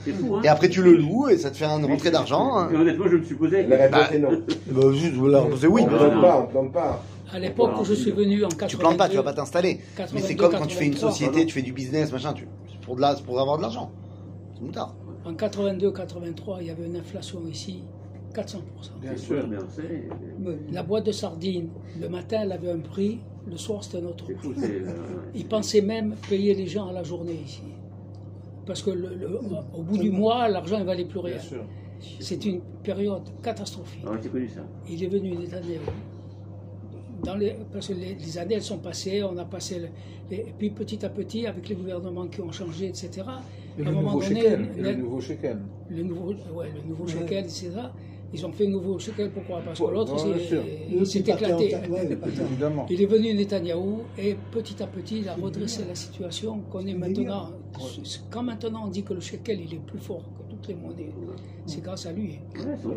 Et 0.44 0.48
après 0.48 0.68
tu 0.68 0.82
le 0.82 0.94
loues 0.96 1.28
et 1.28 1.36
ça 1.36 1.50
te 1.50 1.56
fait 1.56 1.64
une 1.64 1.84
rentrée 1.84 2.10
d'argent. 2.10 2.70
Et 2.70 2.76
honnêtement, 2.76 3.06
je 3.08 3.16
me 3.16 3.24
suis 3.24 3.34
posé. 3.34 3.66
La 3.66 3.76
réponse 3.76 4.12
est 4.12 4.18
non. 4.18 4.92
Juste, 4.92 5.14
voilà, 5.14 5.44
c'est 5.60 5.66
oui. 5.66 5.82
on 5.86 5.90
ne 5.92 5.96
plante 5.98 6.20
pas, 6.20 6.38
on 6.38 6.42
ne 6.42 6.46
plante 6.46 6.72
pas. 6.72 7.02
À 7.30 7.38
l'époque 7.38 7.72
où 7.80 7.84
je 7.84 7.94
suis 7.94 8.10
venu 8.12 8.44
en 8.44 8.48
82, 8.48 8.68
Tu 8.68 8.76
plantes 8.78 8.96
pas, 8.96 9.08
tu 9.08 9.16
vas 9.16 9.22
pas 9.22 9.34
t'installer. 9.34 9.80
Mais 10.14 10.20
c'est 10.20 10.34
82, 10.34 10.36
comme 10.36 10.58
quand 10.60 10.66
tu 10.66 10.76
fais 10.76 10.86
une 10.86 10.92
83. 10.94 11.10
société, 11.12 11.46
tu 11.46 11.52
fais 11.52 11.62
du 11.62 11.72
business, 11.72 12.10
machin, 12.10 12.32
tu, 12.32 12.48
c'est 12.70 12.80
pour, 12.80 12.96
de 12.96 13.02
la, 13.02 13.16
c'est 13.16 13.22
pour 13.24 13.38
avoir 13.40 13.58
de 13.58 13.62
l'argent. 13.62 13.90
C'est 14.54 14.62
moutard. 14.62 14.94
En 15.26 15.32
82-83, 15.32 16.58
il 16.60 16.66
y 16.68 16.70
avait 16.70 16.86
une 16.86 16.96
inflation 16.96 17.42
ici, 17.50 17.82
400%. 18.34 18.56
Bien 19.02 19.16
sûr. 19.16 19.36
sûr, 19.36 19.46
mais 19.48 19.56
on 19.58 19.68
sait. 19.68 20.08
La 20.72 20.82
boîte 20.82 21.04
de 21.04 21.12
sardines, 21.12 21.68
le 22.00 22.08
matin, 22.08 22.38
elle 22.42 22.52
avait 22.52 22.70
un 22.70 22.78
prix, 22.78 23.20
le 23.50 23.56
soir, 23.56 23.82
c'était 23.84 24.00
fou. 24.36 24.52
c'est, 24.56 24.66
euh, 24.82 24.92
Ils 25.34 25.46
pensaient 25.46 25.80
même 25.80 26.14
payer 26.28 26.54
les 26.54 26.66
gens 26.66 26.88
à 26.88 26.92
la 26.92 27.02
journée 27.02 27.38
ici. 27.44 27.62
Parce 28.66 28.82
que 28.82 28.90
le- 28.90 29.14
le- 29.14 29.40
au 29.74 29.82
bout 29.82 29.96
du 29.98 30.10
mois, 30.10 30.48
l'argent 30.48 30.78
ne 30.78 30.84
valait 30.84 31.06
plus 31.06 31.20
rien. 31.20 31.36
C'est 32.20 32.44
une 32.44 32.60
période 32.82 33.22
catastrophique. 33.42 34.04
Ah 34.06 34.16
connu 34.30 34.48
ça. 34.48 34.60
Il 34.88 35.02
est 35.02 35.08
venu 35.08 35.30
une 35.30 35.54
année. 35.54 35.80
Dans 37.24 37.34
les, 37.34 37.56
parce 37.72 37.88
que 37.88 37.94
les, 37.94 38.14
les 38.14 38.38
années, 38.38 38.54
elles 38.56 38.62
sont 38.62 38.78
passées, 38.78 39.22
on 39.24 39.36
a 39.38 39.44
passé. 39.44 39.78
le- 39.80 39.88
les- 40.30 40.36
et 40.42 40.54
puis 40.56 40.70
petit 40.70 41.04
à 41.04 41.08
petit, 41.08 41.46
avec 41.46 41.68
les 41.68 41.74
gouvernements 41.74 42.26
qui 42.28 42.40
ont 42.42 42.52
changé, 42.52 42.86
etc., 42.86 43.10
Et 43.78 43.80
à 43.80 43.84
le 43.84 43.90
un 43.90 43.92
moment 43.92 44.12
nouveau 44.14 44.28
donné, 44.28 44.56
le- 44.56 44.82
le 44.82 44.94
nouveau 44.94 45.20
shekel. 45.20 45.58
le 45.88 46.02
nouveau, 46.02 46.34
ouais, 46.54 46.70
le 46.76 46.88
nouveau 46.88 47.04
Ouais. 47.04 47.10
shekel, 47.12 47.44
etc., 47.44 47.70
ils 48.32 48.44
ont 48.46 48.52
fait 48.52 48.66
un 48.66 48.70
nouveau 48.70 48.98
shekel. 48.98 49.30
Pourquoi? 49.30 49.60
Parce 49.64 49.78
que 49.78 49.84
l'autre, 49.84 50.14
il 50.90 51.06
s'est 51.06 51.20
éclaté. 51.20 51.74
Il 52.90 53.02
est 53.02 53.06
venu 53.06 53.34
Netanyahou 53.34 54.02
et 54.18 54.36
petit 54.50 54.82
à 54.82 54.86
petit, 54.86 55.20
il 55.20 55.28
a 55.28 55.34
redressé 55.34 55.82
la 55.88 55.94
situation 55.94 56.60
qu'on 56.70 56.86
est 56.86 56.94
maintenant. 56.94 57.50
Quand 58.30 58.42
maintenant 58.42 58.82
on 58.86 58.88
dit 58.88 59.02
que 59.02 59.14
le 59.14 59.20
shekel 59.20 59.60
il 59.60 59.74
est 59.74 59.80
plus 59.80 59.98
fort 59.98 60.22
que 60.36 60.50
toutes 60.50 60.68
les 60.68 60.74
monnaies, 60.74 61.10
c'est 61.66 61.82
grâce 61.82 62.06
à 62.06 62.12
lui. 62.12 62.38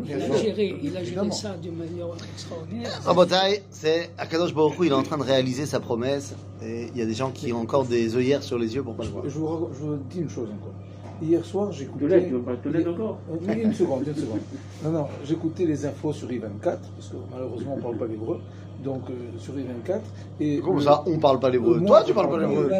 Il 0.06 0.12
a 0.14 0.36
géré, 0.38 0.74
il 0.82 0.96
a 0.96 1.04
géré 1.04 1.30
ça 1.30 1.56
d'une 1.56 1.76
manière 1.76 2.08
extraordinaire. 2.34 2.90
Rabotai, 3.04 3.62
c'est 3.70 4.10
Akadosh 4.18 4.54
Baruch 4.54 4.74
il 4.82 4.88
est 4.88 4.92
en 4.92 5.02
train 5.02 5.18
de 5.18 5.22
réaliser 5.22 5.66
sa 5.66 5.78
promesse. 5.78 6.34
Et 6.64 6.88
il 6.94 6.98
y 6.98 7.02
a 7.02 7.06
des 7.06 7.14
gens 7.14 7.30
qui 7.30 7.52
ont 7.52 7.58
encore 7.60 7.84
des 7.84 8.16
œillères 8.16 8.42
sur 8.42 8.58
les 8.58 8.74
yeux 8.74 8.82
pour 8.82 8.94
pas 8.94 9.04
le 9.04 9.10
voir. 9.10 9.24
Je 9.28 9.30
vous, 9.38 9.46
ra- 9.46 9.68
je 9.72 9.78
vous 9.84 9.96
dis 10.10 10.20
une 10.20 10.28
chose 10.30 10.48
encore. 10.50 10.74
Hier 11.22 11.44
soir, 11.44 11.70
j'écoutais. 11.72 12.26
Tu 12.26 12.68
veux 12.68 12.90
encore 12.90 13.18
Euh, 13.30 13.54
Une 13.54 13.72
seconde, 13.72 14.02
une 14.06 14.14
seconde. 14.14 14.40
Non, 14.84 14.90
non, 14.90 15.06
j'écoutais 15.24 15.64
les 15.66 15.86
infos 15.86 16.12
sur 16.12 16.28
I24, 16.28 16.60
parce 16.64 17.08
que 17.10 17.16
malheureusement, 17.32 17.74
on 17.74 17.76
ne 17.76 17.82
parle 17.82 17.96
pas 17.96 18.06
l'hébreu. 18.06 18.40
donc 18.82 19.02
euh, 19.10 19.38
sur 19.38 19.54
les 19.54 19.62
24. 19.62 20.00
Et 20.40 20.58
Comme 20.58 20.76
le- 20.76 20.82
ça, 20.82 21.04
on 21.06 21.18
parle 21.18 21.38
pas 21.38 21.50
l'hébreu. 21.50 21.80
Toi, 21.86 22.02
tu 22.04 22.12
parles 22.14 22.30
pas 22.30 22.38
l'hébreu. 22.40 22.70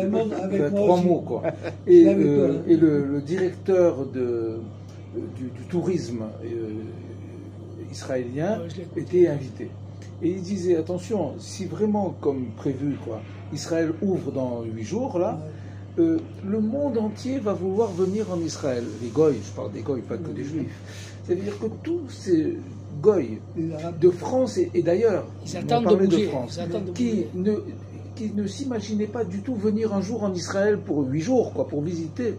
Trois 0.74 0.94
aussi. 0.96 1.06
mots 1.06 1.20
quoi. 1.20 1.42
Et, 1.86 2.06
euh, 2.08 2.54
et 2.66 2.76
le, 2.76 3.04
le 3.06 3.20
directeur 3.20 4.06
de, 4.06 4.58
du, 5.36 5.44
du 5.44 5.64
tourisme 5.70 6.22
euh, 6.44 6.70
israélien 7.90 8.60
Ouais, 8.62 9.00
était 9.02 9.28
invité. 9.28 9.70
Et 10.22 10.30
il 10.30 10.42
disait 10.42 10.76
attention, 10.76 11.34
si 11.38 11.66
vraiment 11.66 12.14
comme 12.20 12.46
prévu 12.56 12.96
quoi, 13.04 13.20
Israël 13.52 13.92
ouvre 14.02 14.32
dans 14.32 14.62
huit 14.62 14.84
jours 14.84 15.18
là, 15.18 15.38
euh, 15.98 16.18
le 16.46 16.60
monde 16.60 16.96
entier 16.98 17.38
va 17.38 17.52
vouloir 17.52 17.90
venir 17.92 18.26
en 18.32 18.38
Israël. 18.40 18.84
Les 19.02 19.08
goy, 19.08 19.34
je 19.44 19.50
parle 19.54 19.72
des 19.72 19.80
goy, 19.82 20.00
pas 20.00 20.16
que 20.16 20.30
des 20.30 20.44
juifs. 20.44 20.78
C'est-à-dire 21.24 21.58
que 21.58 21.66
tous 21.82 22.08
ces 22.08 22.56
goy 23.00 23.38
de 23.56 24.10
France 24.10 24.56
et, 24.58 24.70
et 24.74 24.82
d'ailleurs, 24.82 25.24
qui 25.44 25.54
bouger. 26.06 27.28
ne, 27.34 27.52
qui 28.16 28.32
ne 28.34 28.46
s'imaginaient 28.46 29.06
pas 29.06 29.24
du 29.24 29.40
tout 29.40 29.54
venir 29.54 29.94
un 29.94 30.00
jour 30.02 30.22
en 30.24 30.32
Israël 30.32 30.78
pour 30.78 31.06
huit 31.06 31.20
jours, 31.20 31.52
quoi, 31.52 31.66
pour 31.68 31.82
visiter. 31.82 32.34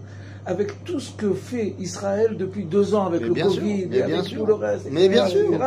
Avec 0.45 0.83
tout 0.83 0.99
ce 0.99 1.13
que 1.15 1.33
fait 1.33 1.73
Israël 1.79 2.35
depuis 2.37 2.65
deux 2.65 2.93
ans 2.95 3.05
avec 3.05 3.21
Mais 3.21 3.27
le 3.29 3.35
sûr, 3.35 3.61
Covid, 3.61 3.85
mais 3.89 3.97
et 3.97 4.01
avec 4.01 4.13
bien 4.15 4.23
sûr. 4.23 4.39
tout 4.41 4.45
le 4.45 4.53
reste, 4.55 4.87
Mais 4.91 5.07
bien 5.07 5.25
sûr. 5.27 5.53
etc., 5.53 5.63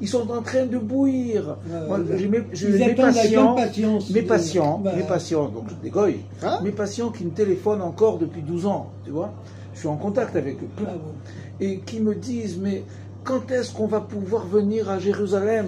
Ils 0.00 0.08
sont 0.08 0.30
en 0.30 0.42
train 0.42 0.66
de 0.66 0.78
bouillir. 0.78 1.56
Moi, 1.86 2.00
j'ai 2.16 2.28
mes, 2.28 2.40
patients, 2.94 3.56
mes 3.56 4.22
de- 4.22 4.26
patients, 4.26 4.78
Bah, 4.78 4.92
mes 4.96 5.02
patients, 5.02 5.48
donc 5.48 5.66
des 5.82 5.90
goy, 5.90 6.16
Hein 6.42 6.58
mes 6.62 6.72
patients 6.72 7.10
qui 7.10 7.24
me 7.24 7.30
téléphonent 7.30 7.82
encore 7.82 8.18
depuis 8.18 8.42
12 8.42 8.66
ans, 8.66 8.92
tu 9.04 9.10
vois. 9.10 9.34
Je 9.72 9.80
suis 9.80 9.88
en 9.88 9.96
contact 9.96 10.36
avec 10.36 10.62
eux, 10.62 10.68
ah, 10.80 10.90
bon. 10.92 11.14
et 11.60 11.80
qui 11.80 12.00
me 12.00 12.14
disent 12.14 12.58
mais 12.58 12.84
quand 13.24 13.50
est-ce 13.50 13.72
qu'on 13.72 13.86
va 13.86 14.00
pouvoir 14.00 14.46
venir 14.46 14.90
à 14.90 14.98
Jérusalem? 14.98 15.66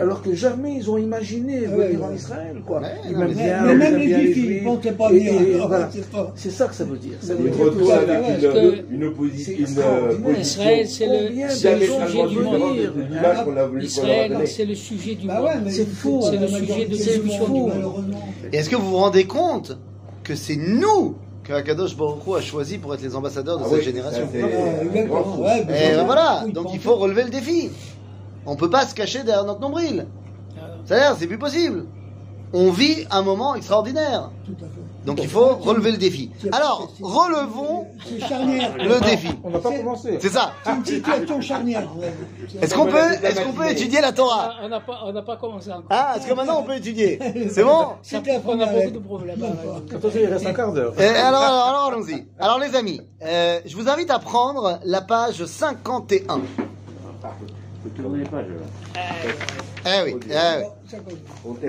Alors 0.00 0.22
que 0.22 0.34
jamais 0.34 0.74
ils 0.76 0.90
ont 0.90 0.98
imaginé 0.98 1.60
ouais, 1.60 1.66
venir 1.88 2.00
ouais. 2.00 2.06
en 2.06 2.14
Israël 2.14 2.56
quoi. 2.66 2.80
Ouais, 2.80 2.88
ils 3.08 3.16
mais- 3.16 3.34
bien, 3.34 3.62
Mais 3.64 3.74
même 3.76 3.96
les 3.96 4.08
juifs, 4.32 4.36
ils 4.36 4.64
pensaient 4.64 4.92
pas 4.92 5.08
venir. 5.10 5.32
alors, 5.56 5.68
voilà. 5.68 5.90
c'est 5.92 6.10
pas- 6.10 6.32
C'est 6.36 6.50
ça 6.50 6.66
que 6.66 6.74
ça 6.74 6.84
veut 6.84 6.98
dire. 6.98 7.16
Ça 7.20 7.34
veut 7.34 7.48
dire 7.48 7.92
avec 7.92 8.40
ça- 8.40 8.58
une, 8.58 8.84
une, 8.90 8.90
une, 8.90 9.02
euh, 9.04 9.10
extraordinaire. 9.60 10.22
position 10.22 10.40
Israël, 10.40 10.88
c'est 10.88 11.06
le, 11.06 11.12
sujet 14.74 15.14
du 15.14 15.26
monde. 15.26 15.28
c'est 15.28 15.36
Bah 15.42 15.54
monde. 15.60 15.70
C'est 15.70 15.88
faux, 15.88 16.20
c'est 16.22 16.30
c'est 16.30 16.36
le 16.38 16.48
sujet 16.48 16.84
de 16.86 16.94
séduction 16.94 17.44
du 17.46 17.60
monde, 17.60 17.72
est-ce 18.52 18.70
que 18.70 18.76
vous 18.76 18.90
vous 18.90 18.96
rendez 18.96 19.24
compte 19.24 19.78
que 20.22 20.34
c'est 20.34 20.56
nous 20.56 21.14
que 21.46 21.52
Akadosh 21.52 21.96
Baruch 21.96 22.26
Hu 22.26 22.34
a 22.36 22.40
choisi 22.40 22.78
pour 22.78 22.92
être 22.94 23.02
les 23.02 23.14
ambassadeurs 23.14 23.58
de 23.58 23.62
Ah 23.64 23.68
cette 23.68 23.78
oui, 23.78 23.84
génération 23.84 24.26
ça, 24.26 24.38
Ah. 24.42 25.38
Ouais, 25.38 25.60
Et 25.60 25.64
mais 25.66 25.94
ben 25.96 26.04
voilà, 26.04 26.44
donc 26.52 26.68
il 26.74 26.80
faut 26.80 26.96
relever 26.96 27.22
le 27.24 27.30
défi. 27.30 27.70
On 28.44 28.56
peut 28.56 28.70
pas 28.70 28.84
se 28.86 28.94
cacher 28.94 29.22
derrière 29.22 29.44
notre 29.44 29.60
nombril. 29.60 30.06
Ah, 30.58 30.62
C'est-à-dire, 30.84 31.16
c'est 31.18 31.26
plus 31.26 31.38
possible. 31.38 31.84
On 32.52 32.70
vit 32.70 33.06
un 33.10 33.22
moment 33.22 33.54
extraordinaire. 33.54 34.30
Tout 34.44 34.54
à 34.64 34.68
fait. 34.68 34.85
Donc 35.06 35.20
il 35.22 35.28
faut 35.28 35.54
relever 35.54 35.92
le 35.92 35.98
défi. 35.98 36.32
Alors, 36.50 36.90
relevons 37.00 37.86
le 38.10 39.00
défi. 39.08 39.28
On 39.44 39.50
n'a 39.50 39.60
pas 39.60 39.70
commencé. 39.70 40.18
C'est 40.20 40.30
ça. 40.30 40.52
C'est 40.64 40.72
une 40.72 40.84
situation 40.84 41.40
charnière. 41.40 41.88
Est-ce 42.60 42.74
qu'on 42.74 42.86
peut, 42.86 43.12
est-ce 43.22 43.40
qu'on 43.40 43.52
peut 43.52 43.70
étudier 43.70 44.00
la 44.00 44.10
Torah 44.12 44.50
Ah, 44.50 44.60
on 44.64 44.68
n'a 44.68 44.80
pas, 44.80 45.00
on 45.04 45.12
n'a 45.12 45.22
pas 45.22 45.36
commencé 45.36 45.70
encore. 45.70 45.86
Ah, 45.90 46.14
est-ce 46.16 46.26
que 46.26 46.34
maintenant 46.34 46.58
on 46.60 46.64
peut 46.64 46.74
étudier 46.74 47.20
C'est 47.50 47.62
bon 47.62 47.94
on 48.46 48.60
a 48.60 48.66
beaucoup 48.66 48.90
de 48.90 48.98
problèmes. 48.98 49.42
Attention, 49.94 50.20
il 50.20 50.26
reste 50.26 50.46
un 50.46 50.52
quart 50.52 50.72
d'heure. 50.72 50.92
Alors, 50.98 51.42
alors, 51.42 51.68
alors, 51.68 51.84
allons-y. 51.92 52.26
Alors 52.40 52.58
les 52.58 52.74
amis, 52.74 53.00
euh, 53.22 53.60
je 53.64 53.76
vous 53.76 53.88
invite 53.88 54.10
à 54.10 54.18
prendre 54.18 54.80
la 54.84 55.02
page 55.02 55.44
51. 55.44 56.34
Faut 56.34 56.42
tourner 57.94 58.18
les 58.18 58.24
pages 58.28 58.46
là. 58.48 59.02
Eh 59.86 60.02
oui, 60.04 60.16
eh 60.28 60.64
oui. 61.44 61.68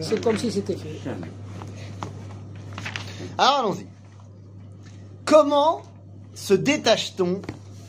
C'est 0.00 0.22
comme 0.22 0.36
si 0.36 0.50
c'était. 0.50 0.76
Alors 3.38 3.60
allons-y. 3.60 3.86
Comment 5.24 5.82
se 6.34 6.54
détache-t-on 6.54 7.40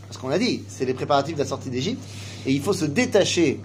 Parce 0.08 0.18
qu'on 0.18 0.30
a 0.30 0.38
dit, 0.38 0.64
c'est 0.68 0.86
les 0.86 0.94
préparatifs 0.94 1.36
de 1.36 1.40
la 1.40 1.46
sortie 1.46 1.70
d'Égypte, 1.70 2.04
et 2.46 2.52
il 2.52 2.62
faut 2.62 2.74
se 2.74 2.86
détacher 2.86 3.60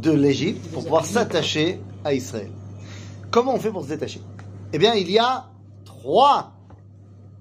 de 0.00 0.12
l'Égypte 0.12 0.68
pour 0.72 0.84
pouvoir 0.84 1.04
s'attacher 1.04 1.80
à 2.04 2.14
Israël. 2.14 2.50
Comment 3.30 3.54
on 3.54 3.58
fait 3.58 3.70
pour 3.70 3.84
se 3.84 3.88
détacher? 3.88 4.20
Eh 4.72 4.78
bien, 4.78 4.94
il 4.94 5.10
y 5.10 5.18
a 5.18 5.48
trois 5.84 6.52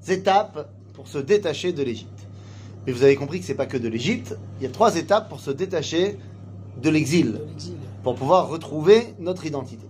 étapes 0.07 0.69
pour 0.93 1.07
se 1.07 1.17
détacher 1.17 1.73
de 1.73 1.83
l'Égypte. 1.83 2.27
Mais 2.85 2.93
vous 2.93 3.03
avez 3.03 3.15
compris 3.15 3.39
que 3.39 3.45
c'est 3.45 3.53
pas 3.53 3.65
que 3.65 3.77
de 3.77 3.87
l'Égypte. 3.87 4.37
Il 4.59 4.63
y 4.63 4.65
a 4.65 4.71
trois 4.71 4.95
étapes 4.95 5.29
pour 5.29 5.39
se 5.39 5.51
détacher 5.51 6.17
de 6.82 6.90
l'exil 6.90 7.32
de 7.32 7.38
l'exil. 7.38 7.76
pour 8.02 8.14
pouvoir 8.14 8.48
retrouver 8.48 9.14
notre 9.18 9.46
identité. 9.46 9.86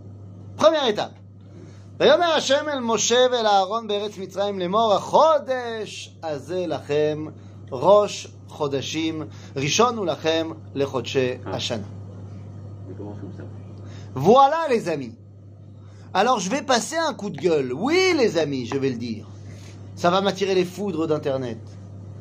Première 0.56 0.86
étape. 0.88 1.12
ויאמר 2.00 2.32
השם 2.32 2.64
אל 2.68 2.80
משה 2.80 3.26
ואל 3.32 3.46
אהרון 3.46 3.88
בארץ 3.88 4.18
מצרים 4.18 4.58
לאמור 4.58 4.94
החודש 4.94 6.16
הזה 6.22 6.66
לכם 6.66 7.26
ראש 7.72 8.28
חודשים 8.48 9.22
ראשון 9.56 9.96
הוא 9.96 10.06
לכם 10.06 10.50
לחודשי 10.74 11.34
השנה. 11.46 11.82
On 12.88 13.02
commence 13.02 13.20
comme 13.20 13.36
ça. 13.36 13.44
Voilà 14.14 14.68
les 14.68 14.88
amis. 14.88 15.14
Alors 16.14 16.38
je 16.40 16.50
vais 16.50 16.62
passer 16.62 16.96
un 16.96 17.14
coup 17.14 17.30
de 17.30 17.38
gueule. 17.38 17.72
Oui 17.72 18.14
les 18.18 18.36
amis, 18.38 18.66
je 18.66 18.76
vais 18.76 18.90
le 18.90 18.96
dire. 18.96 19.26
Ça 19.96 20.10
va 20.10 20.20
m'attirer 20.20 20.54
les 20.54 20.64
foudres 20.64 21.06
d'internet. 21.06 21.60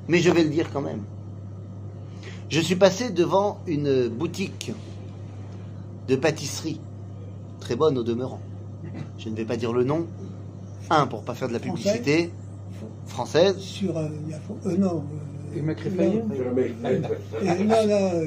Mais 0.07 0.19
je 0.19 0.29
vais 0.29 0.43
le 0.43 0.49
dire 0.49 0.67
quand 0.71 0.81
même. 0.81 1.03
Je 2.48 2.60
suis 2.60 2.76
passé 2.76 3.10
devant 3.10 3.58
une 3.66 4.08
boutique 4.08 4.72
de 6.08 6.16
pâtisserie. 6.16 6.80
Très 7.60 7.74
bonne 7.76 7.98
au 7.98 8.02
demeurant. 8.04 8.40
Je 9.18 9.28
ne 9.28 9.34
vais 9.34 9.44
pas 9.44 9.56
dire 9.56 9.72
le 9.72 9.82
nom. 9.84 10.06
Un, 10.90 11.06
pour 11.06 11.22
pas 11.22 11.34
faire 11.34 11.48
de 11.48 11.52
la 11.54 11.58
Français 11.58 11.72
publicité. 11.98 12.30
Française. 13.06 13.56
Sur. 13.58 13.96
euh, 13.98 14.08
il 14.26 14.30
y 14.30 14.34
a- 14.34 14.40
euh, 14.66 14.76
non. 14.76 15.04
Et 15.54 15.60
euh, 15.60 15.62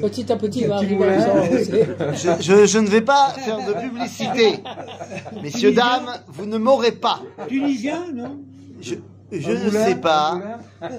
Petit 0.02 0.30
à 0.32 0.36
petit, 0.36 0.60
il 0.62 0.66
va 0.68 0.76
arriver. 0.76 0.96
Je, 2.14 2.30
je- 2.42 2.66
je 2.66 2.78
ne 2.78 2.88
vais 2.88 3.00
pas 3.02 3.30
faire 3.30 3.58
de 3.66 3.72
publicité. 3.88 4.58
Messieurs, 5.42 5.72
dames, 5.72 6.10
vous 6.28 6.44
ne 6.46 6.58
m'aurez 6.58 6.92
pas. 6.92 7.22
Tunisien, 7.48 8.00
non? 8.14 8.40
Je, 8.82 8.96
je 9.32 9.50
ne 9.52 9.70
sais 9.70 9.94
pas. 9.96 10.40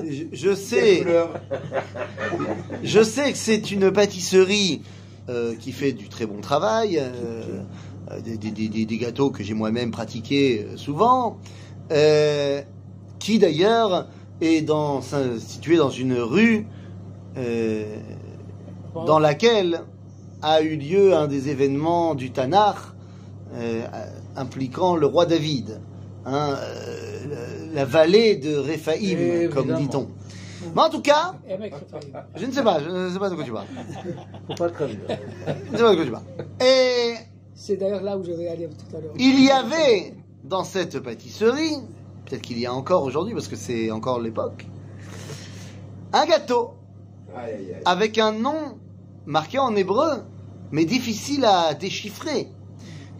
Je, 0.10 0.24
je 0.32 0.56
sais. 0.56 1.04
Je 2.84 3.04
sais 3.04 3.32
que 3.32 3.38
c'est 3.38 3.72
une 3.72 3.92
pâtisserie 3.92 4.82
euh, 5.30 5.56
qui 5.56 5.72
fait 5.72 5.92
du 5.94 6.10
très 6.10 6.26
bon 6.26 6.42
travail, 6.42 7.00
euh, 7.00 7.62
des, 8.24 8.38
des- 8.38 8.52
des- 8.52 8.68
des- 8.70 8.86
des 8.86 8.98
gâteaux 8.98 9.30
que 9.32 9.44
j'ai 9.44 9.54
moi-même 9.54 9.92
pratiqués 9.92 10.66
euh, 10.70 10.78
souvent, 10.78 11.38
euh, 11.92 12.62
qui 13.20 13.38
d'ailleurs 13.40 14.08
est 14.42 14.62
dans, 14.62 15.02
situé 15.40 15.78
dans 15.78 15.92
une 15.92 16.16
rue 16.16 16.66
dans 19.06 19.20
laquelle 19.20 19.82
a 20.42 20.62
eu 20.62 20.76
lieu 20.76 21.14
un 21.16 21.28
des 21.28 21.50
événements 21.50 22.16
du 22.16 22.32
euh, 23.54 23.86
impliquant 24.36 24.96
le 24.96 25.06
roi 25.06 25.26
David, 25.26 25.80
hein, 26.26 26.56
la 27.74 27.86
vallée 27.86 28.36
de 28.38 28.56
Réphaïm, 28.56 29.50
comme 29.50 29.74
dit-on. 29.76 30.08
Mais 30.76 30.82
en 30.82 30.90
tout 30.90 31.02
cas, 31.02 31.34
pas- 32.12 32.28
je 32.36 32.46
ne 32.46 32.52
sais 32.52 32.64
pas, 32.64 32.80
je 32.84 32.90
ne 32.90 33.10
sais 33.10 33.20
pas 33.20 33.30
de 33.30 33.36
quoi 33.36 33.44
tu 33.44 33.52
parles. 33.52 33.66
Faut 34.48 34.54
pas 34.56 34.68
le 34.68 34.74
traduire. 34.74 35.00
Je 35.08 35.72
ne 35.72 35.78
sais 35.78 35.84
pas 35.84 35.90
de 35.92 35.96
quoi 35.96 36.06
tu 36.06 36.12
parles. 36.12 36.24
Et 36.62 37.16
C'est 37.56 37.78
d'ailleurs 37.78 38.04
là 38.04 38.18
où 38.18 38.24
je 38.24 38.32
vais 38.32 38.48
aller 38.48 38.68
tout 38.70 38.96
à 38.96 39.00
l'heure. 39.02 39.14
il 39.18 39.44
y 39.44 39.50
avait 39.50 40.14
dans 40.44 40.64
cette 40.64 41.00
pâtisserie, 41.00 41.78
peut-être 42.26 42.42
qu'il 42.42 42.60
y 42.60 42.66
a 42.66 42.74
encore 42.74 43.04
aujourd'hui 43.04 43.34
parce 43.34 43.48
que 43.48 43.56
c'est 43.56 43.90
encore 43.92 44.20
l'époque, 44.20 44.66
un 46.14 46.26
gâteau 46.26 46.72
avec 47.86 48.18
un 48.18 48.32
nom 48.34 48.78
marqué 49.26 49.58
en 49.60 49.76
hébreu, 49.76 50.24
mais 50.72 50.86
difficile 50.86 51.46
à 51.46 51.74
déchiffrer 51.74 52.48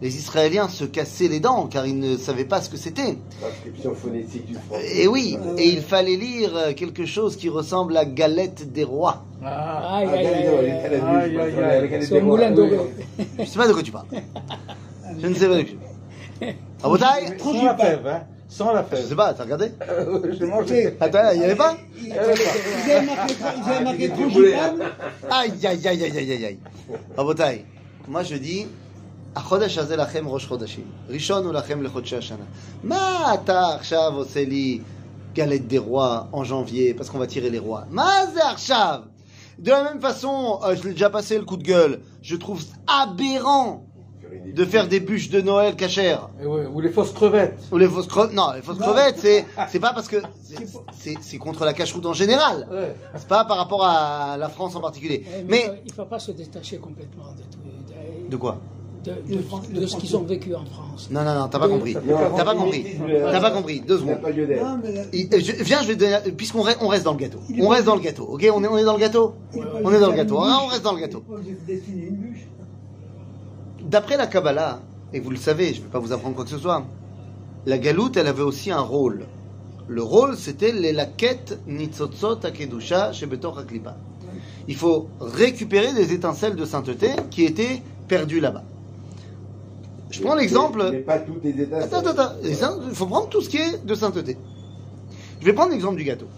les 0.02 0.16
Israéliens 0.16 0.68
se 0.68 0.84
cassaient 0.84 1.28
les 1.28 1.38
dents 1.38 1.68
car 1.68 1.86
ils 1.86 1.96
ne 1.96 2.16
savaient 2.16 2.44
pas 2.44 2.60
ce 2.60 2.68
que 2.68 2.76
c'était. 2.76 3.16
L'inscription 3.40 3.94
phonétique 3.94 4.46
du 4.46 4.54
français. 4.54 4.96
Et 4.96 5.06
oui, 5.06 5.38
et 5.56 5.68
il 5.68 5.80
fallait 5.80 6.16
lire 6.16 6.56
euh, 6.56 6.72
quelque 6.72 7.06
chose 7.06 7.36
qui 7.36 7.48
ressemble 7.48 7.96
à 7.96 8.04
galette 8.04 8.72
des 8.72 8.82
rois. 8.82 9.24
Ah, 9.44 9.46
ah, 9.48 9.80
ah 9.84 9.96
aïe, 9.98 10.08
aïe, 10.08 10.26
aïe, 10.26 10.44
Je 13.38 13.42
ne 13.42 13.46
sais 13.46 13.58
pas 13.58 13.68
de 13.68 13.72
quoi 13.72 13.82
tu 13.82 13.92
parles. 13.92 14.06
Je 15.20 15.26
ne 15.28 15.34
sais 15.34 15.46
pas 15.46 15.56
de 15.56 15.62
quoi 15.62 15.70
tu 15.70 15.76
parles. 15.76 16.54
Ah, 16.82 16.86
Abotaï, 16.86 17.38
Sans 17.38 17.62
la 17.64 17.76
fève, 17.76 18.06
hein. 18.08 18.22
Sans 18.48 18.72
la 18.72 18.82
fève. 18.82 18.98
Je 18.98 19.04
ne 19.04 19.08
sais 19.08 19.14
pas, 19.14 19.34
t'as 19.34 19.44
regardé 19.44 19.66
euh, 19.88 20.34
Je 20.36 20.44
mangé. 20.44 20.96
Attends, 21.00 21.30
il 21.32 21.38
n'y 21.38 21.44
avait 21.44 21.54
pas 21.54 21.76
euh, 21.76 21.76
Il 22.00 22.08
Ils 22.08 23.70
avaient 23.70 23.84
marqué 23.84 24.08
trop 24.08 24.24
hein. 24.24 24.74
Aïe, 25.30 25.52
aïe, 25.64 25.86
aïe, 25.86 26.04
aïe, 26.04 26.18
aïe, 26.18 26.44
aïe. 26.44 26.58
Abotaï, 27.16 27.64
moi 28.08 28.24
je 28.24 28.34
dis... 28.34 28.66
החודש 29.35 29.77
הזה 29.77 29.95
לכם 29.95 30.27
ראש 30.27 30.45
חודשים. 30.45 30.83
ראשון 31.09 31.45
הוא 31.45 31.53
לכם 31.53 31.83
לחודשי 31.83 32.15
השנה. 32.15 32.43
מה 32.83 33.33
אתה 33.33 33.67
עכשיו 33.75 34.13
עושה 34.15 34.45
לי 34.45 34.79
galette 35.35 35.67
des 35.73 35.77
rois 35.79 36.27
en 36.33 36.43
janvier 36.43 36.93
parce 36.97 37.09
qu'on 37.11 37.19
va 37.19 37.27
tirer 37.27 37.49
les 37.51 37.59
rois 37.59 37.83
מה 37.89 38.11
זה 38.33 38.49
עכשיו? 38.49 38.99
de 39.59 39.71
la 39.71 39.83
même 39.83 39.99
façon, 40.01 40.59
euh, 40.63 40.75
je 40.75 40.83
l'ai 40.83 40.91
déjà 40.93 41.09
passé 41.09 41.37
le 41.37 41.45
coup 41.45 41.57
de 41.57 41.63
gueule, 41.63 41.99
je 42.21 42.35
trouve 42.35 42.61
aberrant 43.01 43.83
de 44.59 44.65
faire 44.65 44.87
des 44.87 44.99
bûches 44.99 45.29
de 45.29 45.41
Noël 45.41 45.75
cachères. 45.75 46.29
Et 46.41 46.45
ouais, 46.45 46.65
ou 46.73 46.79
les 46.79 46.89
fausses 46.89 47.11
crevettes. 47.19 47.59
Ou 47.71 47.77
les 47.77 47.87
fausses 47.87 48.07
crevettes. 48.07 48.33
Non, 48.35 48.51
les 48.55 48.61
fausses 48.61 48.77
Non. 48.79 48.85
crevettes, 48.87 49.17
c'est, 49.25 49.45
c'est 49.71 49.79
pas 49.79 49.93
parce 49.93 50.07
que, 50.07 50.17
c'est- 50.43 50.67
c'est, 51.01 51.15
c'est 51.21 51.37
contre 51.37 51.63
la 51.65 51.73
cache-route 51.73 52.05
en 52.05 52.13
général. 52.13 52.67
Ouais. 52.71 52.95
C'est 53.15 53.27
pas 53.27 53.45
par 53.45 53.57
rapport 53.57 53.83
à 53.85 54.37
la 54.37 54.49
France 54.49 54.75
en 54.75 54.81
particulier. 54.81 55.19
Eh, 55.25 55.43
Mais, 55.51 55.63
il 55.85 55.91
ne 55.91 55.95
faut 55.95 56.05
pas 56.05 56.19
se 56.19 56.31
détacher 56.31 56.77
complètement 56.77 57.29
de, 57.39 57.43
tout- 57.51 57.65
de- 58.25 58.29
de 58.29 58.37
quoi? 58.43 58.57
De, 59.04 59.86
ce 59.86 59.96
qu'ils 59.96 60.16
ont 60.16 60.22
vécu 60.22 60.54
en 60.54 60.64
France. 60.64 61.08
Non, 61.10 61.24
non, 61.24 61.34
non, 61.34 61.48
t'as 61.48 61.58
pas 61.58 61.68
compris. 61.68 61.94
T'as 61.94 62.44
pas 62.44 62.54
compris. 62.54 62.86
T'as 63.08 63.40
pas 63.40 63.50
compris. 63.50 63.80
Deux 63.80 63.98
secondes. 63.98 64.18
Viens, 65.12 65.82
je 65.82 65.88
vais 65.88 65.94
te 65.94 66.00
donner, 66.00 66.32
puisqu'on 66.36 66.62
reste, 66.62 66.78
on 66.80 66.88
reste 66.88 67.04
dans 67.04 67.12
le 67.12 67.18
gâteau. 67.18 67.38
On 67.60 67.68
reste 67.68 67.84
dans 67.84 67.96
le 67.96 68.00
gâteau, 68.00 68.24
ok? 68.24 68.48
On 68.54 68.62
est, 68.62 68.68
on 68.68 68.78
est 68.78 68.84
dans 68.84 68.94
le 68.94 69.00
gâteau? 69.00 69.34
On 69.54 69.92
est 69.92 70.00
dans 70.00 70.10
le 70.10 70.16
gâteau. 70.16 70.38
on 70.38 70.66
reste 70.66 70.82
dans 70.82 70.94
le 70.94 71.00
gâteau. 71.00 71.24
D'après 73.82 74.16
la 74.16 74.26
Kabbalah, 74.26 74.80
et 75.12 75.20
vous 75.20 75.30
le 75.30 75.36
savez, 75.36 75.74
je 75.74 75.80
ne 75.80 75.84
vais 75.84 75.90
pas 75.90 75.98
vous 75.98 76.12
apprendre 76.12 76.34
quoi 76.34 76.44
que 76.44 76.50
ce 76.50 76.58
soit, 76.58 76.84
la 77.66 77.78
galoute, 77.78 78.16
elle 78.16 78.26
avait 78.26 78.42
aussi 78.42 78.70
un 78.70 78.80
rôle. 78.80 79.26
Le 79.88 80.02
rôle, 80.02 80.36
c'était 80.36 80.72
les 80.72 80.92
laquettes 80.92 81.58
nitzotzot 81.66 82.44
akedusha 82.44 83.12
chez 83.12 83.26
Betor 83.26 83.58
Haklipa. 83.58 83.96
Il 84.68 84.76
faut 84.76 85.08
récupérer 85.20 85.92
des 85.92 86.12
étincelles 86.12 86.56
de 86.56 86.64
sainteté 86.64 87.10
qui 87.30 87.44
étaient 87.44 87.82
perdues 88.08 88.40
là-bas. 88.40 88.64
Je 90.12 90.20
prends 90.20 90.34
Mais 90.36 90.42
l'exemple. 90.42 91.02
pas 91.04 91.18
toutes 91.18 91.42
les 91.42 91.60
étapes. 91.62 91.82
Attends, 91.82 91.98
attends, 91.98 92.10
attends. 92.10 92.80
Il 92.88 92.94
faut 92.94 93.06
prendre 93.06 93.28
tout 93.28 93.40
ce 93.40 93.48
qui 93.48 93.56
est 93.56 93.84
de 93.84 93.94
sainteté. 93.94 94.36
Je 95.40 95.46
vais 95.46 95.52
prendre 95.54 95.72
l'exemple 95.72 95.96
du 95.96 96.04
gâteau. 96.04 96.28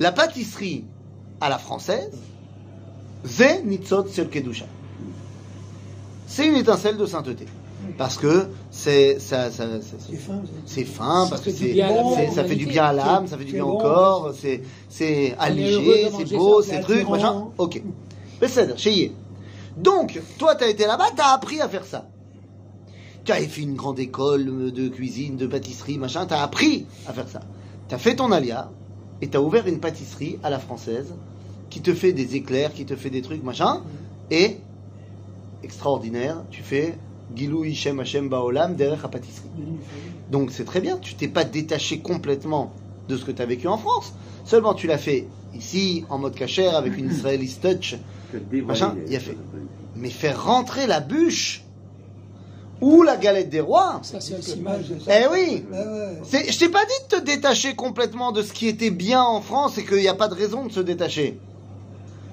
La 0.00 0.10
pâtisserie 0.12 0.84
à 1.40 1.48
la 1.48 1.58
française, 1.58 2.10
c'est 3.24 3.62
nitzot 3.64 4.06
sur 4.08 4.28
kedusha. 4.30 4.64
C'est 6.26 6.48
une 6.48 6.56
étincelle 6.56 6.96
de 6.96 7.06
sainteté. 7.06 7.44
Parce 7.98 8.16
que 8.16 8.46
c'est 8.70 9.18
ça, 9.20 9.50
ça- 9.50 9.80
ça- 9.82 9.96
C'est 10.66 10.84
fin. 10.84 11.26
parce 11.28 11.42
que 11.42 11.50
c'est, 11.50 11.74
ça 12.32 12.44
fait 12.44 12.54
du 12.54 12.66
bien 12.66 12.84
à 12.84 12.92
l'âme, 12.92 13.26
ça 13.26 13.36
fait 13.36 13.44
du 13.44 13.52
bien 13.52 13.64
au 13.64 13.76
corps, 13.76 14.32
c'est, 14.88 15.34
allégé, 15.38 16.08
c'est 16.16 16.36
beau, 16.36 16.62
c'est 16.62 16.80
truc, 16.80 17.08
machin. 17.08 17.46
Ok. 17.58 17.82
Besséder, 18.40 18.74
chez 18.76 19.12
Donc, 19.76 20.20
toi, 20.38 20.54
t'as 20.54 20.68
été 20.68 20.86
là-bas, 20.86 21.10
t'as 21.16 21.32
appris 21.32 21.60
à 21.60 21.68
faire 21.68 21.84
ça. 21.84 22.08
Tu 23.24 23.32
avais 23.32 23.46
fait 23.46 23.62
une 23.62 23.76
grande 23.76 23.98
école 23.98 24.72
de 24.72 24.88
cuisine, 24.88 25.36
de 25.36 25.46
pâtisserie, 25.46 25.98
machin, 25.98 26.26
t'as 26.26 26.42
appris 26.42 26.86
à 27.06 27.12
faire 27.12 27.28
ça. 27.28 27.40
T'as 27.88 27.98
fait 27.98 28.16
ton 28.16 28.32
alia, 28.32 28.70
et 29.20 29.28
t'as 29.28 29.40
ouvert 29.40 29.66
une 29.66 29.78
pâtisserie 29.78 30.38
à 30.42 30.50
la 30.50 30.58
française, 30.58 31.14
qui 31.70 31.80
te 31.80 31.94
fait 31.94 32.12
des 32.12 32.36
éclairs, 32.36 32.72
qui 32.72 32.84
te 32.84 32.96
fait 32.96 33.10
des 33.10 33.22
trucs, 33.22 33.44
machin, 33.44 33.82
et, 34.30 34.58
extraordinaire, 35.62 36.42
tu 36.50 36.62
fais 36.62 36.98
Gilou 37.34 37.64
Hishem 37.64 38.00
Hashem 38.00 38.28
Baolam 38.28 38.74
derrière 38.74 39.02
la 39.02 39.08
pâtisserie. 39.08 39.48
Donc 40.30 40.50
c'est 40.50 40.64
très 40.64 40.80
bien, 40.80 40.98
tu 40.98 41.14
t'es 41.14 41.28
pas 41.28 41.44
détaché 41.44 42.00
complètement 42.00 42.72
de 43.08 43.16
ce 43.16 43.24
que 43.24 43.30
tu 43.30 43.42
as 43.42 43.46
vécu 43.46 43.68
en 43.68 43.78
France. 43.78 44.12
Seulement 44.44 44.74
tu 44.74 44.86
l'as 44.86 44.98
fait 44.98 45.28
ici, 45.54 46.04
en 46.08 46.18
mode 46.18 46.34
cachère, 46.34 46.76
avec 46.76 46.96
une 46.98 47.10
Israeli 47.10 47.54
touch. 47.60 47.96
Que 48.32 48.38
dévoiler 48.38 48.80
Machin, 48.80 48.96
les- 49.06 49.12
il 49.12 49.16
a 49.16 49.20
fait. 49.20 49.36
Mais 49.96 50.08
faire 50.10 50.44
rentrer 50.44 50.86
la 50.86 51.00
bûche 51.00 51.64
ou 52.80 53.02
la 53.02 53.16
galette 53.16 53.50
des 53.50 53.60
rois, 53.60 54.00
Ça, 54.02 54.20
c'est 54.20 54.34
eh 55.08 55.26
oui 55.30 55.64
c'est- 56.24 56.50
Je 56.50 56.58
t'ai 56.58 56.68
pas 56.68 56.84
dit 56.84 57.04
de 57.10 57.16
te 57.18 57.24
détacher 57.24 57.74
complètement 57.74 58.32
de 58.32 58.42
ce 58.42 58.52
qui 58.52 58.66
était 58.68 58.90
bien 58.90 59.22
en 59.22 59.40
France 59.40 59.78
et 59.78 59.84
qu'il 59.84 59.98
n'y 59.98 60.08
a 60.08 60.14
pas 60.14 60.28
de 60.28 60.34
raison 60.34 60.64
de 60.66 60.72
se 60.72 60.80
détacher. 60.80 61.38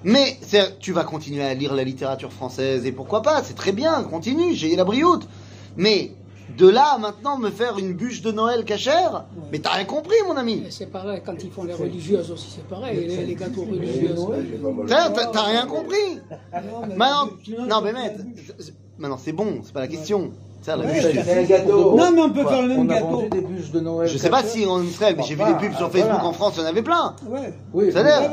Mais 0.04 0.38
c'est- 0.42 0.80
tu 0.80 0.94
vas 0.94 1.04
continuer 1.04 1.44
à 1.44 1.54
lire 1.54 1.74
la 1.76 1.84
littérature 1.84 2.32
française 2.32 2.86
et 2.86 2.92
pourquoi 2.94 3.22
pas, 3.22 3.44
c'est 3.44 3.54
très 3.56 3.74
bien, 3.74 4.02
continue, 4.04 4.54
j'ai 4.56 4.76
la 4.76 4.86
brioute. 4.86 5.28
Mais 5.76 6.12
de 6.58 6.68
là 6.68 6.94
à 6.96 6.98
maintenant 6.98 7.38
me 7.38 7.50
faire 7.50 7.78
une 7.78 7.94
bûche 7.94 8.22
de 8.22 8.32
Noël 8.32 8.66
cachère, 8.66 9.26
mais 9.52 9.60
t'as 9.60 9.72
rien 9.72 9.86
compris 9.86 10.16
mon 10.28 10.36
ami. 10.38 10.64
C'est 10.70 10.92
pareil, 10.92 11.22
quand 11.26 11.36
ils 11.44 11.52
font 11.52 11.64
les 11.64 11.74
religieuses 11.74 12.32
aussi, 12.32 12.50
c'est 12.56 12.68
pareil, 12.68 13.08
les, 13.08 13.26
les 13.26 13.36
gâteaux 13.36 13.62
religieux. 13.62 14.16
T'as 14.88 15.44
rien 15.44 15.66
compris. 15.66 16.20
Non, 16.54 16.60
mais- 16.88 16.96
Maintenant, 16.96 17.30
non 17.68 17.82
mais 17.82 17.94
mec, 17.94 18.14
maintenant 18.98 19.18
c'est 19.22 19.32
bon, 19.32 19.62
c'est 19.64 19.74
pas 19.74 19.82
la 19.82 19.88
question. 19.88 20.32
Ça, 20.62 20.76
la 20.76 20.86
Ouais, 20.86 20.92
bûche, 20.92 21.04
c'est 21.14 21.24
C'est 21.24 21.40
un 21.40 21.44
gâteau. 21.44 21.96
Non, 21.96 22.12
mais 22.14 22.20
on 22.22 22.32
peut 22.32 22.44
faire 22.46 22.62
le 22.64 22.68
même 22.68 22.80
on 22.82 22.90
a 22.90 22.96
gâteau. 22.96 23.08
vendu 23.08 23.30
des 23.30 23.42
bûches 23.42 23.72
de 23.72 23.80
Noël. 23.80 24.10
Je 24.10 24.18
sais 24.18 24.30
pas 24.30 24.44
si 24.44 24.66
en 24.66 24.84
Israël, 24.84 25.16
mais 25.18 25.24
j'ai 25.24 25.36
vu 25.36 25.44
des 25.46 25.54
pubs 25.54 25.74
sur 25.78 25.90
Facebook 25.90 26.12
voilà. 26.12 26.26
en 26.26 26.34
France, 26.34 26.56
il 26.58 26.64
y 26.64 26.66
en 26.66 26.68
avait 26.68 26.82
plein. 26.82 27.16
Ouais. 27.30 27.54
Oui, 27.74 27.86
c'est 27.94 28.02
vrai. 28.02 28.30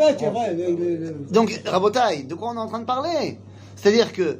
Donc, 1.31 1.61
Rabotaille, 1.65 2.25
de 2.25 2.35
quoi 2.35 2.51
on 2.51 2.55
est 2.55 2.59
en 2.59 2.67
train 2.67 2.81
de 2.81 2.85
parler? 2.85 3.39
C'est-à-dire 3.77 4.13
que, 4.13 4.39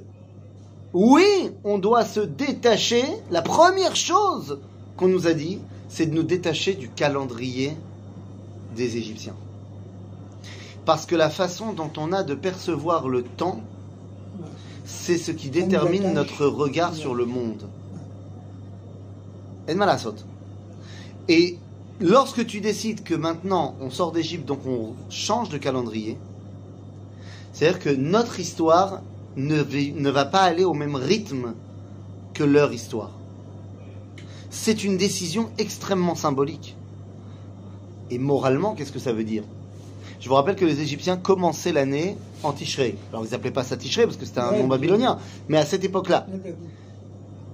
oui, 0.99 1.51
on 1.63 1.77
doit 1.77 2.07
se 2.07 2.21
détacher. 2.21 3.05
La 3.31 3.43
première 3.43 3.95
chose 3.95 4.61
qu'on 4.97 5.09
nous 5.09 5.27
a 5.27 5.35
dit, 5.35 5.59
c'est 5.91 6.07
de 6.07 6.15
nous 6.15 6.23
détacher 6.23 6.73
du 6.73 6.89
calendrier 6.89 7.77
des 8.75 8.97
Égyptiens. 8.97 9.37
Parce 10.87 11.05
que 11.05 11.15
la 11.15 11.29
façon 11.29 11.75
dont 11.75 11.91
on 11.99 12.15
a 12.15 12.23
de 12.23 12.35
percevoir 12.35 13.09
le 13.09 13.25
temps, 13.25 13.61
c'est 14.87 15.19
ce 15.19 15.33
qui 15.33 15.51
détermine 15.51 16.15
notre 16.15 16.47
regard 16.47 16.95
sur 16.95 17.15
le 17.15 17.27
monde. 17.27 17.69
Et 21.29 21.59
lorsque 22.01 22.47
tu 22.47 22.63
décides 22.63 23.03
que 23.03 23.15
maintenant 23.15 23.75
on 23.83 23.91
sort 23.91 24.13
d'Égypte, 24.13 24.47
donc 24.47 24.61
on 24.67 24.95
change 25.11 25.51
de 25.51 25.59
calendrier, 25.59 26.17
c'est-à-dire 27.53 27.81
que 27.81 27.91
notre 27.91 28.41
histoire 28.41 29.03
ne, 29.37 30.11
va 30.11 30.25
pas 30.25 30.43
aller 30.43 30.65
au 30.65 30.75
même 30.75 30.97
rythme 30.97 31.55
que 32.35 32.45
leur 32.45 32.73
histoire. 32.73 33.11
C'est 34.51 34.85
une 34.85 34.97
décision 34.97 35.51
extrêmement 35.59 36.15
symbolique. 36.15 36.77
Et 38.11 38.19
moralement, 38.19 38.75
qu'est-ce 38.75 38.93
que 38.93 38.99
ça 38.99 39.13
veut 39.13 39.25
dire? 39.25 39.43
Je 40.21 40.29
vous 40.29 40.35
rappelle 40.35 40.57
que 40.57 40.65
les 40.65 40.81
Égyptiens 40.81 41.17
commençaient 41.17 41.73
l'année 41.73 42.17
en 42.43 42.53
Tishrei. 42.53 42.97
Alors 43.13 43.25
ils 43.25 43.31
n'appelaient 43.31 43.51
pas 43.51 43.65
ça 43.65 43.77
Tishrei 43.77 44.05
parce 44.05 44.17
que 44.17 44.25
c'était 44.25 44.41
un 44.41 44.51
Ouais, 44.51 44.63
nom 44.63 44.69
babylonien. 44.69 45.19
Mais 45.49 45.59
à 45.59 45.67
cette 45.67 45.85
époque-là, 45.85 46.27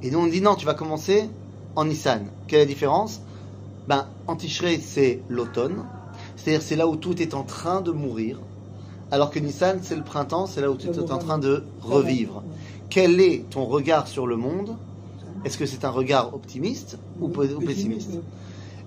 et 0.02 0.10
nous 0.10 0.18
on 0.18 0.26
dit 0.26 0.40
non, 0.40 0.54
tu 0.54 0.66
vas 0.66 0.74
commencer 0.74 1.28
en 1.74 1.84
Nissan. 1.84 2.26
Quelle 2.46 2.60
est 2.60 2.64
la 2.64 2.68
différence? 2.68 3.20
Ben, 3.88 4.06
en 4.26 4.36
Tishrei 4.36 4.78
c'est 4.80 5.20
l'automne, 5.28 5.84
c'est-à-dire 6.36 6.62
c'est 6.62 6.76
là 6.76 6.86
où 6.86 6.96
tout 6.96 7.20
est 7.20 7.34
en 7.34 7.42
train 7.42 7.80
de 7.80 7.90
mourir, 7.90 8.38
alors 9.12 9.30
que 9.30 9.38
Nissan 9.38 9.78
c'est 9.82 9.94
le 9.94 10.02
printemps, 10.02 10.46
c'est 10.46 10.60
là 10.60 10.70
où 10.70 10.74
Le 10.74 10.80
est 10.90 11.10
en 11.12 11.18
train 11.18 11.38
de 11.38 11.62
revivre. 11.82 12.42
Quel 12.90 13.20
est 13.20 13.44
ton 13.50 13.64
regard 13.66 14.08
sur 14.08 14.26
le 14.26 14.36
monde? 14.36 14.76
Est-ce 15.44 15.58
que 15.58 15.66
c'est 15.66 15.84
un 15.84 15.90
regard 15.90 16.34
optimiste 16.34 16.98
ou, 17.20 17.28
pe- 17.28 17.54
ou 17.54 17.60
pessimiste? 17.60 18.10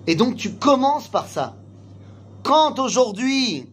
Et 0.06 0.14
donc 0.16 0.36
tu 0.36 0.52
commences 0.52 1.08
par 1.08 1.26
ça. 1.26 1.54
Quand 2.42 2.78
aujourd'hui, 2.78 3.66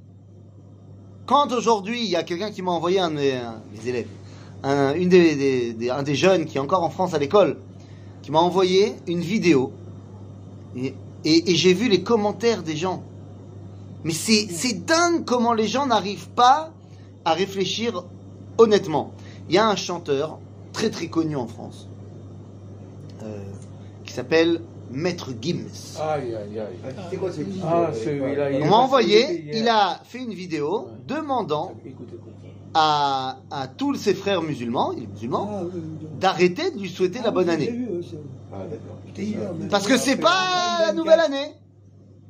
quand 1.25 1.51
aujourd'hui, 1.51 2.03
il 2.03 2.09
y 2.09 2.15
a 2.15 2.23
quelqu'un 2.23 2.51
qui 2.51 2.61
m'a 2.61 2.71
envoyé 2.71 2.99
un 2.99 3.09
de 3.09 3.15
mes, 3.15 3.33
un 3.33 3.53
de 3.53 3.81
mes 3.81 3.89
élèves, 3.89 4.07
un, 4.63 4.93
une 4.93 5.09
des, 5.09 5.35
des- 5.35 5.73
des- 5.73 5.89
un 5.89 6.03
des 6.03 6.15
jeunes 6.15 6.45
qui 6.45 6.57
est 6.57 6.61
encore 6.61 6.83
en 6.83 6.89
France 6.89 7.13
à 7.13 7.19
l'école, 7.19 7.57
qui 8.21 8.31
m'a 8.31 8.39
envoyé 8.39 8.95
une 9.07 9.21
vidéo, 9.21 9.71
et, 10.75 10.93
et- 11.25 11.51
et 11.51 11.55
j'ai 11.55 11.73
vu 11.73 11.89
les 11.89 12.03
commentaires 12.03 12.63
des 12.63 12.75
gens. 12.75 13.03
Mais 14.03 14.13
c'est 14.13 14.47
c'est 14.51 14.85
dingue 14.85 15.23
comment 15.25 15.53
les 15.53 15.67
gens 15.67 15.85
n'arrivent 15.85 16.29
pas 16.29 16.71
à 17.25 17.33
réfléchir 17.33 18.03
honnêtement. 18.57 19.11
Il 19.49 19.55
y 19.55 19.57
a 19.57 19.67
un 19.67 19.75
chanteur 19.75 20.39
très 20.73 20.89
très 20.89 21.07
connu 21.07 21.35
en 21.35 21.47
France, 21.47 21.87
euh, 23.23 23.39
qui 24.05 24.13
s'appelle 24.13 24.61
Maître 24.91 25.31
Gims. 25.41 25.67
Aïe, 26.01 26.35
aïe, 26.35 26.59
aïe. 26.59 26.93
C'est 27.09 27.17
quoi 27.17 27.31
ce 27.31 27.41
Ah, 27.63 27.91
On 28.61 28.65
m'a 28.69 28.75
envoyé, 28.77 29.45
il 29.57 29.67
a 29.69 29.99
fait 30.03 30.19
une 30.19 30.33
vidéo 30.33 30.87
demandant 31.07 31.73
Écoute, 31.85 32.07
écoute. 32.13 32.31
à, 32.73 33.37
à 33.51 33.67
tous 33.67 33.95
ses 33.95 34.13
frères 34.13 34.41
musulmans, 34.41 34.91
il 34.91 35.03
est 35.03 35.07
musulman, 35.07 35.49
Ah, 35.51 35.61
oui, 35.63 35.71
oui. 36.01 36.07
d'arrêter 36.19 36.71
de 36.71 36.79
lui 36.79 36.89
souhaiter 36.89 37.19
la 37.19 37.27
Ah, 37.29 37.31
bonne 37.31 37.49
année. 37.49 37.73
Ah, 38.53 38.57
Parce 39.69 39.87
que 39.87 39.97
c'est 39.97 40.17
pas 40.17 40.85
la 40.87 40.93
nouvelle 40.93 41.19
année. 41.19 41.53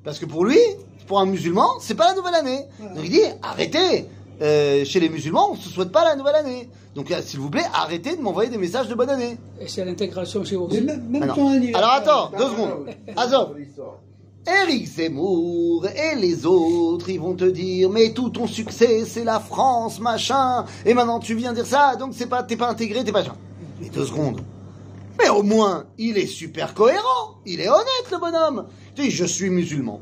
Parce 0.03 0.19
que 0.19 0.25
pour 0.25 0.45
lui, 0.45 0.59
pour 1.05 1.19
un 1.19 1.25
musulman, 1.25 1.67
c'est 1.79 1.95
pas 1.95 2.09
la 2.09 2.15
nouvelle 2.15 2.35
année. 2.35 2.65
Donc 2.79 3.03
il 3.03 3.11
dit 3.11 3.21
arrêtez. 3.41 4.07
Euh, 4.41 4.83
chez 4.83 4.99
les 4.99 5.09
musulmans, 5.09 5.51
on 5.51 5.55
se 5.55 5.69
souhaite 5.69 5.91
pas 5.91 6.03
la 6.03 6.15
nouvelle 6.15 6.35
année. 6.35 6.67
Donc 6.95 7.11
euh, 7.11 7.21
s'il 7.21 7.39
vous 7.39 7.49
plaît, 7.49 7.63
arrêtez 7.73 8.15
de 8.15 8.21
m'envoyer 8.21 8.49
des 8.49 8.57
messages 8.57 8.87
de 8.87 8.95
bonne 8.95 9.09
année. 9.09 9.37
Et 9.61 9.67
c'est 9.67 9.85
l'intégration 9.85 10.43
chez 10.43 10.55
vous 10.55 10.67
Mais 10.67 10.77
aussi. 10.77 10.85
même, 10.85 11.07
même 11.07 11.23
Alors, 11.23 11.37
alors 11.75 11.91
attends, 11.91 12.31
deux 12.37 12.49
secondes. 12.49 12.87
Azov. 13.15 13.55
Éric 14.45 14.87
Zemmour 14.87 15.85
et 15.87 16.15
les 16.15 16.45
autres, 16.45 17.09
ils 17.09 17.19
vont 17.19 17.33
te 17.33 17.45
dire, 17.45 17.89
mais 17.89 18.11
tout 18.11 18.29
ton 18.29 18.45
succès, 18.45 19.05
c'est 19.05 19.23
la 19.23 19.39
France, 19.39 20.01
machin. 20.01 20.65
Et 20.85 20.93
maintenant, 20.93 21.19
tu 21.19 21.33
viens 21.35 21.53
dire 21.53 21.65
ça, 21.65 21.95
donc 21.95 22.11
c'est 22.13 22.25
pas, 22.27 22.43
t'es 22.43 22.57
pas 22.57 22.69
intégré, 22.69 23.05
t'es 23.05 23.13
pas 23.13 23.21
machin. 23.21 23.35
Mais 23.79 23.87
deux 23.87 24.05
secondes. 24.05 24.41
Mais 25.17 25.29
au 25.29 25.43
moins, 25.43 25.85
il 25.97 26.17
est 26.17 26.27
super 26.27 26.73
cohérent. 26.73 27.35
Il 27.45 27.61
est 27.61 27.69
honnête, 27.69 28.11
le 28.11 28.17
bonhomme. 28.17 28.65
Il 28.97 29.03
dit, 29.05 29.11
je 29.11 29.23
suis 29.23 29.49
musulman. 29.49 30.01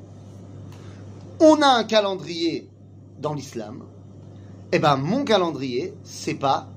On 1.43 1.59
a 1.63 1.67
un 1.67 1.83
calendrier 1.83 2.69
dans 3.19 3.33
l'islam, 3.33 3.83
eh 4.71 4.77
ben 4.77 4.95
mon 4.95 5.23
calendrier, 5.23 5.95
c'est 6.03 6.35
pas 6.35 6.67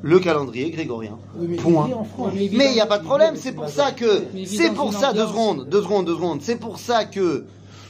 le 0.00 0.18
calendrier 0.18 0.70
grégorien. 0.70 1.18
Oui, 1.36 1.56
Point. 1.56 1.90
Mais 2.34 2.70
il 2.70 2.72
n'y 2.72 2.80
a 2.80 2.86
pas 2.86 2.98
de 2.98 3.04
problème, 3.04 3.36
c'est 3.36 3.52
pour 3.52 3.68
ça 3.68 3.92
que, 3.92 4.24
c'est 4.46 4.70
pour 4.70 4.94
ça, 4.94 5.12
deux 5.12 5.26
secondes, 5.26 5.68
deux 5.68 5.82
secondes, 5.82 6.06
deux 6.06 6.14
secondes, 6.14 6.40
c'est 6.40 6.56
pour 6.56 6.78
ça 6.78 7.04
que 7.04 7.44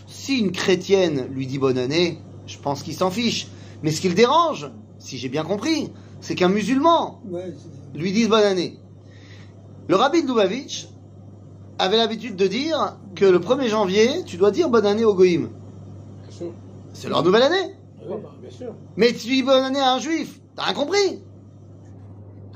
si 0.08 0.40
une 0.40 0.50
chrétienne 0.50 1.28
lui 1.30 1.46
dit 1.46 1.58
bonne 1.58 1.78
année, 1.78 2.18
je 2.48 2.58
pense 2.58 2.82
qu'il 2.82 2.94
s'en 2.94 3.12
fiche. 3.12 3.46
Mais 3.84 3.92
ce 3.92 4.00
qui 4.00 4.08
le 4.08 4.16
dérange, 4.16 4.68
si 4.98 5.16
j'ai 5.16 5.28
bien 5.28 5.44
compris, 5.44 5.92
c'est 6.20 6.34
qu'un 6.34 6.48
musulman 6.48 7.22
lui 7.94 8.11
dise 8.11 8.28
bonne 8.28 8.42
année. 8.42 8.80
Le 9.86 9.94
rabbi 9.94 10.22
de 10.22 10.26
Lubavitch 10.26 10.88
avait 11.78 11.96
l'habitude 11.96 12.34
de 12.34 12.48
dire 12.48 12.96
que 13.14 13.24
le 13.24 13.38
1er 13.38 13.68
janvier, 13.68 14.24
tu 14.26 14.36
dois 14.36 14.50
dire 14.50 14.68
bonne 14.68 14.86
année 14.86 15.04
aux 15.04 15.14
goïms. 15.14 15.50
C'est 16.93 17.09
leur 17.09 17.22
nouvelle 17.22 17.43
année. 17.43 17.74
Oui, 18.07 18.16
bien 18.41 18.51
sûr. 18.51 18.74
Mais 18.97 19.12
tu 19.12 19.26
dis 19.28 19.43
bonne 19.43 19.62
année 19.62 19.78
à 19.80 19.95
un 19.95 19.99
juif, 19.99 20.41
t'as 20.57 20.64
rien 20.64 20.74
compris 20.74 21.22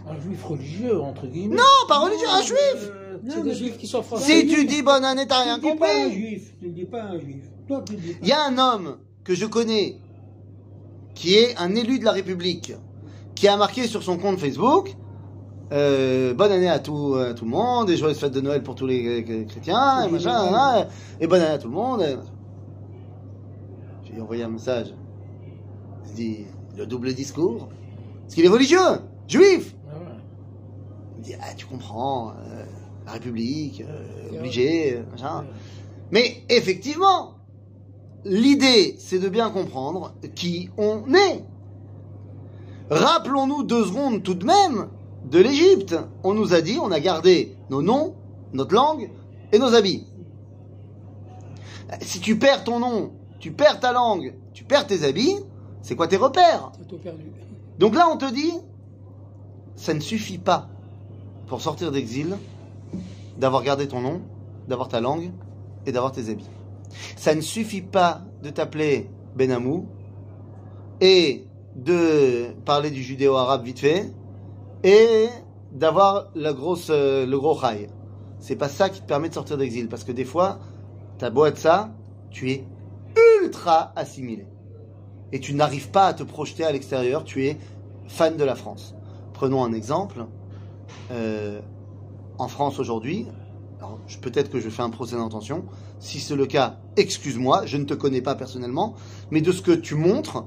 Un 0.09 0.19
juif 0.21 0.45
religieux, 0.45 1.01
entre 1.01 1.27
guillemets. 1.27 1.57
Non, 1.57 1.89
pas 1.89 1.99
religieux, 1.99 2.27
un 2.31 2.43
juif 2.43 2.91
Euh, 2.91 3.19
Non, 3.23 3.43
des 3.45 3.55
juifs 3.55 3.77
qui 3.79 3.87
sont 3.87 4.03
français. 4.03 4.41
Si 4.43 4.47
tu 4.47 4.65
dis 4.65 4.83
bonne 4.83 5.05
année, 5.05 5.27
t'as 5.27 5.43
rien 5.43 5.59
Tu 5.59 5.67
ne 5.67 5.73
dis 5.73 5.79
pas 5.79 5.87
un 5.87 6.03
compris 6.05 6.13
juif. 6.13 6.55
Tu 6.61 6.67
ne 6.69 6.73
dis 6.73 6.85
pas 6.85 7.03
un 7.03 7.19
juif. 7.19 7.45
Toi, 7.69 7.83
tu 7.87 7.93
ne 7.95 7.99
dis 8.01 8.13
pas. 8.13 8.19
Il 8.23 8.29
y 8.29 8.33
a 8.33 8.43
un 8.47 8.59
homme 8.59 8.97
que 9.23 9.35
je 9.35 9.47
connais 9.47 9.97
qui 11.15 11.35
est 11.35 11.57
un 11.59 11.75
élu 11.75 11.99
de 11.99 12.05
la 12.05 12.13
République 12.13 12.73
qui 13.35 13.49
a 13.49 13.57
marqué 13.57 13.87
sur 13.87 14.03
son 14.03 14.17
compte 14.19 14.39
Facebook 14.39 14.95
euh, 15.73 16.35
bonne 16.35 16.53
année 16.53 16.69
à 16.69 16.79
tout, 16.79 17.15
à 17.17 17.33
tout 17.35 17.45
le 17.47 17.51
monde 17.51 17.89
et 17.89 17.97
joyeuses 17.97 18.19
fêtes 18.19 18.33
de 18.35 18.41
Noël 18.41 18.63
pour 18.63 18.75
tous 18.75 18.87
les 18.87 19.25
chrétiens 19.49 20.05
et 20.07 20.11
machin, 20.11 20.87
et 21.21 21.27
bonne 21.27 21.41
année 21.41 21.55
à 21.55 21.59
tout 21.59 21.69
le 21.69 21.75
monde. 21.75 22.03
et 22.03 22.17
J'ai 24.15 24.21
envoyé 24.21 24.45
un 24.45 24.49
message. 24.49 24.95
Il 26.09 26.15
dit 26.15 26.37
le 26.77 26.87
double 26.87 27.13
discours 27.15 27.69
parce 28.23 28.35
qu'il 28.35 28.45
est 28.45 28.49
religieux, 28.49 28.79
juif. 29.27 29.75
ah. 29.91 29.97
Il 31.15 31.19
me 31.21 31.25
dit 31.25 31.35
ah 31.41 31.53
tu 31.57 31.67
comprends 31.67 32.31
euh, 32.31 32.65
la 33.07 33.13
République 33.13 33.81
euh, 33.83 34.31
Ouais. 34.31 34.39
obligé 34.39 34.97
euh, 34.97 35.03
machin. 35.13 35.45
Mais 36.11 36.43
effectivement, 36.49 37.35
l'idée, 38.25 38.95
c'est 38.99 39.19
de 39.19 39.29
bien 39.29 39.51
comprendre 39.51 40.15
qui 40.35 40.71
on 40.77 41.13
est. 41.15 41.45
Rappelons-nous 42.91 43.65
deux 43.65 43.85
secondes 43.85 44.23
tout 44.23 44.35
de 44.35 44.45
même 44.45 44.89
de 45.31 45.39
l'Égypte. 45.39 45.97
On 46.23 46.35
nous 46.35 46.53
a 46.55 46.61
dit, 46.61 46.79
on 46.81 46.91
a 46.93 47.01
gardé 47.01 47.57
nos 47.71 47.83
noms, 47.83 48.15
notre 48.53 48.75
langue 48.75 49.11
et 49.53 49.59
nos 49.59 49.75
habits. 49.75 50.05
Si 52.01 52.21
tu 52.21 52.39
perds 52.39 52.65
ton 52.65 52.81
nom, 52.81 53.13
tu 53.45 53.53
perds 53.53 53.79
ta 53.79 53.93
langue, 53.93 54.33
tu 54.55 54.65
perds 54.65 54.87
tes 54.87 55.05
habits, 55.05 55.37
c'est 55.83 55.95
quoi 55.97 56.09
tes 56.09 56.17
repères? 56.17 56.73
Perdu. 57.03 57.31
donc 57.79 57.95
là, 57.95 58.09
on 58.11 58.17
te 58.17 58.33
dit, 58.33 58.55
ça 59.77 59.93
ne 59.93 60.01
suffit 60.01 60.39
pas 60.39 60.71
pour 61.47 61.61
sortir 61.61 61.93
d'exil 61.93 62.39
d'avoir 63.37 63.63
gardé 63.63 63.87
ton 63.87 64.01
nom, 64.01 64.23
d'avoir 64.67 64.89
ta 64.89 65.03
langue 65.03 65.31
et 65.85 65.93
d'avoir 65.93 66.11
tes 66.11 66.31
habits. 66.31 66.49
Ça 67.17 67.35
ne 67.35 67.43
suffit 67.43 67.83
pas 67.83 68.23
de 68.43 68.49
t'appeler 68.49 69.11
Benamou 69.37 69.89
et 71.03 71.45
de 71.77 72.47
parler 72.65 72.91
du 72.91 73.03
judéo-arabe 73.03 73.63
vite 73.63 73.81
fait 73.81 74.11
et 74.85 75.29
d'avoir 75.71 76.31
la 76.35 76.55
grosse, 76.55 76.89
euh, 76.89 77.27
le 77.27 77.39
gros 77.39 77.53
rail. 77.53 77.89
C'est 78.39 78.57
pas 78.57 78.71
ça 78.71 78.89
qui 78.89 79.03
te 79.03 79.07
permet 79.07 79.29
de 79.29 79.35
sortir 79.35 79.59
d'exil 79.59 79.91
parce 79.91 80.03
que 80.03 80.13
des 80.13 80.25
fois, 80.25 80.61
t'as 81.19 81.29
beau 81.29 81.45
être 81.45 81.59
ça, 81.59 81.91
tu 82.31 82.51
es 82.51 82.65
ultra 83.43 83.93
assimilé 83.97 84.47
et 85.35 85.41
tu 85.41 85.53
n'arrives 85.53 85.91
pas 85.91 86.07
à 86.07 86.15
te 86.15 86.23
projeter 86.23 86.65
à 86.65 86.71
l'extérieur, 86.71 87.25
tu 87.25 87.45
es 87.47 87.59
fan 88.07 88.37
de 88.37 88.45
la 88.45 88.55
France. 88.55 88.95
Prenons 89.33 89.65
un 89.65 89.73
exemple. 89.73 90.27
Euh, 91.11 91.61
en 92.39 92.49
France 92.49 92.79
aujourd'hui, 92.79 93.27
peut-être 94.21 94.51
que 94.51 94.61
je 94.61 94.69
fais 94.69 94.83
un 94.83 94.91
procès 94.91 95.17
d'intention. 95.17 95.65
Si 95.99 96.21
c'est 96.21 96.37
le 96.37 96.47
cas, 96.47 96.79
excuse-moi, 96.97 97.67
je 97.67 97.77
ne 97.77 97.85
te 97.85 97.95
connais 97.95 98.23
pas 98.23 98.35
personnellement, 98.35 98.95
mais 99.31 99.41
de 99.41 99.53
ce 99.53 99.61
que 99.61 99.73
tu 99.73 99.97
montres, 99.97 100.45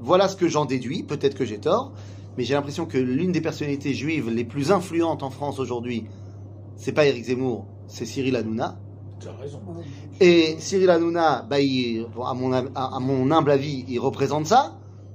voilà 0.00 0.28
ce 0.28 0.36
que 0.36 0.48
j'en 0.48 0.64
déduis. 0.64 1.02
Peut-être 1.02 1.36
que 1.36 1.44
j'ai 1.44 1.58
tort, 1.58 1.92
mais 2.36 2.44
j'ai 2.44 2.54
l'impression 2.54 2.86
que 2.86 2.98
l'une 2.98 3.32
des 3.32 3.40
personnalités 3.40 3.94
juives 3.94 4.30
les 4.30 4.44
plus 4.44 4.70
influentes 4.70 5.22
en 5.22 5.30
France 5.30 5.58
aujourd'hui, 5.58 6.04
c'est 6.76 6.92
pas 6.92 7.06
Éric 7.06 7.24
Zemmour, 7.24 7.66
c'est 7.88 8.06
Cyril 8.06 8.36
Hanouna. 8.36 8.78
Tu 9.20 9.28
as 9.28 9.32
raison. 9.40 9.60
Et 10.20 10.56
Cyril 10.60 10.90
Hanouna, 10.90 11.44
bah, 11.48 11.60
il- 11.60 12.06
à, 12.24 12.34
mon, 12.34 12.52
hum- 12.52 12.70
à, 12.74 12.96
à 12.96 12.98
mon 13.00 13.30
humble 13.30 13.50
avis, 13.50 13.84
il 13.88 13.98
représente 13.98 14.46
ça. 14.46 14.74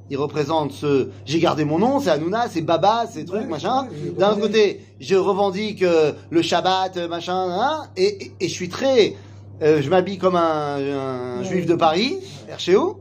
Il 0.09 0.17
représente 0.17 0.73
ce. 0.73 1.09
J'ai 1.25 1.39
gardé 1.39 1.63
mon 1.65 1.79
nom, 1.79 1.99
c'est 1.99 2.09
Hanouna, 2.09 2.47
c'est 2.49 2.61
Baba, 2.61 3.05
c'est 3.09 3.23
trucs, 3.25 3.41
Ouais, 3.41 3.47
machin. 3.47 3.83
ouais, 3.87 4.09
D'un 4.19 4.35
côté, 4.35 4.85
je 4.99 5.15
revendique 5.15 5.81
euh, 5.81 6.11
le 6.29 6.41
Shabbat, 6.41 6.97
euh, 6.97 7.07
machin, 7.07 7.47
hein, 7.49 7.87
et, 7.95 8.25
et, 8.25 8.31
et 8.41 8.47
je 8.49 8.53
suis 8.53 8.69
très. 8.69 9.15
euh, 9.61 9.81
je 9.81 9.89
m'habille 9.89 10.17
comme 10.17 10.35
un, 10.35 10.75
un 10.75 11.39
Ouais. 11.39 11.45
juif 11.45 11.65
de 11.65 11.75
Paris, 11.75 12.17
RCO, 12.49 12.99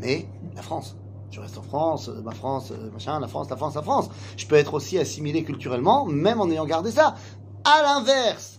mais 0.00 0.26
la 0.56 0.62
France. 0.62 0.96
Je 1.30 1.40
reste 1.40 1.58
en 1.58 1.62
France, 1.62 2.10
ma 2.24 2.32
France, 2.32 2.72
machin, 2.92 3.20
la 3.20 3.28
France, 3.28 3.48
la 3.50 3.56
France, 3.56 3.74
la 3.74 3.82
France. 3.82 4.08
Je 4.38 4.46
peux 4.46 4.56
être 4.56 4.74
aussi 4.74 4.98
assimilé 4.98 5.44
culturellement, 5.44 6.06
même 6.06 6.40
en 6.40 6.50
ayant 6.50 6.64
gardé 6.64 6.90
ça. 6.90 7.14
À 7.64 7.82
l'inverse, 7.82 8.57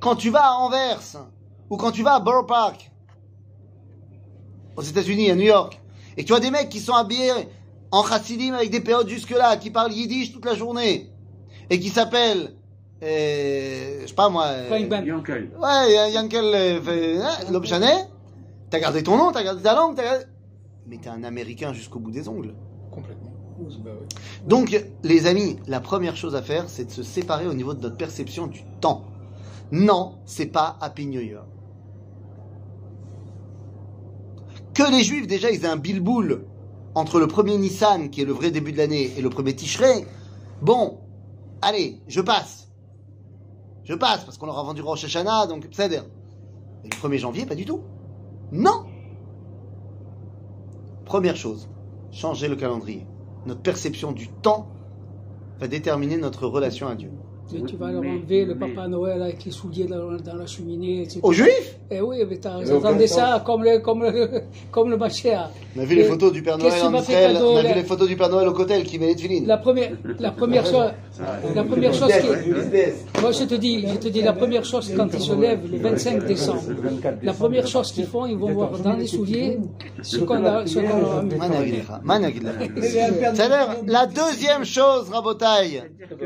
quand 0.00 0.16
tu 0.16 0.30
vas 0.30 0.44
à 0.46 0.52
Anvers, 0.54 1.00
ou 1.70 1.76
quand 1.76 1.90
tu 1.90 2.02
vas 2.02 2.14
à 2.14 2.20
Borough 2.20 2.46
Park, 2.46 2.90
aux 4.76 4.82
États-Unis, 4.82 5.30
à 5.30 5.34
New 5.34 5.42
York, 5.46 5.80
et 6.16 6.22
que 6.22 6.26
tu 6.26 6.32
vois 6.32 6.40
des 6.40 6.50
mecs 6.50 6.68
qui 6.68 6.80
sont 6.80 6.94
habillés 6.94 7.32
en 7.90 8.02
chassidim 8.04 8.54
avec 8.54 8.70
des 8.70 8.80
périodes 8.80 9.08
jusque-là, 9.08 9.56
qui 9.56 9.70
parlent 9.70 9.92
yiddish 9.92 10.32
toute 10.32 10.44
la 10.44 10.54
journée, 10.54 11.10
et 11.70 11.80
qui 11.80 11.88
s'appellent, 11.88 12.54
euh, 13.02 14.00
je 14.02 14.06
sais 14.06 14.14
pas 14.14 14.28
moi, 14.28 14.46
euh, 14.46 14.68
Ben. 14.88 15.04
Yankel. 15.04 15.50
ouais, 15.60 16.12
Yankel 16.12 16.44
euh, 16.44 16.82
fait- 16.82 17.18
hein, 17.18 17.50
Lobchanet, 17.50 18.08
t'as 18.70 18.78
gardé 18.80 19.02
ton 19.02 19.16
nom, 19.16 19.32
t'as 19.32 19.42
gardé 19.42 19.62
ta 19.62 19.74
langue, 19.74 19.96
t'as 19.96 20.04
gardé... 20.04 20.24
mais 20.86 20.98
t'es 20.98 21.08
un 21.08 21.24
Américain 21.24 21.72
jusqu'au 21.72 21.98
bout 21.98 22.10
des 22.10 22.28
ongles. 22.28 22.54
Complètement. 22.90 23.32
Donc, 24.46 24.84
les 25.02 25.26
amis, 25.26 25.58
la 25.66 25.80
première 25.80 26.16
chose 26.16 26.36
à 26.36 26.42
faire, 26.42 26.68
c'est 26.68 26.84
de 26.84 26.90
se 26.92 27.02
séparer 27.02 27.48
au 27.48 27.54
niveau 27.54 27.74
de 27.74 27.80
notre 27.82 27.96
perception 27.96 28.46
du 28.46 28.62
temps. 28.80 29.02
Non, 29.70 30.18
c'est 30.24 30.46
pas 30.46 30.76
Happy 30.80 31.06
New 31.06 31.20
Year. 31.20 31.44
Que 34.74 34.90
les 34.90 35.02
Juifs, 35.02 35.26
déjà, 35.26 35.50
ils 35.50 35.64
aient 35.64 35.68
un 35.68 35.76
bilboul 35.76 36.46
entre 36.94 37.20
le 37.20 37.26
premier 37.26 37.58
Nissan, 37.58 38.10
qui 38.10 38.22
est 38.22 38.24
le 38.24 38.32
vrai 38.32 38.50
début 38.50 38.72
de 38.72 38.78
l'année, 38.78 39.12
et 39.16 39.20
le 39.20 39.30
premier 39.30 39.54
Tishrei. 39.54 40.06
Bon, 40.62 41.00
allez, 41.62 42.00
je 42.08 42.20
passe. 42.20 42.68
Je 43.84 43.94
passe, 43.94 44.24
parce 44.24 44.38
qu'on 44.38 44.46
leur 44.46 44.58
a 44.58 44.62
vendu 44.62 44.82
Rosh 44.82 45.04
Hashanah, 45.04 45.46
donc 45.46 45.68
dire. 45.68 46.04
Et 46.84 46.88
le 46.88 46.96
1er 46.96 47.18
janvier, 47.18 47.46
pas 47.46 47.54
du 47.54 47.64
tout. 47.64 47.80
Non 48.52 48.86
Première 51.04 51.36
chose, 51.36 51.68
changer 52.10 52.48
le 52.48 52.56
calendrier. 52.56 53.06
Notre 53.46 53.62
perception 53.62 54.12
du 54.12 54.28
temps 54.28 54.68
va 55.58 55.68
déterminer 55.68 56.18
notre 56.18 56.46
relation 56.46 56.86
à 56.86 56.94
Dieu. 56.94 57.10
Et 57.56 57.62
tu 57.62 57.76
vas 57.76 57.90
leur 57.90 58.02
Mais- 58.02 58.10
enlever 58.10 58.44
le 58.44 58.54
mais- 58.54 58.68
Papa 58.74 58.88
Noël 58.88 59.22
avec 59.22 59.44
les 59.44 59.50
souliers 59.50 59.86
dans, 59.86 60.12
dans 60.12 60.36
la 60.36 60.46
cheminée, 60.46 61.02
etc. 61.02 61.20
Aux 61.22 61.32
Juifs? 61.32 61.76
Eh 61.90 62.00
oui, 62.02 62.18
mais 62.28 62.38
sens. 63.08 63.16
ça 63.16 63.42
comme 63.44 63.64
le, 63.64 63.78
comme 63.78 64.02
le, 64.02 64.42
comme 64.70 64.90
le 64.90 64.96
Mashiach. 64.98 65.48
On 65.76 65.80
a 65.80 65.84
vu 65.84 65.94
les 65.96 66.04
photos 66.04 66.30
du 66.32 66.42
Père 66.42 66.58
Noël 66.58 66.72
en 66.84 66.94
Israël. 66.94 67.38
On 67.40 67.56
a 67.56 67.62
vu 67.62 67.74
les 67.74 67.84
photos 67.84 68.06
du 68.08 68.16
Père 68.16 68.28
Noël 68.28 68.48
au 68.48 68.52
cotel 68.52 68.82
qui 68.84 68.98
met 68.98 69.14
les. 69.14 69.46
La 69.46 69.56
première, 69.56 69.92
la 70.18 70.30
première 70.30 70.66
chose, 70.70 70.90
la 71.54 71.64
première 71.64 71.94
chose 71.94 72.12
qui, 72.12 73.20
moi 73.20 73.32
je 73.32 73.44
te 73.44 73.54
dis, 73.54 73.86
je 73.88 73.96
te 73.96 74.08
dis 74.08 74.22
la 74.22 74.32
première 74.32 74.64
chose 74.64 74.92
quand 74.96 75.08
ils 75.12 75.20
se 75.20 75.32
lèvent 75.34 75.70
le 75.70 75.78
25 75.78 76.24
décembre, 76.26 76.62
la 77.22 77.32
première 77.32 77.66
chose 77.66 77.92
qu'ils 77.92 78.06
font, 78.06 78.26
ils 78.26 78.36
vont 78.36 78.52
voir 78.52 78.70
dans 78.78 78.94
les 78.96 79.06
souliers 79.06 79.58
ce 80.02 80.18
qu'on 80.18 80.44
a, 80.44 80.66
ce 80.66 80.78
qu'on 80.78 81.28
la 83.86 84.06
deuxième 84.06 84.64
chose, 84.64 85.10
Rabotaille. 85.10 85.82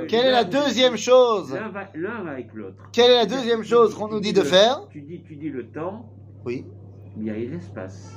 Quelle 0.09 0.27
est 0.27 0.31
la 0.31 0.45
deuxième 0.45 0.97
chose? 0.97 1.55
L'un 1.95 2.27
avec 2.27 2.53
l'autre. 2.55 2.89
Quelle 2.93 3.11
est 3.11 3.17
la 3.17 3.27
deuxième 3.27 3.63
chose 3.65 3.95
qu'on 3.95 4.09
nous 4.09 4.21
dit 4.21 4.33
de 4.33 4.43
faire? 4.43 4.83
Tu 4.91 5.01
dis, 5.03 5.23
tu 5.27 5.37
dis 5.37 5.49
le 5.51 5.67
temps, 5.67 6.07
Oui. 6.45 6.65
mais 7.17 7.33
il 7.33 7.43
y 7.45 7.47
a 7.47 7.51
l'espace. 7.51 8.13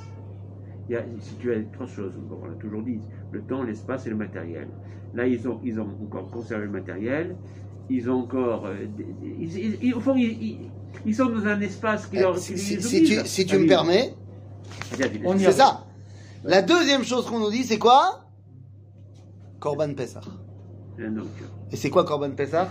Il 0.88 0.92
y 0.92 0.96
a, 0.96 1.02
si 1.20 1.34
tu 1.36 1.52
as 1.52 1.56
trois 1.74 1.86
choses, 1.86 2.12
on 2.30 2.46
l'a 2.46 2.54
toujours 2.54 2.82
dit, 2.82 3.00
le 3.32 3.42
temps, 3.42 3.62
l'espace 3.62 4.06
et 4.06 4.10
le 4.10 4.16
matériel. 4.16 4.68
Là, 5.14 5.26
ils 5.26 5.46
ont, 5.48 5.60
ils 5.64 5.80
ont 5.80 5.88
encore 6.02 6.28
conservé 6.30 6.64
le 6.66 6.70
matériel, 6.70 7.36
ils 7.88 8.10
ont 8.10 8.20
encore... 8.20 8.66
euh, 8.66 8.74
ils, 9.22 9.56
ils- 9.58 9.78
ils- 9.82 9.94
au 9.94 10.00
fond, 10.00 10.14
ils, 10.16 11.14
sont 11.14 11.26
dans 11.26 11.46
un 11.46 11.60
espace 11.60 12.06
qui 12.06 12.16
leur... 12.18 12.38
Si, 12.38 12.58
si- 12.58 13.02
tu, 13.04 13.14
si 13.26 13.46
tu 13.46 13.56
me 13.58 13.66
permets, 13.68 14.14
c'est 15.38 15.52
ça. 15.52 15.84
La 16.44 16.62
deuxième 16.62 17.02
chose 17.04 17.26
qu'on 17.26 17.38
nous 17.40 17.50
dit, 17.50 17.64
c'est 17.64 17.78
quoi? 17.78 18.24
Korban 19.60 19.94
Pessah. 19.94 20.20
Et 21.72 21.76
c'est 21.76 21.90
quoi 21.90 22.04
Korban 22.04 22.30
Pessah? 22.30 22.68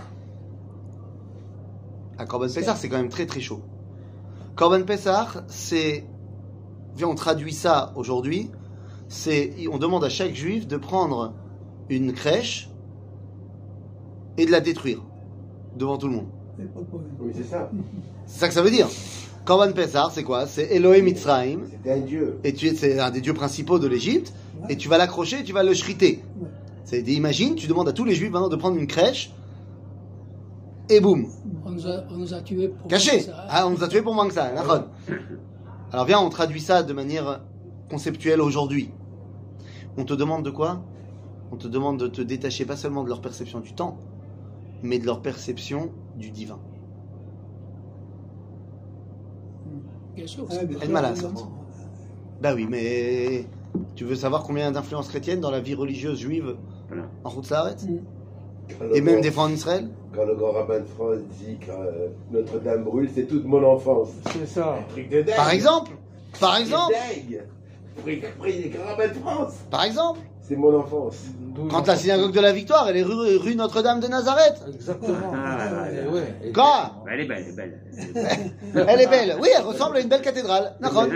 À 2.18 2.24
Korban 2.26 2.46
Pessah, 2.46 2.74
c'est 2.76 2.88
quand 2.88 2.96
même 2.96 3.08
très 3.10 3.26
très 3.26 3.40
chaud. 3.40 3.62
Korban 4.54 4.84
Pessah, 4.84 5.44
c'est 5.48 6.06
Viens, 6.96 7.08
on 7.08 7.14
traduit 7.14 7.52
ça 7.52 7.92
aujourd'hui. 7.94 8.50
C'est, 9.08 9.52
on 9.72 9.78
demande 9.78 10.04
à 10.04 10.08
chaque 10.08 10.34
juif 10.34 10.66
de 10.66 10.76
prendre 10.76 11.32
une 11.88 12.12
crèche 12.12 12.68
et 14.38 14.46
de 14.46 14.50
la 14.50 14.60
détruire 14.60 15.02
devant 15.76 15.96
tout 15.98 16.08
le 16.08 16.14
monde. 16.14 16.26
Oui, 17.20 17.32
c'est 17.34 17.44
ça. 17.44 17.70
C'est 18.26 18.40
ça 18.40 18.48
que 18.48 18.54
ça 18.54 18.62
veut 18.62 18.70
dire. 18.72 18.88
Korban 19.44 19.70
Pessar, 19.72 20.10
c'est 20.10 20.24
quoi? 20.24 20.46
C'est 20.48 20.64
Elohim 20.74 21.04
Mitzrayim. 21.04 21.60
C'était 21.70 21.92
un 21.92 22.00
dieu. 22.00 22.40
Et 22.42 22.52
tu 22.52 22.66
es, 22.66 22.74
c'est 22.74 22.98
un 22.98 23.12
des 23.12 23.20
dieux 23.20 23.34
principaux 23.34 23.78
de 23.78 23.86
l'Égypte. 23.86 24.32
Et 24.68 24.76
tu 24.76 24.88
vas 24.88 24.98
l'accrocher, 24.98 25.40
et 25.40 25.44
tu 25.44 25.52
vas 25.52 25.62
le 25.62 25.72
shriter. 25.74 26.24
Ouais. 26.40 26.48
C'est, 26.82 27.02
imagine, 27.02 27.54
tu 27.54 27.68
demandes 27.68 27.88
à 27.88 27.92
tous 27.92 28.04
les 28.04 28.16
juifs 28.16 28.32
maintenant 28.32 28.48
de 28.48 28.56
prendre 28.56 28.76
une 28.76 28.88
crèche. 28.88 29.30
Et 30.90 30.98
boum, 30.98 31.28
On 31.64 31.70
nous 31.70 31.86
a, 31.86 32.02
on 32.10 32.16
nous 32.16 32.34
a 32.34 32.40
tués 32.40 32.66
pour 32.68 32.88
caché. 32.88 33.20
ça. 33.20 33.46
Ah, 33.48 33.68
on 33.68 33.70
nous 33.70 33.84
a 33.84 33.88
tués 33.88 34.02
pour 34.02 34.14
moins 34.14 34.26
que 34.26 34.34
ça. 34.34 34.50
d'accord. 34.50 34.86
Alors 35.92 36.06
viens, 36.06 36.18
on 36.18 36.28
traduit 36.28 36.60
ça 36.60 36.82
de 36.82 36.92
manière 36.92 37.42
conceptuelle 37.88 38.40
aujourd'hui. 38.40 38.90
On 39.98 40.04
te 40.04 40.12
demande 40.14 40.44
de 40.44 40.50
quoi? 40.50 40.80
On 41.52 41.56
te 41.56 41.68
demande 41.68 41.98
de 41.98 42.06
te 42.08 42.20
détacher 42.20 42.64
pas 42.64 42.76
seulement 42.76 43.04
de 43.04 43.08
leur 43.08 43.20
perception 43.20 43.60
du 43.60 43.72
temps, 43.72 43.96
mais 44.82 44.98
de 44.98 45.06
leur 45.06 45.22
perception 45.22 45.90
du 46.16 46.30
divin. 46.30 46.58
Bien 50.14 50.26
sûr. 50.26 50.50
Ouais, 50.50 50.64
bien 50.66 50.78
Elle 50.82 50.90
m'a. 50.90 51.12
Bah 52.40 52.54
oui, 52.54 52.66
mais 52.68 53.44
tu 53.94 54.04
veux 54.04 54.14
savoir 54.14 54.42
combien 54.42 54.70
d'influences 54.72 55.08
chrétiennes 55.08 55.40
dans 55.40 55.50
la 55.50 55.60
vie 55.60 55.74
religieuse 55.74 56.18
juive 56.18 56.56
Voilà. 56.88 57.04
en 57.24 57.30
route 57.30 57.46
Saaret 57.46 57.76
Quand 58.78 58.84
Et 58.94 59.00
même 59.00 59.20
des 59.20 59.30
fois 59.30 59.44
en 59.44 59.50
Israël? 59.50 59.88
Quand 60.14 60.24
le 60.24 60.34
grand 60.34 60.52
rabbin 60.52 60.80
de 60.80 60.84
France 60.84 61.18
dit 61.38 61.58
que 61.58 61.70
euh, 61.70 62.08
Notre-Dame 62.30 62.84
brûle, 62.84 63.10
c'est 63.14 63.26
toute 63.26 63.44
mon 63.44 63.62
enfance. 63.64 64.08
C'est 64.32 64.46
ça. 64.46 64.76
Un 64.78 64.82
truc 64.92 65.08
de 65.08 65.22
dingue. 65.22 65.36
Par 65.36 65.50
exemple 65.50 65.92
Par 66.40 66.56
exemple 66.56 66.92
De 68.04 69.14
France. 69.20 69.54
Par 69.70 69.84
exemple 69.84 70.20
C'est 70.42 70.56
mon 70.56 70.76
enfance. 70.78 71.16
Quand 71.70 71.86
la 71.86 71.96
synagogue 71.96 72.32
de 72.32 72.40
la 72.40 72.52
Victoire, 72.52 72.88
elle 72.88 72.98
est 72.98 73.02
rue, 73.02 73.36
rue 73.36 73.54
Notre-Dame 73.56 74.00
de 74.00 74.06
Nazareth 74.08 74.62
Exactement. 74.72 75.32
Ah, 75.34 75.68
ouais. 76.12 76.52
Quoi 76.52 76.90
Bah, 77.04 77.10
elle 77.12 77.20
est 77.20 77.24
belle, 77.24 77.44
elle 77.44 77.52
est 77.52 77.56
belle. 77.56 78.52
Elle 78.88 79.00
est 79.00 79.06
belle. 79.08 79.36
Oui, 79.40 79.48
elle 79.56 79.64
ressemble 79.64 79.96
à 79.96 80.00
une 80.00 80.08
belle 80.08 80.20
cathédrale. 80.20 80.74
D'accord 80.80 81.06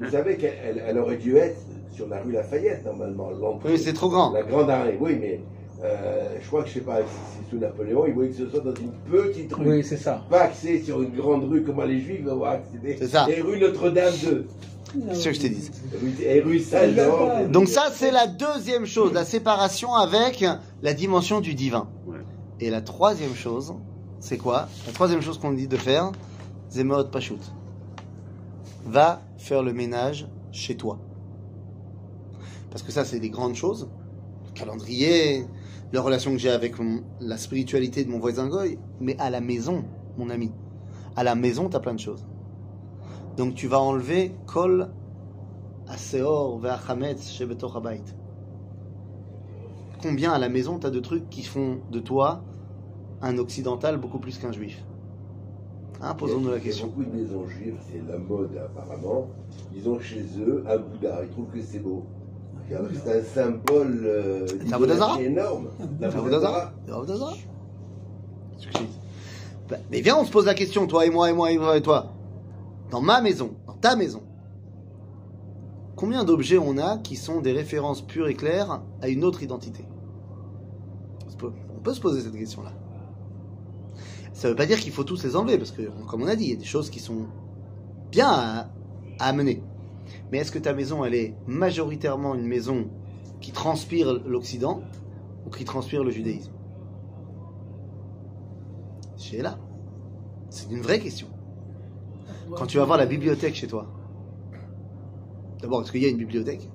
Vous 0.00 0.10
savez 0.10 0.36
qu'elle 0.36 0.54
elle- 0.64 0.82
elle 0.86 0.98
aurait 0.98 1.16
dû 1.16 1.36
être 1.36 1.58
sur 1.92 2.08
la 2.08 2.20
rue 2.20 2.30
Lafayette, 2.32 2.84
normalement. 2.84 3.58
Oui, 3.64 3.76
c'est 3.78 3.92
trop 3.92 4.08
grand. 4.08 4.30
La 4.32 4.42
grande 4.44 4.70
arrêt, 4.70 4.96
oui, 5.00 5.18
mais 5.20 5.40
euh, 5.84 6.38
je 6.40 6.46
crois 6.46 6.62
que 6.62 6.68
je 6.68 6.74
sais 6.74 6.80
pas 6.80 6.98
si 7.02 7.06
c'est 7.44 7.50
sous 7.50 7.58
Napoléon, 7.58 8.04
il 8.06 8.14
voulait 8.14 8.28
que 8.28 8.34
ce 8.36 8.48
soit 8.48 8.60
dans 8.60 8.74
une 8.74 8.92
petite 9.10 9.52
rue. 9.52 9.76
Oui, 9.78 9.84
c'est 9.84 9.96
ça. 9.96 10.24
Pas 10.28 10.42
axé 10.42 10.82
sur 10.82 11.02
une 11.02 11.14
grande 11.14 11.48
rue 11.48 11.62
comme 11.62 11.82
les 11.86 12.00
Juifs 12.00 12.24
vont 12.24 12.44
accéder. 12.44 12.96
C'est 12.98 13.08
ça. 13.08 13.26
Et 13.30 13.40
rue 13.40 13.58
Notre-Dame 13.60 14.14
2. 14.24 14.46
C'est 15.12 15.14
ce 15.14 15.24
que 15.28 15.34
je 15.34 15.40
dit. 15.48 15.70
Rue- 16.00 16.24
Et 16.24 16.40
rue 16.40 16.58
Saint-Georges. 16.60 17.50
Donc 17.50 17.68
ça, 17.68 17.90
c'est 17.92 18.10
la 18.10 18.26
deuxième 18.26 18.86
chose, 18.86 19.12
la 19.12 19.24
séparation 19.24 19.94
avec 19.94 20.44
la 20.82 20.94
dimension 20.94 21.40
du 21.40 21.54
divin. 21.54 21.88
Ouais. 22.06 22.16
Et 22.60 22.70
la 22.70 22.80
troisième 22.80 23.34
chose, 23.34 23.74
c'est 24.18 24.38
quoi? 24.38 24.68
La 24.86 24.92
troisième 24.92 25.20
chose 25.20 25.38
qu'on 25.38 25.52
dit 25.52 25.68
de 25.68 25.76
faire, 25.76 26.10
Zemot 26.70 27.04
Pashut. 27.04 27.36
Va 28.86 29.20
faire 29.36 29.62
le 29.62 29.72
ménage 29.72 30.26
chez 30.50 30.74
toi. 30.76 30.98
Parce 32.70 32.82
que 32.82 32.90
ça, 32.90 33.04
c'est 33.04 33.20
des 33.20 33.30
grandes 33.30 33.54
choses. 33.54 33.88
Le 34.46 34.58
calendrier, 34.58 35.44
la 35.92 36.00
relation 36.00 36.32
que 36.32 36.38
j'ai 36.38 36.50
avec 36.50 36.78
mon- 36.78 37.02
la 37.20 37.36
spiritualité 37.36 38.04
de 38.04 38.10
mon 38.10 38.18
voisin 38.18 38.48
Goy. 38.48 38.78
Mais 39.00 39.16
à 39.18 39.30
la 39.30 39.40
maison, 39.40 39.84
mon 40.16 40.30
ami, 40.30 40.52
à 41.16 41.24
la 41.24 41.34
maison, 41.34 41.68
tu 41.68 41.76
as 41.76 41.80
plein 41.80 41.94
de 41.94 42.00
choses. 42.00 42.26
Donc 43.36 43.54
tu 43.54 43.66
vas 43.68 43.80
enlever 43.80 44.34
Kol 44.46 44.90
Aseor 45.88 46.58
Ve'achametz 46.58 47.30
Shebetor 47.30 47.76
Habayit. 47.76 48.02
Combien 50.02 50.32
à 50.32 50.38
la 50.38 50.48
maison 50.48 50.78
t'as 50.78 50.90
de 50.90 51.00
trucs 51.00 51.28
qui 51.30 51.42
font 51.42 51.78
de 51.90 51.98
toi 52.00 52.42
un 53.20 53.38
occidental 53.38 53.96
beaucoup 53.98 54.18
plus 54.18 54.38
qu'un 54.38 54.52
juif? 54.52 54.84
Hein, 56.00 56.14
Posons-nous 56.14 56.50
la 56.50 56.60
question. 56.60 56.86
beaucoup 56.86 57.02
de 57.04 57.10
maisons 57.16 57.46
juives, 57.48 57.76
c'est 57.90 58.00
la 58.08 58.18
mode 58.18 58.56
apparemment. 58.56 59.28
Ils 59.74 59.88
ont 59.88 59.98
chez 59.98 60.24
eux 60.38 60.62
un 60.68 60.76
Bouddha, 60.78 61.24
ils 61.24 61.30
trouvent 61.30 61.50
que 61.52 61.60
c'est 61.60 61.80
beau. 61.80 62.04
C'est 63.04 63.18
un 63.20 63.22
symbole 63.24 64.00
euh, 64.04 64.46
énorme. 65.20 65.68
Bah, 69.68 69.76
Mais 69.90 70.00
viens, 70.00 70.16
on 70.18 70.24
se 70.24 70.30
pose 70.30 70.46
la 70.46 70.54
question, 70.54 70.86
toi 70.86 71.06
et 71.06 71.10
moi 71.10 71.30
et 71.30 71.32
moi 71.32 71.50
et 71.52 71.58
moi 71.58 71.76
et 71.76 71.82
toi. 71.82 72.12
Dans 72.90 73.00
ma 73.02 73.20
maison, 73.20 73.50
dans 73.66 73.74
ta 73.74 73.96
maison, 73.96 74.22
combien 75.96 76.24
d'objets 76.24 76.58
on 76.58 76.78
a 76.78 76.98
qui 76.98 77.16
sont 77.16 77.40
des 77.40 77.52
références 77.52 78.00
pures 78.02 78.28
et 78.28 78.34
claires 78.34 78.80
à 79.02 79.08
une 79.08 79.24
autre 79.24 79.42
identité 79.42 79.84
On 81.30 81.36
peut- 81.36 81.52
On 81.76 81.80
peut 81.80 81.94
se 81.94 82.00
poser 82.00 82.20
cette 82.22 82.34
question-là. 82.36 82.72
Ça 84.32 84.48
ne 84.48 84.52
veut 84.52 84.56
pas 84.56 84.66
dire 84.66 84.78
qu'il 84.80 84.92
faut 84.92 85.04
tous 85.04 85.22
les 85.24 85.36
enlever, 85.36 85.58
parce 85.58 85.70
que, 85.70 85.82
comme 86.08 86.22
on 86.22 86.26
a 86.28 86.36
dit, 86.36 86.44
il 86.44 86.50
y 86.50 86.54
a 86.54 86.56
des 86.56 86.64
choses 86.64 86.90
qui 86.90 87.00
sont 87.00 87.26
bien 88.10 88.28
à, 88.28 88.68
à 89.20 89.28
amener. 89.28 89.62
Mais 90.30 90.38
est-ce 90.38 90.52
que 90.52 90.58
ta 90.58 90.72
maison, 90.74 91.04
elle 91.04 91.14
est 91.14 91.34
majoritairement 91.46 92.34
une 92.34 92.46
maison 92.46 92.88
qui 93.40 93.52
transpire 93.52 94.12
l'Occident 94.26 94.82
ou 95.46 95.50
qui 95.50 95.64
transpire 95.64 96.04
le 96.04 96.10
judaïsme? 96.10 96.52
C'est 99.16 99.42
là. 99.42 99.58
C'est 100.50 100.70
une 100.70 100.80
vraie 100.80 101.00
question. 101.00 101.26
Quand 102.56 102.66
tu 102.66 102.78
vas 102.78 102.84
voir 102.84 102.98
la 102.98 103.06
bibliothèque 103.06 103.54
chez 103.54 103.66
toi, 103.66 103.86
d'abord, 105.60 105.82
est-ce 105.82 105.92
qu'il 105.92 106.02
y 106.02 106.06
a 106.06 106.08
une 106.08 106.16
bibliothèque? 106.16 106.70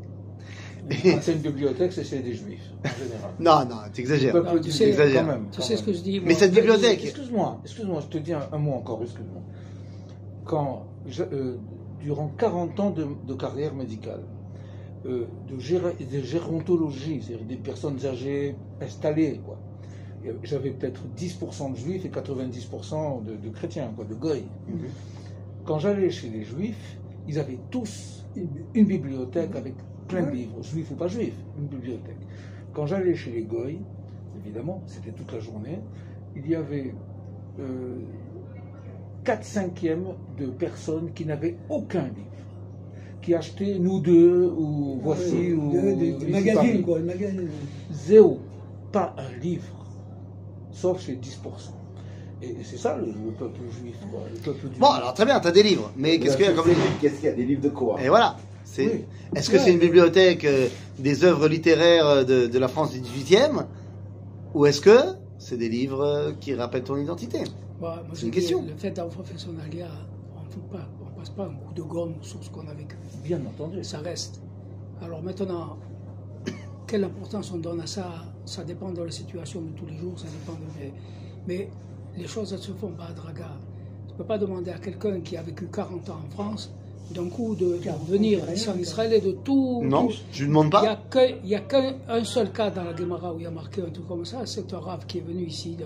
C'est 1.22 1.34
une 1.34 1.40
bibliothèque, 1.40 1.94
c'est 1.94 2.04
chez 2.04 2.20
des 2.20 2.34
juifs, 2.34 2.70
en 2.84 2.90
général. 2.90 3.32
Non, 3.40 3.66
non, 3.76 3.82
t'exagères. 3.94 4.36
Tu 4.62 4.72
sais- 4.72 4.92
quand 5.14 5.24
même. 5.24 5.48
Tu 5.50 5.58
quand 5.58 5.64
sais 5.64 5.78
ce 5.78 5.84
que 5.84 5.94
je 5.94 6.02
dis 6.02 6.20
Mais 6.20 6.34
cette 6.34 6.54
bibliothèque, 6.54 7.04
Excuse-moi, 7.06 7.62
excuse-moi, 7.64 8.02
je 8.02 8.08
te 8.08 8.18
dis 8.18 8.34
un, 8.34 8.48
un 8.52 8.58
mot 8.58 8.74
encore, 8.74 9.02
excuse-moi. 9.02 9.42
Quand, 10.44 10.86
je- 11.08 11.24
euh, 11.24 11.58
durant 12.04 12.30
40 12.30 12.80
ans 12.82 12.92
de, 12.92 13.06
de 13.24 13.34
carrière 13.36 13.76
médicale, 13.76 14.26
euh, 15.06 15.28
de, 15.50 15.58
géra- 15.60 15.94
de 16.00 16.22
gérontologie, 16.22 17.24
c'est-à-dire 17.24 17.48
des 17.48 17.58
personnes 17.58 18.06
âgées 18.06 18.62
installées. 18.82 19.44
Et 20.24 20.32
J'avais 20.44 20.72
peut-être 20.74 21.08
10% 21.08 21.72
de 21.72 21.78
juifs 21.78 22.06
et 22.06 22.12
90% 22.12 23.22
de, 23.22 23.38
de 23.38 23.50
chrétiens, 23.52 23.94
quoi, 23.96 24.06
de 24.06 24.16
goy. 24.16 24.54
Quand 25.64 25.80
j'allais 25.80 26.10
chez 26.10 26.30
les 26.30 26.44
juifs, 26.44 27.02
ils 27.26 27.40
avaient 27.40 27.64
tous 27.70 28.28
une, 28.36 28.68
une 28.74 28.86
bibliothèque 28.86 29.56
avec 29.56 29.78
plein 30.08 30.24
de 30.24 30.32
livres, 30.32 30.62
juifs 30.62 30.92
ou 30.92 30.96
pas 30.96 31.08
juifs, 31.08 31.46
une 31.56 31.68
bibliothèque. 31.68 32.28
Quand 32.72 32.86
j'allais 32.86 33.16
chez 33.16 33.32
les 33.32 33.46
goy, 33.46 33.88
évidemment, 34.34 34.84
c'était 34.88 35.14
toute 35.14 35.32
la 35.32 35.40
journée, 35.40 35.86
il 36.36 36.48
y 36.48 36.56
avait 36.56 37.02
euh, 37.60 38.23
4 39.24 39.44
cinquièmes 39.44 40.06
de 40.38 40.46
personnes 40.48 41.12
qui 41.16 41.26
n'avaient 41.26 41.56
aucun 41.70 42.04
livre, 42.04 42.28
qui 43.22 43.34
achetaient 43.34 43.78
nous 43.80 44.00
deux 44.00 44.52
ou 44.58 45.00
voici 45.02 45.54
ou 45.54 45.72
Des- 45.72 45.82
des- 45.96 46.12
des 46.12 46.18
ici 46.18 46.26
magazines, 46.32 46.56
Paris. 46.56 46.82
quoi, 46.84 47.00
les 47.00 47.06
magazines. 47.06 47.50
Zéro, 47.92 48.40
pas 48.92 49.16
un 49.18 49.40
livre, 49.42 49.64
sauf 50.72 51.02
chez 51.02 51.14
10%. 51.16 51.74
Et 52.42 52.58
c'est 52.64 52.78
ça 52.78 52.98
le, 52.98 53.06
le 53.06 53.32
peuple 53.32 53.62
juif, 53.82 53.96
quoi, 54.12 54.20
le 54.30 54.38
peuple 54.40 54.68
du 54.68 54.80
Bon, 54.80 54.88
alors 54.88 55.14
très 55.14 55.26
bien, 55.26 55.40
t'as 55.40 55.52
des 55.52 55.64
livres, 55.64 55.92
mais 55.96 56.20
qu'est-ce 56.20 56.36
qu'il 56.36 56.46
y 56.46 56.50
a 56.50 56.54
comme 56.54 56.68
livres? 56.68 56.82
Qu'est-ce 57.00 57.16
qu'il 57.16 57.26
y 57.26 57.30
a? 57.30 57.34
Des 57.36 57.46
livres 57.46 57.62
de 57.62 57.70
quoi? 57.70 58.02
Et 58.04 58.10
voilà. 58.10 58.36
C'est. 58.66 58.86
Oui. 58.86 59.06
Est-ce 59.36 59.50
que 59.50 59.58
c'est 59.60 59.72
une 59.72 59.80
bibliothèque 59.80 60.44
euh, 60.46 60.68
des 61.00 61.24
œuvres 61.24 61.48
littéraires 61.48 62.26
de, 62.26 62.48
de 62.48 62.60
la 62.60 62.68
France 62.68 62.92
du 62.92 63.00
18e 63.00 63.66
Ou 64.54 64.66
est-ce 64.66 64.82
que 64.82 64.98
c'est 65.44 65.58
des 65.58 65.70
livres 65.70 66.34
qui 66.40 66.56
rappellent 66.56 66.84
ton 66.84 66.98
identité 66.98 67.40
Ouais, 67.40 67.46
moi, 67.82 68.02
C'est 68.14 68.26
une 68.26 68.32
dis, 68.32 68.40
question. 68.40 68.64
Le 68.66 68.76
fait 68.78 68.92
d'avoir 68.92 69.14
professionnaliat, 69.14 69.92
on 70.38 70.44
ne 70.46 70.50
fout 70.50 70.64
pas, 70.72 70.88
on 71.02 71.20
passe 71.20 71.30
pas 71.32 71.46
un 71.46 71.54
coup 71.54 71.74
de 71.74 71.82
gomme 71.82 72.16
sur 72.22 72.42
ce 72.44 72.50
qu'on 72.50 72.66
a 72.68 72.74
vécu. 72.74 72.96
Bien 73.24 73.42
entendu. 73.46 73.84
Ça 73.84 74.00
reste. 74.00 74.42
Alors 75.02 75.22
maintenant, 75.22 75.78
quelle 76.88 77.04
importance 77.04 77.52
on 77.52 77.58
donne 77.58 77.82
à 77.82 77.88
ça 77.88 78.10
Ça 78.46 78.64
dépend 78.64 78.92
de 78.92 79.02
la 79.04 79.12
situation 79.12 79.62
de 79.62 79.72
tous 79.72 79.86
les 79.86 79.98
jours, 79.98 80.18
ça 80.18 80.28
dépend 80.28 80.54
de. 80.54 80.66
Mais, 80.80 80.94
mais 81.48 81.70
les 82.16 82.28
choses, 82.28 82.54
elles 82.54 82.60
se 82.60 82.72
font 82.72 82.92
pas 82.92 83.06
à 83.06 83.14
Draga. 83.14 83.52
Tu 84.08 84.14
ne 84.14 84.18
peux 84.20 84.26
pas 84.26 84.38
demander 84.38 84.72
à 84.72 84.78
quelqu'un 84.78 85.20
qui 85.20 85.36
a 85.36 85.42
vécu 85.44 85.68
40 85.68 86.10
ans 86.10 86.20
en 86.26 86.30
France, 86.30 86.74
d'un 87.12 87.28
coup, 87.30 87.56
de, 87.56 87.66
de 87.66 87.78
40 87.84 88.00
ans, 88.02 88.06
venir 88.08 88.40
ici 88.54 88.70
en. 88.70 88.78
Israël 88.78 89.14
et 89.14 89.22
de 89.22 89.32
tout. 89.32 89.82
Non, 89.84 90.08
tout- 90.08 90.16
je 90.32 90.42
lui 90.42 90.48
demande 90.48 90.66
n'y 90.66 90.72
pas. 90.72 91.00
il 91.44 91.50
y 91.50 91.56
a 91.56 91.60
qu'un 91.60 91.94
un 92.10 92.24
seul 92.24 92.52
cas 92.52 92.70
dans 92.70 92.84
la 92.84 92.96
Gemara 92.96 93.34
où 93.34 93.40
il 93.40 93.44
y 93.44 93.48
a 93.48 93.52
marqué 93.52 93.82
un 93.82 93.90
truc 93.90 94.08
comme 94.08 94.26
ça, 94.26 94.40
c'est 94.46 94.74
un 94.74 94.80
Rav 94.80 95.06
qui 95.06 95.20
est 95.20 95.22
venu 95.22 95.44
ici. 95.46 95.76
le- 95.80 95.86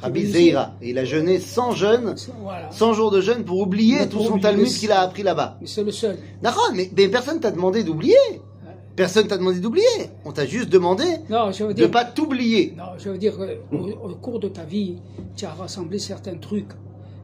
Rabbi 0.00 0.24
Zeira. 0.24 0.72
Et 0.80 0.90
il 0.90 0.98
a 0.98 1.04
jeûné 1.04 1.38
100 1.38 1.72
jeûnes, 1.72 2.14
ici. 2.16 2.30
Voilà. 2.42 2.70
100 2.72 2.94
jours 2.94 3.10
de 3.10 3.20
jeûne 3.20 3.44
pour 3.44 3.60
oublier 3.60 3.96
Mais 3.98 4.08
tout 4.08 4.16
pour 4.16 4.26
son 4.26 4.32
oublier 4.32 4.42
Talmud 4.44 4.66
qu'il 4.68 4.92
a 4.92 5.00
appris 5.00 5.22
là-bas. 5.22 5.58
Mais 5.60 5.66
c'est 5.66 5.82
le 5.84 5.90
seul. 5.90 6.16
D'accord, 6.42 6.70
mais, 6.74 6.90
mais 6.96 7.08
personne 7.08 7.38
t'a 7.38 7.50
demandé 7.50 7.84
d'oublier. 7.84 8.14
Personne 8.96 9.26
t'a 9.26 9.36
demandé 9.36 9.60
d'oublier. 9.60 9.84
On 10.24 10.32
t'a 10.32 10.46
juste 10.46 10.70
demandé 10.70 11.04
Non, 11.28 11.52
je 11.52 11.64
veux 11.64 11.74
de 11.74 11.74
dire. 11.82 11.90
pas 11.90 12.04
t'oublier. 12.06 12.74
Non, 12.78 12.84
je 12.98 13.10
veux 13.10 13.18
dire 13.18 13.36
qu'au 13.36 13.76
au 13.76 14.14
cours 14.14 14.40
de 14.40 14.48
ta 14.48 14.64
vie, 14.64 14.96
tu 15.36 15.44
as 15.44 15.52
rassemblé 15.52 15.98
certains 15.98 16.36
trucs 16.36 16.70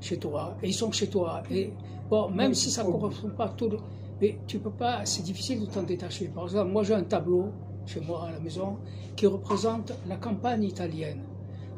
chez 0.01 0.19
toi, 0.19 0.57
et 0.63 0.69
ils 0.69 0.75
sont 0.75 0.93
chez 0.93 1.07
toi. 1.09 1.43
Et 1.51 1.71
bon, 2.11 2.31
même 2.31 2.55
si 2.55 2.71
ça 2.71 2.85
ne 2.85 2.91
correspond 2.91 3.31
pas 3.31 3.45
à 3.47 3.49
tout, 3.51 3.69
le- 3.69 3.79
mais 4.21 4.39
tu 4.47 4.59
peux 4.59 4.71
pas, 4.71 5.01
c'est 5.05 5.23
difficile 5.23 5.61
de 5.61 5.67
t'en 5.67 5.83
détacher. 5.83 6.27
Par 6.35 6.45
exemple, 6.45 6.71
moi 6.73 6.83
j'ai 6.83 6.95
un 6.95 7.03
tableau 7.05 7.47
chez 7.87 8.01
moi 8.01 8.27
à 8.29 8.33
la 8.33 8.41
maison 8.41 8.77
qui 9.15 9.27
représente 9.27 9.93
la 10.09 10.17
campagne 10.17 10.65
italienne, 10.65 11.21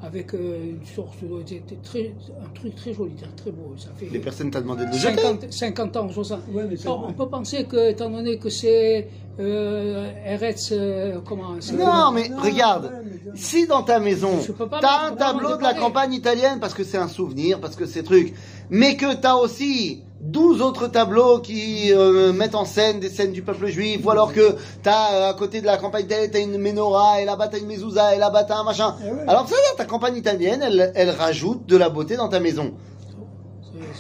avec 0.03 0.33
euh, 0.35 0.70
une 0.79 0.85
sorte 0.87 1.22
de, 1.24 1.43
très, 1.83 2.14
un 2.41 2.49
truc 2.55 2.74
très 2.76 2.95
joli, 2.95 3.14
très, 3.16 3.26
très 3.33 3.51
beau. 3.51 3.74
Ça 3.76 3.89
fait 3.97 4.07
Les 4.11 4.20
personnes 4.20 4.51
t'ont 4.51 4.61
demandé 4.61 4.85
de 4.87 4.91
le 4.91 4.97
jeter? 4.97 5.20
50, 5.20 5.53
50 5.53 5.97
ans, 5.97 6.09
60. 6.09 6.41
Ouais, 6.53 6.64
mais 6.70 6.76
on 6.89 7.12
peut 7.12 7.29
penser 7.29 7.64
que, 7.64 7.91
étant 7.91 8.09
donné 8.09 8.39
que 8.39 8.49
c'est 8.49 9.09
euh, 9.41 10.11
Eretz, 10.26 10.70
euh, 10.72 11.20
comment 11.24 11.55
c'est- 11.61 11.72
Non, 11.76 12.11
mais 12.12 12.29
Non, 12.29 12.41
regarde, 12.43 12.85
ouais, 12.87 12.91
mais- 13.05 13.31
si 13.39 13.66
dans 13.66 13.83
ta 13.83 13.99
maison, 14.01 14.41
Je 14.41 14.53
t'as 14.53 15.09
un 15.09 15.12
tableau 15.16 15.57
de 15.57 15.62
la 15.62 15.74
campagne 15.74 16.12
italienne 16.12 16.59
parce 16.61 16.74
que 16.74 16.83
c'est 16.85 16.97
un 16.99 17.09
souvenir, 17.09 17.61
parce 17.61 17.76
que 17.76 17.87
c'est 17.87 18.03
truc, 18.03 18.35
mais 18.70 18.97
que 18.97 19.14
t'as 19.14 19.35
aussi 19.35 20.03
12 20.21 20.62
autres 20.62 20.89
tableaux 20.89 21.39
qui 21.39 21.93
euh, 21.93 22.33
mettent 22.33 22.57
en 22.57 22.64
scène 22.64 22.99
des 22.99 23.09
scènes 23.09 23.33
du 23.33 23.43
peuple 23.43 23.66
juif, 23.66 24.05
ou 24.05 24.11
alors 24.11 24.33
que 24.33 24.57
t'as 24.83 25.12
euh, 25.12 25.31
à 25.31 25.35
côté 25.35 25.61
de 25.61 25.66
la 25.66 25.77
campagne 25.77 26.07
italienne, 26.07 26.31
t'as 26.33 26.41
une 26.41 26.59
menorah, 26.59 27.21
et 27.21 27.25
là-bas 27.25 27.49
t'as 27.49 27.59
une 27.59 27.66
mezouza, 27.66 28.14
et 28.14 28.19
là-bas 28.19 28.45
t'as 28.45 28.57
un 28.57 28.64
machin. 28.64 28.97
Eh 29.01 29.11
ouais. 29.11 29.21
Alors 29.29 29.49
ça 29.49 29.55
veut 29.55 29.62
dire 29.62 29.77
ta 29.77 29.85
campagne 29.85 30.16
italienne, 30.16 30.61
elle, 30.62 30.93
elle 30.97 31.11
rajoute 31.11 31.66
de 31.66 31.77
la 31.77 31.89
beauté 31.89 32.16
dans 32.16 32.29
ta 32.29 32.41
maison. 32.41 32.75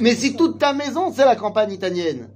Mais 0.00 0.14
si 0.14 0.34
toute 0.34 0.58
ta 0.58 0.72
maison 0.72 1.12
c'est 1.14 1.24
la 1.24 1.36
campagne 1.36 1.72
italienne, 1.72 2.28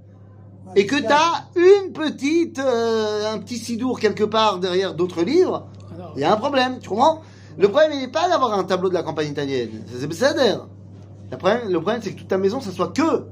et 0.75 0.85
que 0.85 0.95
t'as 0.95 1.45
une 1.55 1.91
petite, 1.91 2.59
euh, 2.59 3.33
un 3.33 3.37
petit 3.39 3.57
sidour 3.57 3.99
quelque 3.99 4.23
part 4.23 4.59
derrière 4.59 4.93
d'autres 4.93 5.23
livres, 5.23 5.67
il 6.15 6.21
y 6.21 6.23
a 6.23 6.31
un 6.31 6.37
problème, 6.37 6.79
tu 6.79 6.89
comprends? 6.89 7.21
Le 7.57 7.67
problème, 7.67 7.91
il 7.93 7.99
n'est 7.99 8.07
pas 8.07 8.27
d'avoir 8.29 8.57
un 8.57 8.63
tableau 8.63 8.89
de 8.89 8.93
la 8.93 9.03
campagne 9.03 9.29
italienne. 9.29 9.83
C'est. 9.87 10.01
Le 10.01 11.37
problème, 11.37 11.61
le 11.69 11.81
problème 11.81 12.01
c'est 12.01 12.13
que 12.13 12.19
toute 12.19 12.27
ta 12.27 12.37
maison, 12.37 12.61
ça 12.61 12.71
soit 12.71 12.93
que 12.93 13.25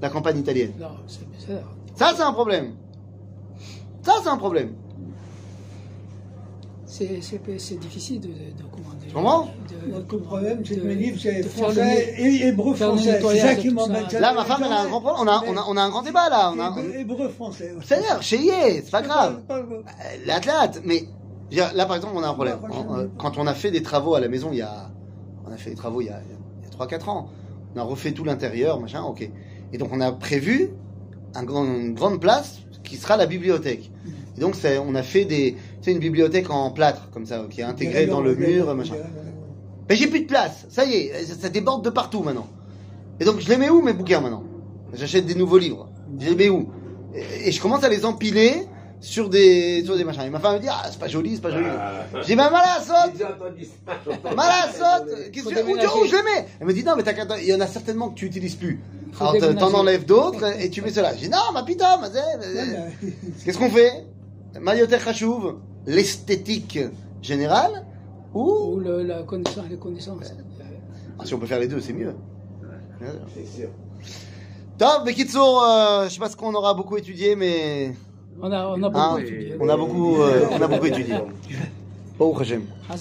la 0.00 0.08
campagne 0.10 0.38
italienne. 0.38 0.72
non, 0.78 0.88
c'est 1.06 1.28
bizarre. 1.30 1.72
Ça, 1.94 2.12
c'est 2.16 2.22
un 2.22 2.32
problème. 2.32 2.74
Ça, 4.02 4.12
c'est 4.22 4.28
un 4.28 4.36
problème. 4.36 4.74
C'est 6.86 7.78
difficile 7.78 8.20
de, 8.20 8.28
de, 8.28 8.32
de 8.32 8.38
le 8.62 9.12
comment- 9.12 9.48
problème, 10.24 10.62
c'est 10.64 10.76
que 10.76 10.80
de- 10.80 10.86
mes 10.86 10.94
livres, 10.94 11.18
c'est 11.20 11.42
français 11.42 12.14
et 12.18 12.46
hébreu 12.48 12.74
faire 12.74 12.92
le 12.92 12.98
français. 12.98 13.20
C'est 13.22 13.38
ça 13.40 13.54
qui 13.56 13.70
m'embête. 13.70 14.12
Là, 14.12 14.32
ma 14.32 14.44
femme, 14.44 14.62
elle 14.64 14.72
a 14.72 14.80
un 14.82 14.86
grand 14.86 15.00
problème. 15.00 15.26
On 15.26 15.28
a, 15.28 15.42
on 15.48 15.56
a, 15.56 15.64
on 15.68 15.76
a 15.76 15.82
un 15.82 15.88
grand 15.90 16.02
débat, 16.02 16.28
là. 16.30 16.52
On 16.54 16.60
a, 16.60 16.70
Hébreu- 16.70 16.94
Hébreu 17.00 17.28
français. 17.28 17.72
ouais. 17.72 17.82
C'est-à-dire, 17.84 18.22
chez 18.22 18.38
Yé, 18.38 18.82
c'est 18.84 18.90
pas 18.90 19.02
grave. 19.02 19.42
Euh, 19.50 19.62
L'athlète, 20.26 20.80
mais 20.84 21.00
je 21.50 21.56
veux 21.56 21.62
dire, 21.62 21.72
là, 21.74 21.86
par 21.86 21.96
exemple, 21.96 22.14
on 22.16 22.22
a 22.22 22.28
un 22.28 22.34
problème. 22.34 22.58
Euh, 22.90 23.08
Quand 23.18 23.36
on 23.36 23.46
a 23.46 23.54
fait 23.54 23.70
des 23.70 23.82
travaux 23.82 24.14
à 24.14 24.20
la 24.20 24.28
maison, 24.28 24.48
il 24.52 24.58
y 24.58 24.62
a, 24.62 24.90
on 25.46 25.52
a 25.52 25.56
fait 25.56 25.70
des 25.70 25.76
travaux 25.76 26.00
il 26.00 26.06
y 26.06 26.10
a, 26.10 26.20
il 26.24 26.68
y 26.70 26.82
a 26.82 26.86
3-4 26.98 27.08
ans. 27.10 27.28
On 27.74 27.80
a 27.80 27.82
refait 27.82 28.12
tout 28.12 28.24
l'intérieur, 28.24 28.80
machin, 28.80 29.02
ok. 29.02 29.28
Et 29.76 29.78
donc, 29.78 29.90
on 29.92 30.00
a 30.00 30.10
prévu 30.10 30.70
un 31.34 31.42
grand, 31.42 31.62
une 31.66 31.92
grande 31.92 32.18
place 32.18 32.60
qui 32.82 32.96
sera 32.96 33.18
la 33.18 33.26
bibliothèque. 33.26 33.90
Et 34.38 34.40
donc, 34.40 34.54
on 34.86 34.94
a 34.94 35.02
fait 35.02 35.26
des, 35.26 35.54
une 35.86 35.98
bibliothèque 35.98 36.48
en 36.48 36.70
plâtre, 36.70 37.10
comme 37.12 37.26
ça, 37.26 37.44
qui 37.50 37.60
est 37.60 37.64
intégrée 37.64 38.06
dans 38.06 38.22
le 38.22 38.34
mur, 38.34 38.74
machin. 38.74 38.94
Mais 39.86 39.96
j'ai 39.96 40.06
plus 40.06 40.20
de 40.20 40.26
place. 40.26 40.64
Ça 40.70 40.86
y 40.86 40.94
est, 40.94 41.24
ça, 41.26 41.34
ça 41.34 41.48
déborde 41.50 41.84
de 41.84 41.90
partout 41.90 42.22
maintenant. 42.22 42.46
Et 43.20 43.26
donc 43.26 43.38
je 43.40 43.50
les 43.50 43.58
mets 43.58 43.68
où 43.68 43.82
mes 43.82 43.92
bouquins 43.92 44.20
maintenant? 44.22 44.44
J'achète 44.94 45.26
des 45.26 45.34
nouveaux 45.34 45.58
livres. 45.58 45.90
Je 46.18 46.30
les 46.30 46.34
mets 46.34 46.48
où? 46.48 46.70
Et, 47.14 47.48
et 47.48 47.52
je 47.52 47.60
commence 47.60 47.84
à 47.84 47.90
les 47.90 48.06
empiler 48.06 48.66
sur 49.00 49.28
des 49.28 49.84
sur 49.84 49.94
des 49.96 50.04
machins. 50.04 50.22
Et 50.22 50.30
ma 50.30 50.40
femme 50.40 50.54
me 50.56 50.60
dit 50.60 50.68
ah 50.70 50.84
c'est 50.90 50.98
pas 50.98 51.06
joli, 51.06 51.36
c'est 51.36 51.42
pas 51.42 51.50
joli. 51.50 51.66
Mais 54.26 54.34
malade 54.34 54.66
J'ai 55.32 55.42
tu 55.42 55.54
fais? 55.54 55.62
Où, 55.62 55.66
déménager. 55.66 55.88
où 56.02 56.06
je 56.06 56.16
les 56.16 56.22
mets? 56.22 56.46
Elle 56.60 56.66
me 56.66 56.72
dit 56.72 56.82
non 56.82 56.94
mais 56.96 57.02
t'as 57.04 57.12
qu'à- 57.12 57.38
il 57.40 57.46
y 57.46 57.54
en 57.54 57.60
a 57.60 57.66
certainement 57.66 58.08
que 58.08 58.14
tu 58.14 58.26
utilises 58.26 58.56
plus. 58.56 58.80
Alors 59.20 59.36
t'en- 59.58 59.74
enlèves 59.74 60.04
d'autres 60.06 60.60
et 60.60 60.70
tu 60.70 60.82
mets 60.82 60.90
cela. 60.90 61.14
Je 61.14 61.20
dis 61.20 61.28
non 61.28 61.38
ma 61.52 61.62
putain, 61.62 61.96
ma 61.98 62.08
qu'est-ce 63.44 63.58
qu'on 63.58 63.70
fait? 63.70 64.06
Mayoter 64.60 64.98
Khachouv, 64.98 65.56
l'esthétique 65.86 66.78
générale 67.22 67.84
ou 68.34 68.74
Ou 68.74 68.80
le- 68.80 69.02
la 69.02 69.22
connaissance, 69.22 69.64
les 69.70 69.76
connaissances. 69.76 70.32
Ah, 71.18 71.24
si 71.24 71.34
on 71.34 71.38
peut 71.38 71.46
faire 71.46 71.60
les 71.60 71.68
deux, 71.68 71.80
c'est 71.80 71.92
mieux. 71.92 72.14
C'est 73.34 73.46
sûr. 73.60 73.68
Top, 74.78 75.02
mais 75.06 75.14
Kitsour, 75.14 75.62
euh, 75.64 76.04
je 76.04 76.12
sais 76.14 76.18
pas 76.20 76.28
ce 76.28 76.36
qu'on 76.36 76.52
aura 76.54 76.74
beaucoup 76.74 76.96
étudié, 76.98 77.34
mais 77.36 77.94
On 78.42 78.50
a, 78.52 78.66
on 78.68 78.82
a 78.82 78.88
beaucoup 78.90 78.98
Hein, 78.98 79.18
étudié. 79.18 79.56
on 79.58 79.68
a 79.70 79.76
beaucoup, 79.76 80.20
euh, 80.20 80.46
on 80.52 80.60
a 80.60 80.66
beaucoup 80.68 80.86
étudié. 80.86 81.14
Hashem. 82.40 82.62
Hazak. 82.88 83.00